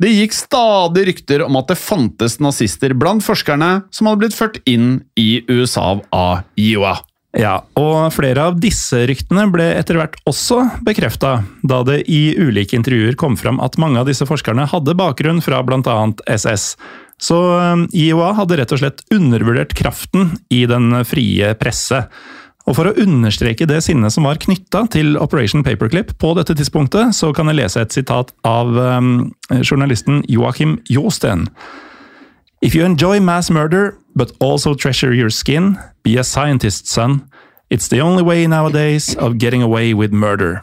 Det 0.00 0.08
gikk 0.14 0.32
stadig 0.32 1.04
rykter 1.10 1.42
om 1.44 1.58
at 1.60 1.68
det 1.68 1.76
fantes 1.76 2.38
nazister 2.40 2.94
blant 2.96 3.24
forskerne 3.24 3.82
som 3.92 4.08
hadde 4.08 4.22
blitt 4.22 4.36
ført 4.36 4.56
inn 4.64 5.02
i 5.20 5.42
USA 5.50 5.98
av 6.08 6.46
IOA. 6.56 6.94
Ja, 7.36 7.60
og 7.78 8.08
flere 8.10 8.48
av 8.48 8.56
disse 8.58 9.04
ryktene 9.06 9.44
ble 9.52 9.68
etter 9.76 10.00
hvert 10.00 10.16
også 10.26 10.64
bekrefta, 10.86 11.44
da 11.62 11.82
det 11.86 12.00
i 12.10 12.32
ulike 12.40 12.74
intervjuer 12.78 13.14
kom 13.20 13.36
fram 13.38 13.60
at 13.62 13.78
mange 13.78 14.00
av 14.00 14.08
disse 14.08 14.26
forskerne 14.26 14.66
hadde 14.72 14.96
bakgrunn 14.98 15.38
fra 15.44 15.60
bl.a. 15.62 15.98
SS. 16.26 16.72
Så 17.20 17.38
eh, 17.60 17.84
IOA 18.08 18.32
hadde 18.40 18.58
rett 18.58 18.74
og 18.74 18.80
slett 18.80 19.04
undervurdert 19.14 19.76
kraften 19.78 20.32
i 20.50 20.64
den 20.66 21.04
frie 21.06 21.52
presse. 21.60 22.06
Og 22.70 22.76
For 22.78 22.86
å 22.86 22.94
understreke 23.02 23.66
det 23.66 23.80
sinnet 23.82 24.14
som 24.14 24.28
var 24.28 24.38
knytta 24.38 24.84
til 24.94 25.16
Operation 25.18 25.64
Paperclip 25.66 26.12
på 26.22 26.30
dette 26.38 26.54
tidspunktet, 26.54 27.16
så 27.18 27.32
kan 27.34 27.50
jeg 27.50 27.58
lese 27.58 27.82
et 27.82 27.96
sitat 27.96 28.30
av 28.46 28.70
um, 28.78 29.32
journalisten 29.58 30.22
Joachim 30.30 30.76
Josten. 30.86 31.48
If 32.62 32.76
you 32.76 32.84
enjoy 32.86 33.18
mass 33.18 33.50
murder, 33.50 33.96
but 34.14 34.30
also 34.38 34.74
treasure 34.74 35.12
your 35.12 35.30
skin, 35.34 35.78
be 36.04 36.16
a 36.16 36.22
scientist, 36.22 36.86
son. 36.86 37.24
It's 37.70 37.88
the 37.88 38.00
only 38.02 38.22
way 38.22 38.46
nowadays 38.46 39.16
of 39.16 39.38
getting 39.38 39.62
away 39.62 39.92
with 39.92 40.12
murder. 40.12 40.62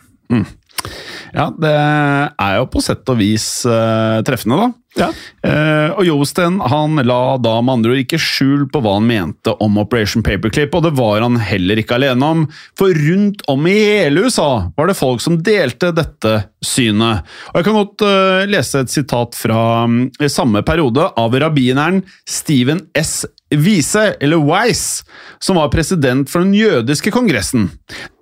Ja, 1.36 1.50
det 1.60 1.74
er 1.74 2.54
jo 2.60 2.68
på 2.72 2.80
sett 2.84 3.08
og 3.12 3.20
vis 3.20 3.66
uh, 3.68 4.24
treffende, 4.24 4.62
da. 4.62 4.72
Ja. 4.98 5.10
Uh, 5.46 5.94
og 5.98 6.04
Josten 6.08 6.60
han 6.62 7.02
la 7.06 7.38
da 7.42 7.56
med 7.62 7.80
andre 7.80 7.94
ord 7.94 8.02
ikke 8.02 8.20
skjul 8.22 8.66
på 8.72 8.82
hva 8.84 8.98
han 8.98 9.08
mente 9.10 9.54
om 9.64 9.78
Operation 9.82 10.26
Paperclip, 10.26 10.76
og 10.76 10.88
det 10.88 10.94
var 10.98 11.24
han 11.24 11.40
heller 11.42 11.82
ikke 11.82 11.98
alene 12.00 12.32
om, 12.34 12.46
for 12.78 12.94
rundt 12.94 13.44
om 13.52 13.68
i 13.70 13.76
hele 13.78 14.28
USA 14.28 14.50
var 14.78 14.90
det 14.90 14.98
folk 14.98 15.24
som 15.24 15.40
delte 15.46 15.94
dette 15.96 16.34
synet. 16.64 17.26
Og 17.52 17.60
Jeg 17.60 17.68
kan 17.68 17.78
godt 17.78 18.06
uh, 18.06 18.44
lese 18.50 18.84
et 18.84 18.94
sitat 18.94 19.38
fra 19.38 19.86
um, 19.86 20.08
samme 20.28 20.64
periode 20.66 21.10
av 21.18 21.36
rabbineren 21.38 22.04
Steven 22.28 22.88
S. 22.98 23.26
Wiese, 23.50 24.18
eller 24.20 24.38
Weiss, 24.44 25.06
som 25.40 25.56
var 25.56 25.70
president 25.72 26.30
for 26.30 26.44
den 26.44 26.54
jødiske 26.54 27.12
kongressen. 27.12 27.70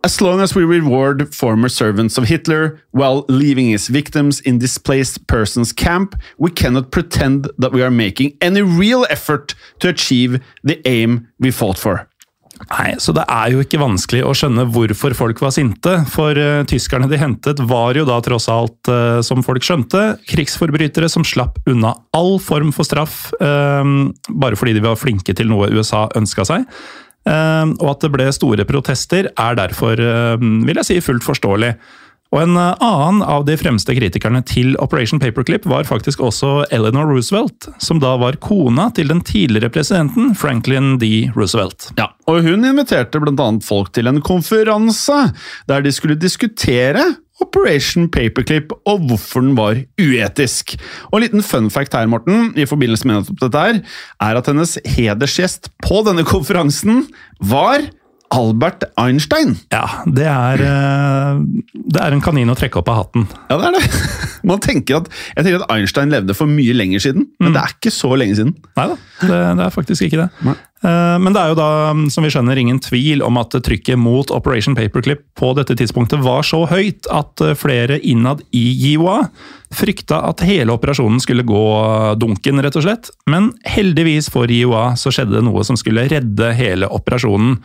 As 0.04 0.22
long 0.22 0.40
as 0.40 0.56
we 0.56 0.62
reward 0.62 1.34
former 1.34 1.68
servants 1.68 2.18
of 2.18 2.28
Hitler 2.28 2.80
while 2.92 3.24
leaving 3.28 3.72
his 3.72 3.90
victims 3.90 4.40
in 4.42 4.60
displaced 4.60 5.26
persons 5.28 5.74
camp, 5.74 6.16
we 6.38 6.52
cannot 6.52 6.92
pretend 6.92 7.48
that 7.58 7.74
we 7.74 7.82
are 7.82 7.90
making 7.90 8.38
any 8.40 8.62
real 8.62 9.06
effort 9.10 9.56
to 9.80 9.90
achieve 9.90 10.40
the 10.64 10.80
aim 10.86 11.28
we 11.40 11.50
fought 11.50 11.80
for. 11.80 12.08
Nei, 12.66 12.96
så 13.02 13.14
det 13.14 13.26
er 13.30 13.52
jo 13.52 13.62
ikke 13.62 13.80
vanskelig 13.82 14.22
å 14.26 14.34
skjønne 14.36 14.66
hvorfor 14.74 15.14
folk 15.18 15.42
var 15.44 15.54
sinte, 15.54 15.98
for 16.12 16.38
uh, 16.40 16.64
tyskerne 16.70 17.10
de 17.12 17.20
hentet 17.20 17.60
var 17.68 17.98
jo 18.00 18.06
da 18.08 18.18
tross 18.26 18.48
alt, 18.52 18.80
uh, 18.90 19.20
som 19.26 19.44
folk 19.46 19.66
skjønte, 19.66 20.04
krigsforbrytere 20.30 21.10
som 21.12 21.26
slapp 21.28 21.60
unna 21.70 21.94
all 22.16 22.38
form 22.42 22.72
for 22.76 22.88
straff, 22.88 23.28
uh, 23.42 23.84
bare 24.32 24.60
fordi 24.60 24.78
de 24.78 24.86
var 24.88 25.00
flinke 25.00 25.36
til 25.36 25.52
noe 25.52 25.70
USA 25.76 26.08
ønska 26.18 26.48
seg. 26.48 26.70
og 27.26 27.88
at 27.90 28.04
det 28.04 28.12
ble 28.14 28.26
store 28.34 28.66
protester 28.70 29.32
er 29.34 29.56
derfor, 29.58 29.98
vil 30.38 30.78
jeg 30.78 30.86
si, 30.86 30.98
fullt 31.02 31.26
forståelig. 31.26 31.72
Og 32.34 32.42
En 32.42 32.58
annen 32.58 33.22
av 33.24 33.46
de 33.48 33.56
fremste 33.60 33.94
kritikerne 33.96 34.42
til 34.48 34.74
Operation 34.84 35.22
Paperclip 35.22 35.68
var 35.70 35.88
faktisk 35.88 36.24
også 36.26 36.66
Eleanor 36.74 37.08
Roosevelt, 37.12 37.70
som 37.80 38.02
da 38.04 38.16
var 38.20 38.40
kona 38.44 38.90
til 38.96 39.12
den 39.12 39.22
tidligere 39.26 39.72
presidenten 39.72 40.34
Franklin 40.36 40.98
D. 41.00 41.30
Roosevelt. 41.36 41.92
Ja, 42.00 42.10
og 42.28 42.42
Hun 42.44 42.66
inviterte 42.68 43.22
bl.a. 43.22 43.50
folk 43.64 43.94
til 43.96 44.12
en 44.12 44.24
konferanse 44.26 45.22
der 45.70 45.86
de 45.86 45.94
skulle 45.96 46.20
diskutere 46.20 47.06
Operation 47.44 48.08
Paperclip 48.12 48.72
og 48.88 49.08
hvorfor 49.10 49.44
den 49.44 49.56
var 49.58 49.80
uetisk. 50.00 50.76
Og 51.12 51.20
En 51.20 51.26
liten 51.26 51.44
fun 51.44 51.70
fact 51.70 51.94
her, 51.94 52.08
Morten, 52.08 52.54
i 52.56 52.66
forbindelse 52.68 53.08
med 53.08 53.32
dette 53.42 53.60
her, 53.60 53.82
er 54.24 54.40
at 54.40 54.48
hennes 54.48 54.78
hedersgjest 54.86 55.70
på 55.84 56.02
denne 56.08 56.24
konferansen 56.28 57.06
var 57.40 57.84
Albert 58.34 58.84
Einstein. 59.00 59.56
Ja, 59.72 59.84
det 60.10 60.26
er, 60.26 60.62
eh, 60.66 61.42
det 61.74 62.02
er 62.02 62.16
en 62.16 62.24
kanin 62.26 62.50
å 62.50 62.58
trekke 62.58 62.82
opp 62.82 62.90
av 62.90 63.04
hatten. 63.04 63.28
Ja, 63.50 63.58
det 63.62 63.70
er 63.70 63.78
det. 63.78 64.04
Man 64.50 64.62
tenker 64.62 65.00
at, 65.00 65.10
Jeg 65.36 65.46
tenker 65.46 65.64
at 65.64 65.72
Einstein 65.74 66.12
levde 66.14 66.36
for 66.38 66.50
mye 66.50 66.74
lenger 66.76 67.02
siden, 67.02 67.28
men 67.42 67.54
det 67.56 67.62
er 67.64 67.72
ikke 67.78 67.94
så 67.94 68.12
lenge 68.18 68.36
siden. 68.38 68.52
Nei 68.78 68.88
da, 68.92 68.98
det, 69.26 69.40
det 69.58 69.66
er 69.66 69.74
faktisk 69.74 70.06
ikke 70.06 70.20
det. 70.22 70.28
Nei. 70.46 70.54
Eh, 70.86 71.18
Men 71.24 71.34
det 71.34 71.42
er 71.42 71.54
jo 71.54 71.58
da, 71.58 71.70
som 72.14 72.26
vi 72.28 72.30
skjønner, 72.34 72.60
ingen 72.62 72.82
tvil 72.84 73.24
om 73.26 73.40
at 73.42 73.56
trykket 73.66 73.98
mot 73.98 74.30
Operation 74.36 74.76
Paperclip 74.78 75.24
på 75.40 75.54
dette 75.58 75.78
tidspunktet 75.80 76.22
var 76.26 76.46
så 76.46 76.62
høyt 76.70 77.10
at 77.14 77.42
eh, 77.42 77.56
flere 77.58 77.98
innad 78.06 78.44
i 78.54 78.66
JIOA 78.84 79.24
frykta 79.76 80.22
at 80.30 80.44
hele 80.46 80.76
operasjonen 80.76 81.18
skulle 81.24 81.44
gå 81.48 81.64
dunken, 82.22 82.62
rett 82.64 82.78
og 82.78 82.86
slett. 82.86 83.10
Men 83.32 83.50
heldigvis 83.66 84.30
for 84.32 84.52
JIOA 84.52 84.92
så 85.00 85.12
skjedde 85.14 85.40
det 85.40 85.46
noe 85.48 85.66
som 85.68 85.80
skulle 85.80 86.06
redde 86.12 86.54
hele 86.56 86.88
operasjonen. 86.94 87.58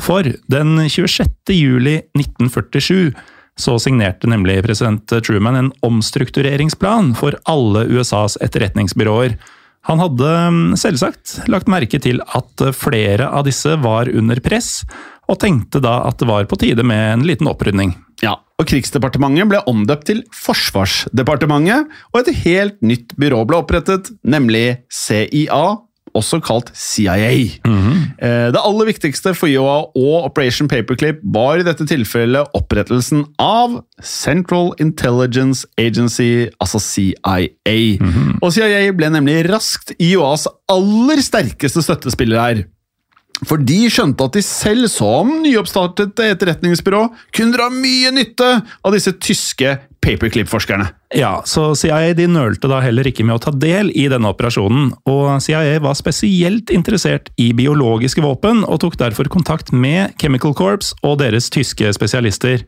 For 0.00 0.26
den 0.50 0.76
26. 0.88 1.28
juli 1.54 2.00
1947 2.18 3.14
så 3.60 3.76
signerte 3.78 4.26
nemlig 4.30 4.58
president 4.66 5.12
Truman 5.26 5.58
en 5.58 5.72
omstruktureringsplan 5.86 7.12
for 7.18 7.36
alle 7.50 7.84
USAs 7.86 8.36
etterretningsbyråer. 8.42 9.36
Han 9.84 10.00
hadde 10.00 10.30
mm, 10.50 10.62
selvsagt 10.80 11.36
lagt 11.52 11.68
merke 11.70 12.00
til 12.02 12.22
at 12.24 12.64
flere 12.74 13.28
av 13.28 13.44
disse 13.46 13.76
var 13.84 14.08
under 14.10 14.40
press, 14.42 14.80
og 15.30 15.38
tenkte 15.40 15.80
da 15.84 16.00
at 16.08 16.18
det 16.20 16.28
var 16.28 16.48
på 16.48 16.58
tide 16.60 16.84
med 16.86 17.04
en 17.12 17.26
liten 17.28 17.48
opprydning. 17.48 17.94
Ja, 18.24 18.38
og 18.58 18.68
Krigsdepartementet 18.70 19.48
ble 19.50 19.60
omdøpt 19.70 20.06
til 20.08 20.22
Forsvarsdepartementet, 20.34 21.90
og 22.12 22.20
et 22.20 22.44
helt 22.44 22.80
nytt 22.86 23.14
byrå 23.20 23.42
ble 23.48 23.60
opprettet, 23.60 24.10
nemlig 24.24 24.80
CIA, 24.92 25.64
også 26.14 26.40
kalt 26.44 26.70
CIA. 26.74 27.30
Eh, 28.18 28.50
Det 28.54 28.60
aller 28.60 28.86
viktigste 28.86 29.34
for 29.34 29.46
IOA 29.50 29.76
og 29.94 30.24
Operation 30.30 30.68
Paperclip 30.68 31.20
var 31.24 31.58
i 31.58 31.66
dette 31.66 31.86
tilfellet 31.86 32.46
opprettelsen 32.54 33.24
av 33.42 33.80
Central 34.02 34.72
Intelligence 34.80 35.66
Agency, 35.78 36.48
altså 36.60 36.78
CIA. 36.80 37.98
Og 38.42 38.52
CIA 38.52 38.92
ble 38.92 39.10
nemlig 39.10 39.48
raskt 39.50 39.94
IOAs 39.98 40.46
aller 40.70 41.20
sterkeste 41.22 41.82
støttespiller 41.82 42.40
her. 42.40 42.64
For 43.48 43.60
de 43.60 43.80
skjønte 43.92 44.26
at 44.26 44.36
de 44.36 44.42
selv, 44.44 44.88
som 44.92 45.30
nyoppstartet 45.44 46.20
etterretningsbyrå, 46.24 47.06
kunne 47.34 47.56
dra 47.56 47.70
mye 47.72 48.12
nytte 48.14 48.50
av 48.64 48.94
disse 48.94 49.14
tyske 49.18 49.76
paperclip-forskerne. 50.04 50.88
Ja, 51.16 51.38
så 51.48 51.70
CIA 51.78 52.12
de 52.18 52.26
nølte 52.28 52.68
da 52.70 52.80
heller 52.84 53.06
ikke 53.08 53.24
med 53.26 53.38
å 53.38 53.44
ta 53.46 53.52
del 53.54 53.92
i 53.96 54.08
denne 54.12 54.32
operasjonen, 54.34 54.90
og 55.08 55.38
CIA 55.44 55.78
var 55.84 55.96
spesielt 55.98 56.72
interessert 56.74 57.30
i 57.40 57.52
biologiske 57.56 58.24
våpen, 58.24 58.64
og 58.68 58.82
tok 58.84 58.98
derfor 59.00 59.30
kontakt 59.32 59.72
med 59.72 60.16
Chemical 60.20 60.56
Corps 60.58 60.92
og 61.02 61.18
deres 61.22 61.48
tyske 61.54 61.94
spesialister. 61.96 62.66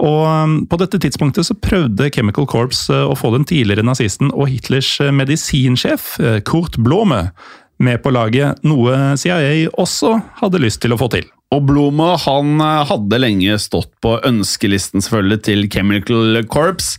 Og 0.00 0.22
um, 0.24 0.54
på 0.66 0.78
dette 0.80 0.98
tidspunktet 1.02 1.46
så 1.46 1.54
prøvde 1.54 2.08
Chemical 2.14 2.46
Corps 2.48 2.86
uh, 2.90 3.04
å 3.10 3.16
få 3.18 3.30
den 3.34 3.44
tidligere 3.46 3.84
nazisten 3.84 4.32
og 4.32 4.48
Hitlers 4.48 4.88
uh, 5.04 5.12
medisinsjef, 5.14 6.14
uh, 6.22 6.38
Kurt 6.48 6.78
Blome, 6.80 7.26
med 7.82 8.02
på 8.02 8.12
laget, 8.14 8.60
noe 8.66 9.14
CIA 9.20 9.68
også 9.80 10.14
hadde 10.40 10.60
lyst 10.62 10.82
til 10.84 10.94
å 10.94 11.00
få 11.00 11.08
til. 11.12 11.26
Og 11.52 11.66
Blome 11.68 12.14
han 12.22 12.60
eh, 12.64 12.84
hadde 12.88 13.18
lenge 13.20 13.58
stått 13.60 13.90
på 14.04 14.14
ønskelisten 14.24 15.04
selvfølgelig 15.04 15.40
til 15.48 15.66
Chemical 15.72 16.40
Corps, 16.50 16.94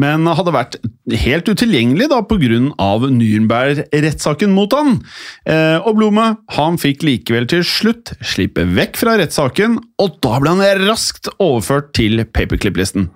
men 0.00 0.28
hadde 0.32 0.54
vært 0.54 0.78
helt 1.24 1.48
utilgjengelig 1.48 2.08
da 2.12 2.22
pga. 2.24 2.36
Nürnberg-rettssaken 2.48 4.52
mot 4.54 4.72
han. 4.76 5.00
Eh, 5.48 5.76
og 5.82 5.98
Blome 5.98 6.26
han 6.56 6.78
fikk 6.80 7.02
likevel 7.04 7.48
til 7.50 7.64
slutt 7.66 8.14
slippe 8.24 8.64
vekk 8.78 8.96
fra 9.00 9.16
rettssaken, 9.20 9.76
og 10.00 10.08
da 10.24 10.38
ble 10.40 10.54
han 10.54 10.86
raskt 10.86 11.28
overført 11.36 11.92
til 11.98 12.22
paperclip-listen. 12.24 13.10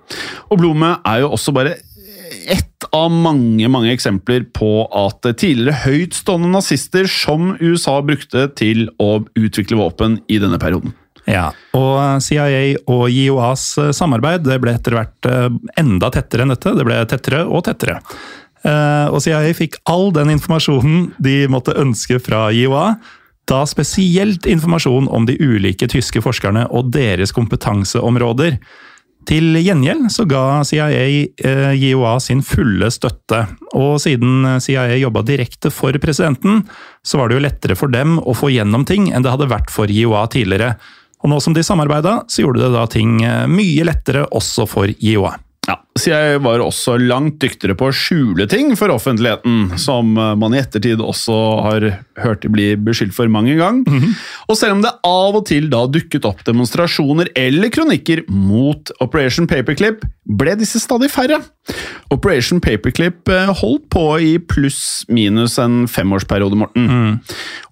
Og 0.51 0.61
Blome 0.61 0.97
er 1.07 1.23
jo 1.23 1.31
også 1.33 1.55
bare 1.55 1.73
ett 2.47 2.87
av 2.91 3.11
mange 3.11 3.67
mange 3.71 3.93
eksempler 3.93 4.45
på 4.55 4.85
at 4.89 5.23
tidligere 5.39 5.79
høytstående 5.85 6.51
nazister 6.53 7.07
som 7.09 7.53
USA 7.61 7.99
brukte 8.05 8.47
til 8.59 8.89
å 9.01 9.23
utvikle 9.39 9.79
våpen 9.79 10.19
i 10.27 10.39
denne 10.43 10.59
perioden. 10.61 10.93
Ja, 11.29 11.53
og 11.77 12.19
CIA 12.23 12.83
og 12.91 13.05
JOAs 13.07 13.65
samarbeid 13.95 14.43
det 14.43 14.59
ble 14.59 14.73
etter 14.75 14.97
hvert 14.97 15.29
eh, 15.29 15.49
enda 15.79 16.09
tettere 16.11 16.43
enn 16.43 16.51
dette. 16.51 16.73
Det 16.75 16.85
ble 16.87 16.99
tettere 17.07 17.45
og 17.47 17.63
tettere. 17.69 18.01
Eh, 18.63 19.07
og 19.07 19.21
CIA 19.23 19.53
fikk 19.55 19.79
all 19.89 20.11
den 20.15 20.33
informasjonen 20.35 21.13
de 21.23 21.43
måtte 21.51 21.75
ønske 21.79 22.19
fra 22.23 22.49
JOA. 22.55 22.93
Da 23.47 23.63
spesielt 23.67 24.47
informasjon 24.47 25.09
om 25.11 25.25
de 25.27 25.35
ulike 25.39 25.87
tyske 25.91 26.21
forskerne 26.23 26.65
og 26.71 26.93
deres 26.95 27.35
kompetanseområder. 27.35 28.59
Til 29.29 29.55
gjengjeld 29.55 30.09
så 30.11 30.25
ga 30.27 30.63
CIA 30.67 31.03
eh, 31.23 31.71
JOA 31.79 32.17
sin 32.23 32.41
fulle 32.45 32.89
støtte, 32.91 33.45
og 33.77 33.95
siden 34.03 34.59
CIA 34.63 34.97
jobba 34.99 35.23
direkte 35.27 35.71
for 35.73 35.95
presidenten, 36.03 36.63
så 37.05 37.19
var 37.19 37.29
det 37.29 37.37
jo 37.37 37.45
lettere 37.45 37.77
for 37.79 37.93
dem 37.93 38.17
å 38.19 38.35
få 38.35 38.51
gjennom 38.53 38.83
ting 38.89 39.09
enn 39.11 39.23
det 39.23 39.31
hadde 39.31 39.51
vært 39.51 39.71
for 39.73 39.91
JOA 39.91 40.25
tidligere. 40.33 40.75
Og 41.23 41.31
nå 41.31 41.39
som 41.39 41.55
de 41.55 41.63
samarbeida, 41.63 42.17
så 42.27 42.43
gjorde 42.43 42.65
det 42.65 42.73
da 42.75 42.83
ting 42.91 43.21
eh, 43.23 43.45
mye 43.47 43.87
lettere 43.87 44.25
også 44.35 44.67
for 44.67 44.91
JOA. 44.91 45.37
Ja, 45.69 45.79
så 45.93 46.09
jeg 46.09 46.39
var 46.41 46.61
også 46.63 46.95
langt 46.97 47.37
dyktigere 47.43 47.75
på 47.77 47.91
å 47.91 47.93
skjule 47.93 48.47
ting 48.49 48.71
for 48.79 48.89
offentligheten, 48.89 49.75
som 49.77 50.15
eh, 50.17 50.31
man 50.41 50.55
i 50.55 50.61
ettertid 50.63 51.01
også 51.03 51.37
har 51.67 51.85
hørt 52.23 52.47
bli 52.53 52.71
beskyldt 52.81 53.13
for 53.13 53.29
mange 53.29 53.53
ganger. 53.59 53.85
Og 54.49 54.57
selv 54.57 54.79
om 54.79 54.81
det 54.81 54.93
av 55.05 55.37
og 55.37 55.45
til 55.49 55.69
da 55.69 55.83
dukket 55.85 56.25
opp 56.25 56.41
demonstrasjoner 56.47 57.29
eller 57.37 57.69
kronikker 57.73 58.23
mot 58.29 58.89
Operation 59.05 59.45
Paperclip, 59.49 60.01
ble 60.23 60.55
disse 60.57 60.81
stadig 60.81 61.11
færre. 61.13 61.37
Operation 62.13 62.61
Paperclip 62.63 63.29
eh, 63.29 63.53
holdt 63.61 63.85
på 63.93 64.05
i 64.17 64.33
pluss-minus 64.41 65.59
en 65.61 65.83
femårsperiode, 65.91 66.57
Morten. 66.57 66.89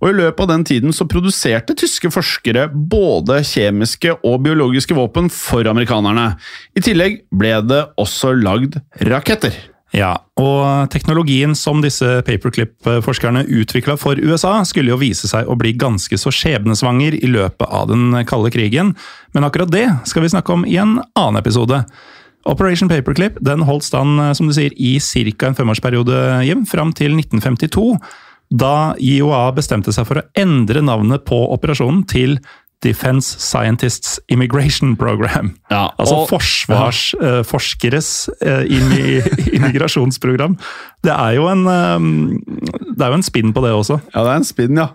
Og 0.02 0.12
i 0.12 0.16
løpet 0.20 0.46
av 0.46 0.52
den 0.54 0.68
tiden 0.68 0.94
så 0.94 1.10
produserte 1.10 1.74
tyske 1.78 2.12
forskere 2.14 2.68
både 2.70 3.42
kjemiske 3.48 4.14
og 4.22 4.44
biologiske 4.46 4.96
våpen 4.98 5.30
for 5.34 5.66
amerikanerne. 5.72 6.36
I 6.78 6.86
tillegg 6.86 7.22
ble 7.34 7.58
det 7.66 7.82
også 8.02 8.11
lagd 8.38 8.80
raketter. 9.08 9.56
Ja, 9.92 10.14
og 10.40 10.88
teknologien 10.94 11.52
som 11.58 11.82
disse 11.84 12.22
paperclip-forskerne 12.24 13.44
utvikla 13.52 13.98
for 14.00 14.16
USA, 14.16 14.62
skulle 14.68 14.94
jo 14.94 15.02
vise 15.02 15.28
seg 15.28 15.50
å 15.52 15.58
bli 15.60 15.74
ganske 15.76 16.16
så 16.20 16.32
skjebnesvanger 16.32 17.18
i 17.20 17.28
løpet 17.28 17.68
av 17.68 17.90
den 17.92 18.16
kalde 18.28 18.54
krigen, 18.56 18.94
men 19.36 19.48
akkurat 19.48 19.74
det 19.74 19.90
skal 20.08 20.24
vi 20.24 20.32
snakke 20.32 20.56
om 20.56 20.64
i 20.64 20.80
en 20.80 21.02
annen 21.20 21.42
episode. 21.42 21.84
Operation 22.48 22.90
Paperclip 22.90 23.36
den 23.44 23.68
holdt 23.68 23.86
stand 23.86 24.22
som 24.38 24.48
du 24.48 24.56
sier, 24.56 24.72
i 24.80 24.96
ca. 24.98 25.52
en 25.52 25.60
femårsperiode, 25.60 26.18
Jim, 26.48 26.64
fram 26.66 26.96
til 26.96 27.20
1952, 27.20 28.00
da 28.52 28.94
IOA 29.00 29.44
bestemte 29.56 29.92
seg 29.96 30.08
for 30.08 30.22
å 30.22 30.28
endre 30.40 30.82
navnet 30.84 31.28
på 31.28 31.38
operasjonen 31.52 32.06
til 32.08 32.40
Defense 32.82 33.38
Scientists 33.40 34.20
Immigration 34.28 34.96
Program. 34.98 35.54
Ja, 35.70 35.90
altså 36.02 36.16
og- 36.22 36.30
forsvarsforskeres 36.32 38.30
uh, 38.42 38.64
immigrasjonsprogram. 39.56 40.58
Det 41.06 41.14
er 41.14 41.36
jo 41.38 41.48
en, 41.50 41.66
um, 41.68 42.08
det 42.96 43.02
er 43.06 43.14
jo 43.14 43.20
en 43.20 43.26
spinn 43.26 43.54
på 43.54 43.64
det 43.66 43.74
også. 43.74 44.00
Ja, 44.14 44.24
det 44.26 44.34
er 44.34 44.42
en 44.42 44.48
spinn, 44.50 44.82
ja. 44.82 44.88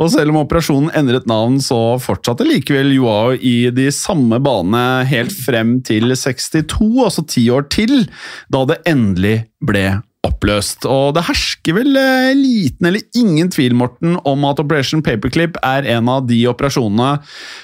Og 0.00 0.12
selv 0.12 0.32
om 0.34 0.40
operasjonen 0.42 0.92
endret 0.96 1.28
navn, 1.30 1.58
så 1.64 1.98
fortsatte 2.00 2.46
likevel 2.48 2.92
Joao 2.96 3.34
i 3.36 3.70
de 3.74 3.88
samme 3.94 4.40
banene 4.42 5.04
helt 5.08 5.32
frem 5.44 5.78
til 5.86 6.12
62, 6.16 7.04
altså 7.04 7.26
ti 7.28 7.48
år 7.52 7.68
til, 7.72 8.06
da 8.52 8.64
det 8.68 8.80
endelig 8.88 9.36
ble 9.64 10.00
oppløst. 10.26 10.84
Og 10.88 11.14
det 11.16 11.24
hersker 11.28 11.76
vel 11.76 11.96
eh, 11.96 12.32
liten 12.36 12.90
eller 12.90 13.04
ingen 13.16 13.50
tvil, 13.52 13.76
Morten, 13.78 14.18
om 14.28 14.44
at 14.48 14.60
Operation 14.60 15.04
Paperclip 15.04 15.56
er 15.64 15.88
en 15.96 16.10
av 16.12 16.26
de 16.28 16.42
operasjonene 16.50 17.20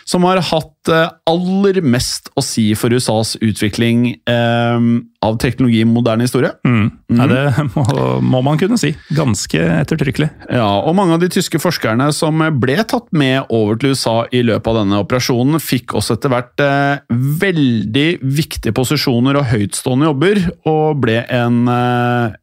som 0.09 0.25
har 0.29 0.41
hatt 0.51 0.93
eh, 0.93 1.11
aller 1.29 1.83
mest 1.85 2.31
å 2.37 2.45
si 2.45 2.71
for 2.79 2.95
USAs 2.95 3.37
utvikling 3.45 4.09
eh, 4.29 4.89
av 5.27 5.39
teknologi 5.43 5.83
i 5.83 5.89
moderne 5.89 6.27
historie. 6.27 6.53
Mm. 6.67 6.89
Nei, 7.17 7.27
det 7.31 7.67
må, 7.75 7.85
må 8.23 8.43
man 8.47 8.61
kunne 8.61 8.79
si. 8.81 8.93
Ganske 9.17 9.61
ettertrykkelig. 9.83 10.29
Ja, 10.53 10.69
og 10.81 10.97
mange 10.99 11.17
av 11.17 11.23
de 11.23 11.31
tyske 11.33 11.61
forskerne 11.63 12.09
som 12.15 12.43
ble 12.61 12.79
tatt 12.89 13.09
med 13.17 13.51
over 13.55 13.81
til 13.81 13.95
USA 13.95 14.17
i 14.35 14.43
løpet 14.47 14.71
av 14.73 14.81
denne 14.83 15.01
operasjonen, 15.05 15.61
fikk 15.63 15.97
også 15.99 16.17
etter 16.17 16.33
hvert 16.33 16.65
eh, 16.65 17.17
veldig 17.43 18.09
viktige 18.23 18.75
posisjoner 18.77 19.41
og 19.41 19.49
høytstående 19.53 20.11
jobber, 20.11 20.43
og 20.71 21.03
ble 21.05 21.21
en, 21.33 21.65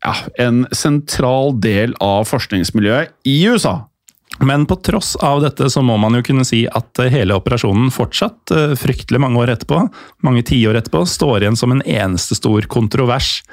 ja, 0.04 0.14
en 0.44 0.66
sentral 0.76 1.56
del 1.64 1.96
av 2.04 2.28
forskningsmiljøet 2.30 3.16
i 3.30 3.40
USA. 3.48 3.82
Men 4.42 4.66
på 4.66 4.76
tross 4.82 5.16
av 5.16 5.44
dette 5.44 5.70
så 5.70 5.84
må 5.86 5.96
man 6.02 6.18
jo 6.18 6.24
kunne 6.26 6.46
si 6.48 6.64
at 6.66 7.00
eh, 7.02 7.12
hele 7.14 7.38
operasjonen 7.38 7.92
fortsatt, 7.94 8.52
eh, 8.52 8.74
fryktelig 8.80 9.22
mange 9.22 9.40
år 9.44 9.54
etterpå, 9.54 9.84
mange 10.26 10.44
tiår 10.48 10.80
etterpå, 10.80 11.04
står 11.08 11.44
igjen 11.44 11.60
som 11.60 11.76
en 11.76 11.84
eneste 11.86 12.38
stor 12.40 12.66
kontrovers. 12.72 13.44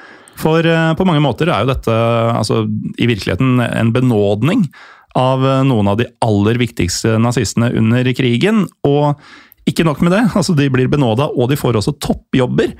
For 0.41 0.65
eh, 0.65 0.95
på 0.97 1.07
mange 1.07 1.23
måter 1.25 1.53
er 1.53 1.63
jo 1.67 1.73
dette 1.75 1.99
altså, 2.33 2.65
i 2.97 3.11
virkeligheten 3.11 3.61
en 3.67 3.93
benådning 3.95 4.65
av 5.19 5.43
noen 5.67 5.89
av 5.91 5.97
de 5.99 6.07
aller 6.23 6.59
viktigste 6.61 7.17
nazistene 7.19 7.73
under 7.77 8.07
krigen. 8.15 8.63
Og 8.87 9.19
ikke 9.69 9.85
nok 9.85 10.01
med 10.07 10.15
det, 10.15 10.25
altså 10.39 10.55
de 10.57 10.69
blir 10.73 10.89
benåda, 10.91 11.29
og 11.35 11.51
de 11.51 11.59
får 11.61 11.81
også 11.81 11.97
toppjobber. 12.01 12.73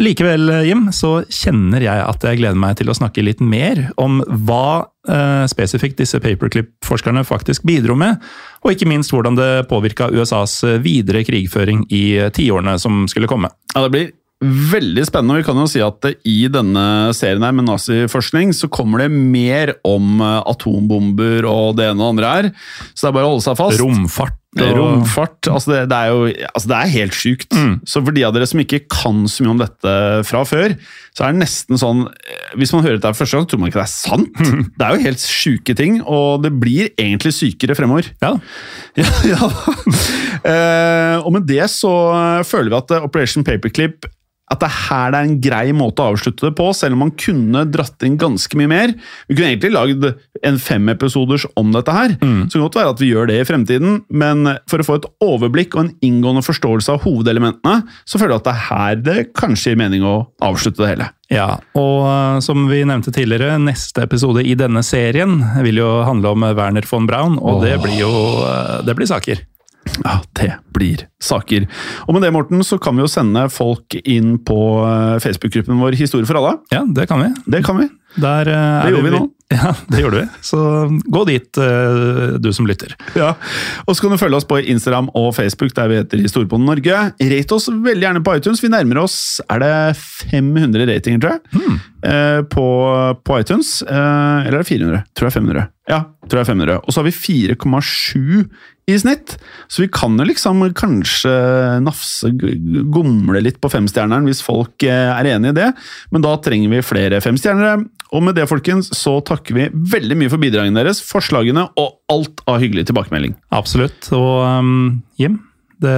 Likevel, 0.00 0.48
Jim, 0.64 0.86
så 0.94 1.20
kjenner 1.28 1.84
jeg 1.84 2.04
at 2.06 2.24
jeg 2.24 2.40
gleder 2.40 2.58
meg 2.58 2.78
til 2.78 2.88
å 2.88 2.96
snakke 2.96 3.24
litt 3.24 3.42
mer 3.44 3.84
om 4.00 4.22
hva 4.46 4.88
eh, 5.08 5.44
spesifikt 5.52 6.00
disse 6.00 6.20
paperclip-forskerne 6.22 7.26
faktisk 7.28 7.66
bidro 7.68 7.98
med, 8.00 8.22
og 8.64 8.72
ikke 8.72 8.88
minst 8.88 9.12
hvordan 9.12 9.36
det 9.36 9.50
påvirka 9.70 10.08
USAs 10.14 10.62
videre 10.82 11.22
krigføring 11.28 11.84
i 11.92 12.04
tiårene 12.34 12.78
som 12.80 13.04
skulle 13.10 13.30
komme. 13.30 13.52
Ja, 13.74 13.84
det 13.84 13.92
blir 13.92 14.10
veldig 14.42 15.04
spennende. 15.06 15.38
Vi 15.38 15.46
kan 15.46 15.58
jo 15.60 15.68
si 15.70 15.82
at 15.84 16.06
i 16.28 16.38
denne 16.50 16.84
serien 17.16 17.44
her 17.46 17.54
med 17.54 17.68
naziforskning 17.68 18.52
så 18.56 18.70
kommer 18.72 19.04
det 19.04 19.10
mer 19.14 19.76
om 19.86 20.20
eh, 20.20 20.38
atombomber 20.50 21.46
og 21.48 21.78
det 21.78 21.90
ene 21.90 22.00
og 22.00 22.02
det 22.02 22.12
andre 22.12 22.36
her. 22.36 22.52
Så 22.92 23.06
det 23.06 23.12
er 23.12 23.18
bare 23.20 23.28
å 23.28 23.34
holde 23.36 23.46
seg 23.46 23.60
fast. 23.60 23.82
Romfart 23.82 24.38
og 24.60 24.72
Romfart. 24.76 25.48
Altså 25.48 25.72
det, 25.72 25.78
det 25.88 25.96
er 25.96 26.10
jo 26.12 26.26
altså 26.50 26.68
det 26.68 26.76
er 26.78 26.90
helt 26.92 27.16
sjukt. 27.16 27.56
Så 27.88 28.02
for 28.04 28.12
de 28.12 28.24
av 28.28 28.34
dere 28.36 28.48
som 28.50 28.60
ikke 28.60 28.82
kan 28.92 29.22
så 29.30 29.46
mye 29.46 29.54
om 29.54 29.62
dette 29.62 29.94
fra 30.28 30.42
før, 30.44 30.74
så 31.16 31.24
er 31.24 31.32
det 31.32 31.40
nesten 31.42 31.80
sånn 31.80 32.02
eh, 32.08 32.52
Hvis 32.60 32.72
man 32.76 32.84
hører 32.84 32.98
dette 33.00 33.16
første 33.16 33.36
gang, 33.38 33.46
så 33.46 33.52
tror 33.52 33.62
man 33.62 33.72
ikke 33.72 33.80
det 33.80 33.86
er 33.86 33.92
sant. 33.94 34.42
Det 34.78 34.84
er 34.86 34.96
jo 34.96 35.06
helt 35.06 35.24
sjuke 35.24 35.76
ting, 35.78 36.00
og 36.04 36.42
det 36.44 36.52
blir 36.60 36.90
egentlig 37.00 37.32
sykere 37.36 37.76
fremover. 37.78 38.12
Ja, 38.24 38.34
Ja, 39.00 39.08
ja. 39.24 39.50
Eh, 40.42 41.16
og 41.22 41.30
med 41.36 41.46
det 41.48 41.64
så 41.72 41.92
føler 42.48 42.72
vi 42.72 42.78
at 42.80 42.92
eh, 42.96 43.04
Operation 43.06 43.44
Paperclip 43.46 44.08
at 44.52 44.60
det 44.60 44.70
her 44.88 45.14
er 45.14 45.22
en 45.22 45.38
grei 45.40 45.72
måte 45.76 46.02
å 46.02 46.12
avslutte 46.12 46.48
det 46.48 46.56
på, 46.58 46.66
selv 46.76 46.96
om 46.96 47.04
man 47.06 47.14
kunne 47.16 47.64
dratt 47.72 48.04
inn 48.04 48.18
ganske 48.20 48.58
mye 48.58 48.70
mer. 48.70 48.92
Vi 49.28 49.36
kunne 49.36 49.52
egentlig 49.52 49.72
lagd 49.72 50.08
en 50.42 50.58
femepisoders 50.60 51.46
om 51.56 51.72
dette 51.72 51.94
her, 51.94 52.16
så 52.18 52.50
det 52.50 52.58
kan 52.58 52.66
godt 52.66 52.78
være 52.80 52.92
at 52.92 53.02
vi 53.02 53.10
gjør 53.12 53.30
det 53.30 53.38
i 53.40 53.46
fremtiden, 53.48 54.02
men 54.10 54.52
for 54.70 54.82
å 54.82 54.86
få 54.86 54.98
et 54.98 55.08
overblikk 55.24 55.76
og 55.76 55.84
en 55.86 55.94
inngående 56.04 56.44
forståelse 56.44 56.96
av 56.96 57.06
hovedelementene, 57.06 57.82
så 58.04 58.20
føler 58.20 58.36
jeg 58.36 58.42
at 58.42 58.48
det 58.50 58.54
er 58.54 58.68
her 58.68 59.02
det 59.08 59.18
kanskje 59.38 59.72
gir 59.72 59.80
mening 59.80 60.04
å 60.04 60.16
avslutte 60.44 60.84
det 60.84 60.92
hele. 60.94 61.08
Ja, 61.32 61.48
og 61.78 62.02
eh, 62.10 62.40
som 62.44 62.66
vi 62.68 62.82
nevnte 62.84 63.14
tidligere, 63.14 63.56
neste 63.62 64.04
episode 64.04 64.44
i 64.44 64.56
denne 64.58 64.82
serien 64.84 65.38
vil 65.64 65.80
jo 65.80 65.88
handle 66.04 66.34
om 66.34 66.44
Werner 66.44 66.84
von 66.90 67.08
Braun, 67.08 67.38
og 67.40 67.62
det 67.64 67.78
blir 67.80 68.02
jo 68.02 68.12
eh, 68.44 68.82
det 68.84 68.96
blir 68.98 69.08
saker. 69.08 69.40
Ja, 70.02 70.20
det 70.38 70.52
blir 70.74 71.06
saker. 71.22 71.66
Og 72.06 72.14
med 72.14 72.24
det, 72.24 72.32
Morten, 72.34 72.62
så 72.66 72.78
kan 72.82 72.96
vi 72.96 73.04
jo 73.04 73.10
sende 73.10 73.46
folk 73.52 73.96
inn 74.02 74.36
på 74.46 74.58
eh, 74.86 75.18
Facebook-gruppen 75.22 75.80
vår 75.82 75.98
Historie 75.98 76.28
for 76.28 76.40
alle. 76.40 76.56
Ja, 76.72 76.84
det 76.86 77.08
kan 77.10 77.22
vi. 77.22 77.32
Det 77.52 77.64
kan 77.66 77.80
vi. 77.82 77.88
Der, 78.20 78.48
er 78.48 78.82
Det 78.84 78.92
gjorde 78.92 79.08
vi 79.08 79.14
nå. 79.14 79.22
Ja, 79.52 79.74
det 79.92 80.00
gjorde 80.00 80.20
vi. 80.22 80.26
Så 80.40 80.58
gå 81.12 81.22
dit, 81.28 81.58
uh, 81.60 82.38
du 82.40 82.48
som 82.56 82.64
lytter. 82.64 82.94
Ja, 83.12 83.34
og 83.84 83.92
så 83.92 84.00
kan 84.00 84.14
du 84.14 84.20
følge 84.20 84.38
oss 84.38 84.46
på 84.48 84.56
Instagram 84.64 85.10
og 85.12 85.34
Facebook, 85.36 85.74
der 85.76 85.90
vi 85.90 85.98
heter 86.00 86.22
Historiebonden 86.24 86.70
Norge. 86.70 87.02
Rate 87.20 87.58
oss 87.58 87.68
veldig 87.68 88.06
gjerne 88.06 88.22
på 88.24 88.38
iTunes. 88.38 88.62
Vi 88.64 88.72
nærmer 88.72 89.02
oss 89.02 89.42
er 89.52 89.60
det 89.60 89.74
500 90.00 90.88
ratinger, 90.88 91.20
tror 91.20 91.36
jeg, 91.36 91.76
eh, 92.08 92.40
på, 92.48 92.66
på 93.28 93.40
iTunes. 93.44 93.82
Eller 93.84 94.56
er 94.56 94.62
det 94.62 94.70
400? 94.72 95.04
Tror 95.12 95.28
jeg 95.28 95.36
500. 95.36 95.68
Ja, 95.92 96.00
tror 96.30 96.40
jeg 96.40 96.52
500. 96.54 96.80
Og 96.80 96.94
så 96.94 97.02
har 97.02 97.10
vi 97.10 97.16
4,7 97.52 98.46
i 98.94 99.00
snitt, 99.02 99.36
så 99.68 99.84
vi 99.84 99.90
kan 99.92 100.16
jo 100.18 100.26
liksom 100.28 100.62
kanskje 100.78 101.32
nafse, 101.84 102.30
gomle 102.92 103.42
litt 103.44 103.60
på 103.62 103.70
femstjerneren 103.72 104.28
hvis 104.28 104.42
folk 104.44 104.86
eh, 104.86 105.10
er 105.12 105.32
enig 105.34 105.52
i 105.52 105.58
det, 105.60 105.70
men 106.14 106.24
da 106.24 106.36
trenger 106.42 106.72
vi 106.72 106.84
flere 106.86 107.22
femstjernere. 107.24 107.82
Og 108.12 108.24
med 108.26 108.36
det, 108.36 108.48
folkens, 108.50 108.90
så 108.96 109.16
takker 109.24 109.56
vi 109.56 109.70
veldig 109.72 110.18
mye 110.20 110.32
for 110.32 110.42
bidragene 110.42 110.82
deres, 110.82 111.00
forslagene 111.06 111.64
og 111.80 111.96
alt 112.12 112.44
av 112.44 112.60
hyggelig 112.60 112.90
tilbakemelding. 112.90 113.38
Absolutt. 113.56 114.10
Og 114.12 114.44
um, 114.44 115.00
Jim, 115.20 115.40
det 115.82 115.96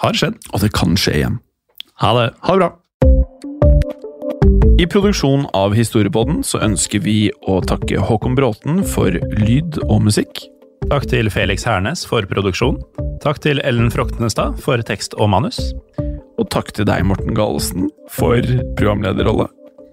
har 0.00 0.16
skjedd. 0.16 0.40
Og 0.54 0.64
det 0.64 0.72
kan 0.76 0.96
skje 0.98 1.18
igjen. 1.20 1.40
Ha 2.00 2.14
det. 2.16 2.30
Ha 2.48 2.56
det 2.56 2.62
bra! 2.64 2.70
I 4.80 4.86
produksjonen 4.88 5.44
av 5.52 5.74
Historiepodden 5.76 6.40
så 6.46 6.62
ønsker 6.64 7.02
vi 7.04 7.28
å 7.44 7.58
takke 7.60 8.00
Håkon 8.00 8.38
Bråten 8.38 8.80
for 8.88 9.12
lyd 9.12 9.76
og 9.84 9.98
musikk. 10.06 10.40
Takk 10.90 11.04
til 11.06 11.28
Felix 11.30 11.62
Hernes 11.62 12.00
for 12.02 12.26
produksjon. 12.26 12.80
Takk 13.22 13.38
til 13.44 13.60
Ellen 13.62 13.92
Froktenestad 13.94 14.56
for 14.58 14.82
tekst 14.82 15.12
og 15.22 15.28
manus. 15.30 15.60
Og 16.34 16.48
takk 16.50 16.72
til 16.74 16.88
deg, 16.88 17.04
Morten 17.06 17.30
Galesen, 17.36 17.86
for 18.10 18.42
programlederrolle. 18.74 19.46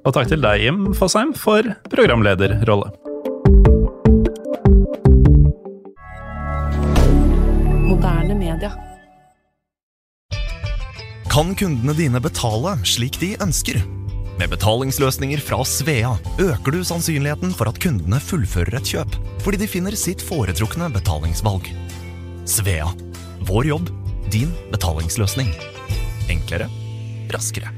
Og 0.09 0.15
takk 0.15 0.31
til 0.31 0.41
deg, 0.41 0.63
Jim 0.65 0.87
Fosheim, 0.97 1.35
for 1.37 1.69
programlederrolle. 1.93 2.89
Moderne 7.85 8.39
media. 8.41 8.73
Kan 11.29 11.53
kundene 11.61 11.93
dine 11.93 12.25
betale 12.25 12.73
slik 12.89 13.21
de 13.21 13.35
ønsker? 13.45 13.83
Med 14.38 14.51
betalingsløsninger 14.53 15.41
fra 15.41 15.63
Svea 15.65 16.11
øker 16.38 16.75
du 16.75 16.83
sannsynligheten 16.85 17.55
for 17.57 17.71
at 17.71 17.79
kundene 17.81 18.19
fullfører 18.21 18.77
et 18.77 18.91
kjøp, 18.91 19.15
fordi 19.41 19.63
de 19.63 19.69
finner 19.71 19.97
sitt 19.97 20.21
foretrukne 20.21 20.91
betalingsvalg. 20.93 21.65
Svea 22.45 22.91
vår 23.47 23.71
jobb, 23.71 23.89
din 24.29 24.53
betalingsløsning. 24.69 25.49
Enklere, 26.29 26.69
raskere. 27.33 27.73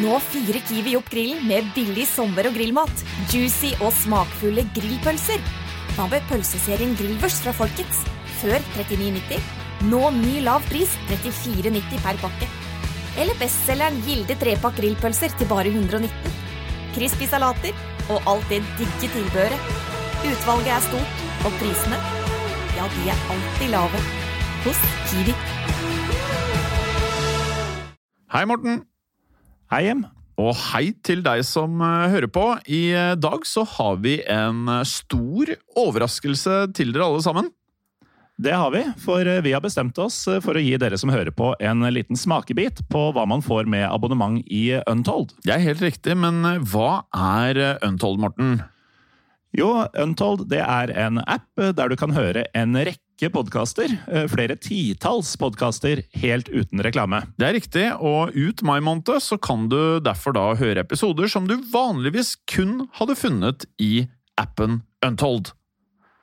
Nå 0.00 0.16
fyrer 0.30 0.62
Kiwi 0.68 0.94
opp 0.96 1.10
grillen 1.12 1.42
med 1.48 1.74
billig 1.74 2.06
sommer- 2.08 2.46
og 2.48 2.54
grillmat. 2.56 3.02
Juicy 3.32 3.74
og 3.82 3.90
smakfulle 3.98 4.64
grillpølser. 4.76 5.42
Hva 5.96 6.06
med 6.08 6.24
pølseserien 6.30 6.94
Grillvers 6.96 7.42
fra 7.42 7.52
Folkets? 7.56 8.06
Før 8.40 8.62
39,90. 8.78 9.59
Nå 9.80 10.10
ny 10.12 10.42
lav 10.44 10.60
pris 10.68 10.90
34,90 11.08 12.02
per 12.04 12.18
pakke. 12.20 12.46
Eller 13.16 13.36
bestselgeren 13.40 13.96
Gilde 14.04 14.34
trepakk 14.36 14.74
grillpølser 14.76 15.32
til 15.40 15.48
bare 15.48 15.70
119. 15.72 16.34
Crispy 16.92 17.24
salater 17.30 17.72
og 18.12 18.26
alt 18.28 18.44
det 18.52 18.58
digge 18.76 19.08
tilbehøret. 19.08 19.70
Utvalget 20.20 20.74
er 20.74 20.84
stort, 20.84 21.22
og 21.48 21.54
prisene, 21.56 21.96
ja, 22.76 22.84
de 22.92 23.06
er 23.08 23.22
alltid 23.32 23.72
lave. 23.72 24.02
Hos 24.66 24.82
Kiwi. 25.08 25.36
Hei, 28.34 28.42
Morten. 28.44 28.82
Hei, 29.72 29.86
Jim. 29.86 30.04
Og 30.40 30.52
hei 30.74 30.90
til 31.04 31.24
deg 31.24 31.40
som 31.48 31.80
eh, 31.80 32.10
hører 32.12 32.28
på. 32.32 32.44
I 32.68 32.82
eh, 32.92 33.14
dag 33.16 33.48
så 33.48 33.64
har 33.78 33.96
vi 34.04 34.18
en 34.28 34.68
eh, 34.68 34.84
stor 34.88 35.54
overraskelse 35.80 36.66
til 36.76 36.92
dere 36.92 37.08
alle 37.08 37.24
sammen. 37.24 37.48
Det 38.40 38.52
har 38.56 38.70
vi, 38.72 38.80
for 38.96 39.26
eh, 39.28 39.42
vi 39.44 39.52
har 39.52 39.60
bestemt 39.60 39.98
oss 40.00 40.22
eh, 40.30 40.38
for 40.40 40.56
å 40.56 40.62
gi 40.64 40.72
dere 40.80 40.96
som 40.96 41.10
hører 41.12 41.32
på 41.36 41.50
en 41.60 41.84
liten 41.92 42.16
smakebit 42.16 42.80
på 42.88 43.02
hva 43.12 43.26
man 43.28 43.42
får 43.44 43.68
med 43.68 43.84
abonnement 43.90 44.40
i 44.48 44.78
Untold. 44.88 45.34
Det 45.44 45.52
er 45.52 45.66
helt 45.66 45.82
riktig, 45.84 46.16
men 46.16 46.40
eh, 46.48 46.62
hva 46.72 47.02
er 47.12 47.60
eh, 47.60 47.82
Untold, 47.84 48.22
Morten? 48.22 48.62
Jo, 49.52 49.68
Untold 49.98 50.46
det 50.48 50.62
er 50.64 50.94
en 51.04 51.20
app 51.26 51.60
eh, 51.60 51.74
der 51.76 51.92
du 51.92 51.98
kan 52.00 52.16
høre 52.16 52.46
en 52.56 52.80
rekke 52.80 53.28
podkaster, 53.34 53.92
eh, 54.08 54.24
flere 54.32 54.56
titalls 54.56 55.34
podkaster, 55.36 56.06
helt 56.24 56.48
uten 56.48 56.80
reklame. 56.86 57.26
Det 57.36 57.50
er 57.50 57.56
riktig, 57.58 57.86
og 58.00 58.32
ut 58.32 58.64
mai 58.64 58.78
måned 58.80 59.20
så 59.20 59.36
kan 59.36 59.68
du 59.68 60.00
derfor 60.00 60.38
da 60.38 60.48
høre 60.56 60.86
episoder 60.86 61.28
som 61.28 61.50
du 61.50 61.58
vanligvis 61.74 62.38
kun 62.48 62.86
hadde 62.96 63.20
funnet 63.20 63.68
i 63.76 64.06
appen 64.40 64.80
Untold. 65.04 65.52